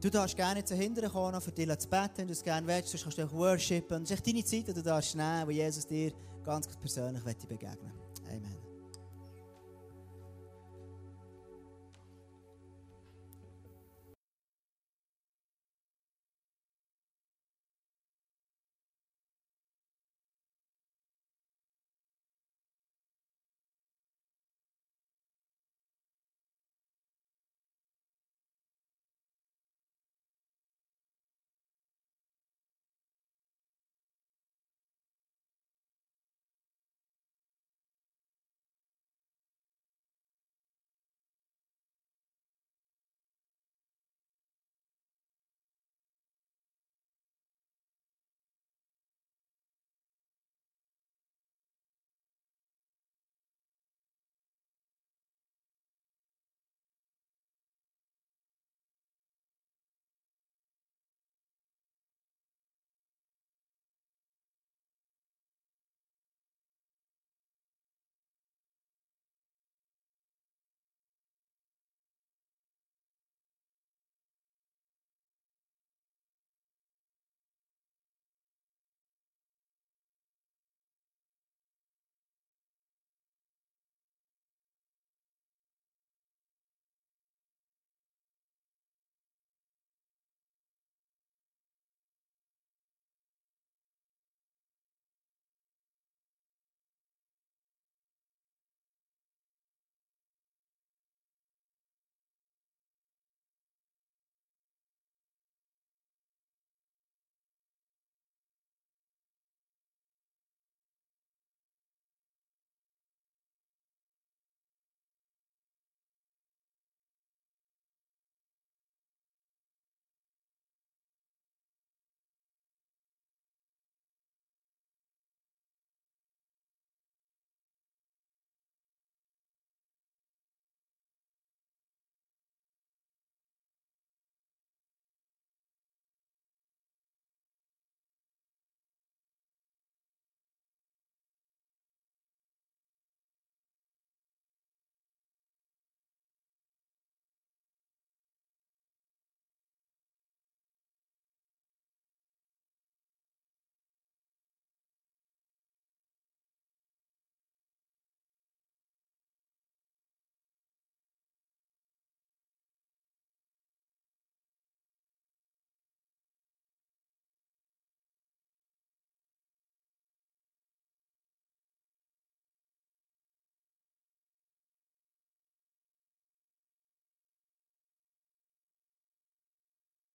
Du 0.00 0.10
darfst 0.10 0.36
gerne 0.36 0.64
zu 0.64 0.76
Hintern 0.76 1.10
kommen, 1.10 1.40
für 1.40 1.50
dich 1.50 1.78
zu 1.78 1.88
beten, 1.88 2.18
wenn 2.18 2.26
du 2.28 2.32
es 2.32 2.42
gerne 2.42 2.66
willst. 2.66 2.90
Sonst 2.90 3.02
kannst 3.02 3.18
du 3.18 3.24
auch 3.24 3.32
worshipen. 3.32 4.02
Das 4.02 4.12
ist 4.12 4.26
deine 4.26 4.44
Zeit, 4.44 4.68
die 4.68 4.72
du 4.72 4.82
darfst 4.82 5.16
nehmen, 5.16 5.46
wo 5.46 5.50
Jesus 5.50 5.86
dir 5.86 6.12
ganz 6.44 6.68
persönlich 6.76 7.24
begegnen 7.24 7.92
will. 7.92 8.36
Amen. 8.36 8.67